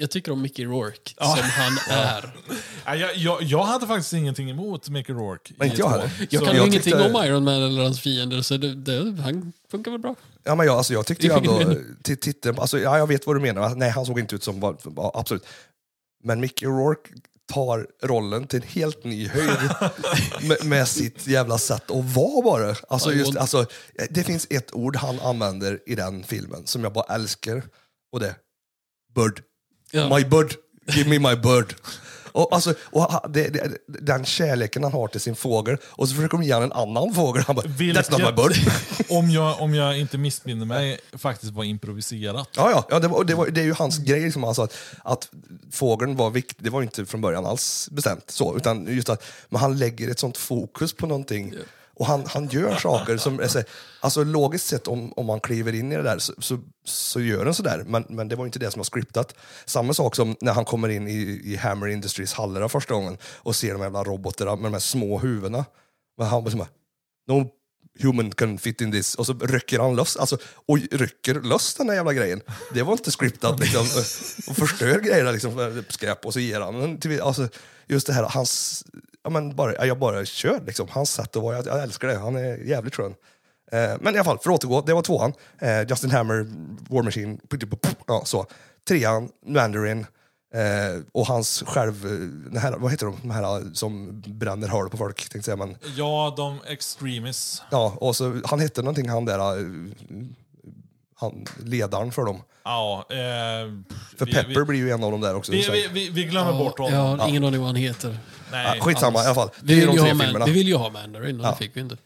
Jag 0.02 0.12
tycker 0.12 0.32
om 0.32 0.42
Mickey 0.42 0.66
Rourke 0.66 1.14
som 1.18 1.38
han 1.44 1.78
är. 1.90 2.32
Ja, 2.86 2.96
jag, 2.96 3.16
jag, 3.16 3.44
jag 3.44 3.64
hade 3.64 3.88
faktiskt 3.88 4.14
ingenting 4.14 4.50
emot 4.50 4.90
Mickey 4.90 5.14
Rourke. 5.14 5.54
Men 5.58 5.68
inte 5.68 5.80
jag 5.82 5.92
två. 5.92 5.98
heller. 5.98 6.28
Jag 6.30 6.46
kan 6.46 6.56
jag 6.56 6.68
ingenting 6.68 6.94
tyckte- 6.94 7.14
om 7.14 7.26
Iron 7.26 7.44
Man 7.44 7.54
eller 7.64 7.84
hans 7.84 8.00
fiender, 8.02 8.42
så 8.42 8.58
det, 8.58 8.76
det, 8.76 9.22
han 9.22 9.54
funkar 9.72 9.92
väl 9.92 10.00
bra. 10.00 10.16
Ja, 10.44 10.56
men 10.56 10.66
jag, 10.66 10.78
alltså, 10.78 10.94
jag 10.94 11.06
tyckte 11.06 11.28
ju 11.28 11.34
ändå, 11.34 11.76
titeln, 12.04 12.60
alltså, 12.60 12.80
ja, 12.80 12.98
jag 12.98 13.08
vet 13.08 13.28
vad 13.28 13.36
du 13.36 13.40
menar, 13.40 13.76
nej 13.76 13.90
han 13.90 14.06
såg 14.06 14.20
inte 14.20 14.36
ut 14.36 14.44
som, 14.44 14.78
ja, 14.96 15.12
absolut. 15.14 15.46
Men 16.24 16.40
Mickey 16.40 16.66
Rourke 16.66 17.10
tar 17.54 17.88
rollen 18.04 18.48
till 18.48 18.62
en 18.62 18.68
helt 18.68 19.04
ny 19.04 19.28
höjd 19.28 19.50
med, 20.42 20.66
med 20.66 20.88
sitt 20.88 21.28
jävla 21.28 21.58
sätt 21.58 21.92
att 21.92 22.06
vara 22.16 22.42
bara. 22.44 22.76
Alltså, 22.90 23.12
Ja, 23.12 23.18
just, 23.18 23.38
alltså, 23.38 23.66
det 24.10 24.24
finns 24.24 24.48
ett 24.50 24.74
ord 24.74 24.96
han 24.96 25.20
använder 25.20 25.80
i 25.86 25.96
den 25.96 26.24
filmen 26.24 26.68
som 26.68 26.84
jag 26.84 26.94
bara 26.94 27.16
älskar, 27.16 27.64
och 28.12 28.20
det 28.20 28.28
är 28.28 28.36
bird. 29.16 29.42
My 29.94 30.24
bird, 30.26 30.56
give 30.96 31.10
me 31.10 31.20
my 31.20 31.36
bird. 31.36 31.76
Och, 32.32 32.54
alltså, 32.54 32.74
och 32.84 33.02
ha- 33.02 33.28
det, 33.28 33.48
det, 33.50 33.78
den 33.88 34.26
kärleken 34.26 34.84
han 34.84 34.92
har 34.92 35.08
till 35.08 35.22
sin 35.22 35.36
fågel, 35.36 35.78
och 35.84 36.10
så 36.10 36.16
försöker 36.16 36.38
de 36.38 36.44
ge 36.44 36.54
honom 36.54 36.72
en 36.72 36.78
annan 36.78 37.14
fågel, 37.14 37.44
han 37.48 37.56
bara, 37.56 37.66
that's 37.68 38.12
not 38.12 38.22
my 38.22 38.44
bird. 38.44 38.72
om, 39.10 39.30
jag, 39.30 39.62
om 39.62 39.74
jag 39.74 40.00
inte 40.00 40.18
missminner 40.18 40.66
mig, 40.66 41.00
faktiskt 41.18 41.52
var 41.54 41.64
improviserat. 41.64 42.50
Ja, 42.56 42.72
ja, 42.72 42.86
ja 42.90 43.00
det, 43.00 43.08
var, 43.08 43.24
det, 43.24 43.36
var, 43.36 43.48
det 43.48 43.62
är 43.62 43.66
ju 43.66 43.74
hans 43.74 43.98
grej. 43.98 44.22
Liksom, 44.22 44.44
alltså, 44.44 44.62
att, 44.62 44.76
att 45.04 45.30
fågeln 45.72 46.16
var 46.16 46.30
viktig, 46.30 46.64
det 46.64 46.70
var 46.70 46.82
inte 46.82 47.06
från 47.06 47.22
början 47.22 47.46
alls 47.46 47.90
bestämt. 47.92 48.32
så, 48.32 48.58
utan 48.58 48.96
just 48.96 49.10
att 49.10 49.24
Men 49.50 49.62
han 49.62 49.78
lägger 49.78 50.10
ett 50.10 50.20
sånt 50.20 50.38
fokus 50.38 50.94
på 50.94 51.08
någonting. 51.08 51.54
Och 52.00 52.06
han, 52.06 52.26
han 52.28 52.48
gör 52.48 52.76
saker 52.76 53.18
som... 53.18 53.48
Alltså 54.02 54.24
logiskt 54.24 54.68
sett, 54.68 54.88
om, 54.88 55.14
om 55.14 55.26
man 55.26 55.40
kliver 55.40 55.76
in 55.76 55.92
i 55.92 55.96
det 55.96 56.04
där, 56.04 56.20
så, 56.20 56.34
så, 56.38 56.60
så 56.86 57.22
gör 57.22 57.46
han 57.46 57.54
sådär. 57.54 57.84
Men, 57.88 58.06
men 58.10 58.28
det 58.28 58.36
var 58.36 58.46
inte 58.46 58.60
det 58.60 58.72
som 58.72 58.80
var 58.80 58.84
scriptat. 58.84 59.36
Samma 59.66 59.94
sak 59.94 60.16
som 60.16 60.36
när 60.42 60.54
han 60.54 60.66
kommer 60.66 60.90
in 60.90 61.08
i, 61.08 61.42
i 61.44 61.56
Hammer 61.56 61.88
Industries 61.88 62.34
hallar 62.34 62.68
första 62.68 62.94
gången 62.94 63.18
och 63.24 63.56
ser 63.56 63.74
de 63.74 63.82
jävla 63.82 64.04
robotarna 64.04 64.56
med 64.56 64.66
de 64.66 64.74
här 64.74 64.80
små 64.80 65.20
huvudena. 65.20 65.66
Men 66.18 66.28
han 66.28 66.44
bara, 66.44 66.68
no 67.28 67.50
human 68.02 68.32
can 68.32 68.58
fit 68.58 68.82
in 68.82 68.92
this. 68.92 69.16
Och 69.16 69.26
så 69.26 69.34
rycker 69.34 69.80
han 69.80 69.96
loss, 69.96 70.18
alltså, 70.18 70.38
och 70.66 70.78
rycker 70.92 71.34
loss 71.34 71.74
den 71.74 71.88
där 71.88 71.94
jävla 71.94 72.14
grejen. 72.14 72.42
Det 72.74 72.84
var 72.84 72.94
inte 72.94 73.12
scriptat 73.12 73.60
liksom. 73.60 73.82
Och 74.48 74.56
förstör 74.56 75.00
grejerna 75.00 75.32
liksom, 75.32 75.54
för 75.54 75.86
skräp 75.90 76.26
och 76.26 76.34
så 76.34 76.40
ger 76.40 76.62
han 76.62 76.80
den 76.80 77.00
till, 77.00 77.22
alltså, 77.22 77.50
just 77.88 78.08
det 78.08 78.14
här, 78.14 78.24
hans, 78.24 78.84
ja 79.24 79.30
men 79.30 79.56
bara, 79.56 79.74
ja, 79.76 79.86
jag 79.86 80.00
bara 80.00 80.26
kör 80.26 80.62
liksom. 80.66 80.88
Hans 80.92 81.12
sätt 81.12 81.36
att 81.36 81.44
vara, 81.44 81.56
jag, 81.56 81.68
jag 81.68 81.84
älskar 81.84 82.08
det. 82.08 82.18
Han 82.18 82.36
är 82.36 82.58
jävligt 82.58 82.96
skön. 82.96 83.16
Eh, 83.72 83.94
men 84.02 84.16
i 84.16 84.18
alla 84.18 84.24
fall, 84.24 84.40
för 84.40 84.52
att 84.52 84.64
återgå, 84.64 84.82
det 84.82 84.94
var 84.94 85.02
tvåan. 85.02 85.34
Eh, 85.62 85.82
Justin 85.90 86.12
Hammer, 86.12 86.48
War 86.90 87.04
Machine, 87.04 87.40
ja, 88.08 88.22
så. 88.26 88.46
Trean, 88.88 89.30
Mandarin. 89.46 90.06
Eh, 90.54 91.02
och 91.12 91.26
hans 91.26 91.64
själv, 91.68 92.06
eh, 92.06 92.12
den 92.52 92.58
här, 92.58 92.78
vad 92.78 92.92
heter 92.92 93.06
de, 93.06 93.18
de 93.22 93.32
här 93.32 93.74
som 93.74 94.22
bränner 94.28 94.68
hål 94.68 94.90
på 94.90 94.98
folk, 94.98 95.30
tänkte 95.30 95.52
jag. 95.52 95.60
Men, 95.60 95.78
Ja, 95.96 96.34
de 96.38 96.60
extremis. 96.68 97.62
Ja, 97.72 97.94
och 97.98 98.16
så, 98.16 98.42
han 98.46 98.60
hette 98.60 98.82
någonting 98.82 99.10
han 99.10 99.26
där, 99.26 99.40
eh, 99.40 99.66
han, 101.20 101.46
ledaren 101.66 102.12
för 102.12 102.26
dem. 102.26 102.42
Ja, 102.64 103.06
eh, 103.10 103.18
För 104.18 104.26
vi, 104.26 104.32
Pepper 104.34 104.60
vi, 104.60 104.66
blir 104.66 104.80
ju 104.80 104.90
en 104.92 105.04
av 105.04 105.12
dem 105.12 105.22
där 105.22 105.36
också. 105.36 105.52
vi, 105.52 105.68
vi, 105.72 105.88
vi, 105.94 106.10
vi 106.10 106.24
glömmer 106.24 106.54
bort 106.54 106.76
Ja, 106.78 106.84
honom. 106.86 107.00
jag 107.00 107.18
har 107.18 107.30
ingen 107.30 107.44
aning 107.44 107.60
vad 107.60 107.68
han 107.70 107.76
heter. 107.76 108.18
Nej, 108.52 108.78
ja, 108.78 108.84
skitsamma 108.86 109.20
alls. 109.20 109.26
i 109.26 109.28
alla 109.28 109.36
fall. 109.36 109.50
Vi 109.64 109.74
är 109.74 109.78
vill, 109.78 109.88
de 109.88 109.92
ju 109.94 110.00
tre 110.00 110.08
ha 110.10 110.14
man, 110.16 110.26
filmerna. 110.26 110.46
vi 110.46 110.52
vill 110.52 110.68
ju 110.68 110.76
ha 110.76 110.90
Mandarin 110.90 111.40
och 111.40 111.46
det 111.52 111.56
fick 111.58 111.76
vi 111.78 111.82
inte. 111.82 111.98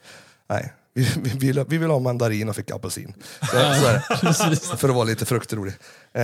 Nej, 0.49 0.73
vi, 0.93 1.07
vi, 1.23 1.29
vill, 1.29 1.65
vi 1.67 1.77
vill 1.77 1.89
ha 1.89 1.99
mandarin 1.99 2.49
och 2.49 2.55
fick 2.55 2.71
apelsin. 2.71 3.13
Så, 3.39 3.45
så 3.47 3.55
är 3.57 4.49
det. 4.49 4.55
För 4.77 4.89
att 4.89 4.95
vara 4.95 5.03
lite 5.05 5.25
fruktrolig. 5.25 5.73
Eh, 6.13 6.21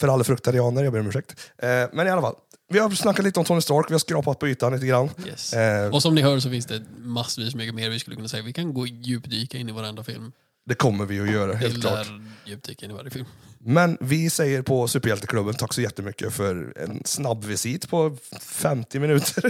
för 0.00 0.08
alla 0.08 0.24
fruktarianer, 0.24 0.84
jag 0.84 0.92
ber 0.92 1.00
om 1.00 1.06
ursäkt. 1.08 1.36
Eh, 1.62 1.68
men 1.92 2.06
i 2.06 2.10
alla 2.10 2.22
fall, 2.22 2.34
vi 2.70 2.78
har 2.78 2.90
snackat 2.90 3.24
lite 3.24 3.38
om 3.40 3.44
Tony 3.46 3.60
Stark, 3.60 3.86
vi 3.88 3.94
har 3.94 3.98
skrapat 3.98 4.38
på 4.38 4.48
ytan 4.48 4.72
lite 4.72 4.86
grann. 4.86 5.10
Yes. 5.26 5.52
Eh, 5.52 5.90
Och 5.90 6.02
som 6.02 6.14
ni 6.14 6.22
hör 6.22 6.38
så 6.40 6.50
finns 6.50 6.66
det 6.66 6.82
massvis 6.98 7.54
mycket 7.54 7.74
mer 7.74 7.90
vi 7.90 7.98
skulle 7.98 8.16
kunna 8.16 8.28
säga. 8.28 8.42
Vi 8.42 8.52
kan 8.52 8.74
gå 8.74 8.86
djupdyka 8.86 9.58
in 9.58 9.68
i 9.68 9.72
varenda 9.72 10.04
film. 10.04 10.32
Det 10.68 10.74
kommer 10.74 11.04
vi 11.06 11.20
att 11.20 11.30
göra, 11.30 11.54
helt 11.54 11.80
klart. 11.80 12.06
djupdyka 12.44 12.84
in 12.86 12.90
i 12.90 12.94
varje 12.94 13.10
film. 13.10 13.26
Men 13.58 13.98
vi 14.00 14.30
säger 14.30 14.62
på 14.62 14.88
Superhjälteklubben 14.88 15.54
tack 15.54 15.72
så 15.74 15.80
jättemycket 15.80 16.32
för 16.32 16.72
en 16.76 17.02
snabb 17.04 17.44
visit 17.44 17.88
på 17.90 18.16
50 18.40 18.98
minuter. 18.98 19.44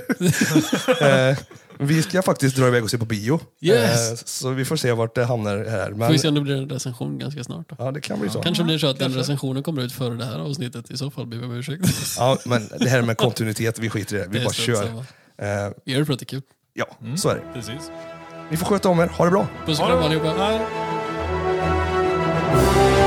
eh, 1.30 1.38
vi 1.78 2.02
ska 2.02 2.22
faktiskt 2.22 2.56
dra 2.56 2.68
iväg 2.68 2.84
och 2.84 2.90
se 2.90 2.98
på 2.98 3.04
bio. 3.04 3.40
Yes. 3.60 4.10
Eh, 4.10 4.16
så 4.24 4.50
vi 4.50 4.64
får 4.64 4.76
se 4.76 4.92
vart 4.92 5.14
det 5.14 5.24
hamnar 5.24 5.56
här. 5.64 5.90
Får 5.90 5.96
Men, 5.96 6.12
vi 6.12 6.18
se 6.18 6.28
om 6.28 6.34
det 6.34 6.40
blir 6.40 6.56
en 6.56 6.68
recension 6.68 7.18
ganska 7.18 7.44
snart. 7.44 7.68
Då. 7.68 7.76
ja, 7.78 7.92
det 7.92 8.00
kan 8.00 8.20
bli 8.20 8.28
så. 8.30 8.42
Kanske 8.42 8.64
blir 8.64 8.74
det 8.74 8.80
så 8.80 8.86
att 8.86 8.98
den 8.98 9.14
recensionen 9.14 9.62
kommer 9.62 9.82
ut 9.82 9.92
före 9.92 10.14
det 10.14 10.24
här 10.24 10.38
avsnittet. 10.38 10.90
I 10.90 10.96
så 10.96 11.10
fall 11.10 11.26
ber 11.26 11.36
vi 11.36 11.44
om 11.44 11.52
ursäkt. 11.52 11.84
Ja, 12.18 12.38
men 12.44 12.68
det 12.78 12.88
här 12.88 13.02
med 13.02 13.16
kontinuitet, 13.16 13.78
vi 13.78 13.90
skiter 13.90 14.16
i 14.16 14.18
det. 14.18 14.26
Vi 14.26 14.32
Det 14.38 14.38
är 14.38 14.44
bara 14.44 14.52
kör. 14.54 14.84
Eh, 14.86 15.72
Vi 15.84 15.92
gör 15.92 15.98
det 16.00 16.06
för 16.06 16.12
att 16.12 16.18
det 16.18 16.24
är 16.24 16.26
kul. 16.26 16.42
ja, 16.74 16.86
så 17.16 17.28
är 17.28 17.34
det. 17.34 17.42
Precis. 17.54 17.90
Ni 18.50 18.56
får 18.56 18.66
sköta 18.66 18.88
om 18.88 19.00
er. 19.00 19.06
Ha 19.06 19.24
det 19.24 19.30
bra. 19.30 19.48
Puss 19.66 19.80
och 19.80 19.86
Ha 19.86 20.08
det 20.08 20.20
kram 20.20 20.36
bra. 20.36 20.66
Allihopa. 22.48 22.88
Hej. 22.88 22.97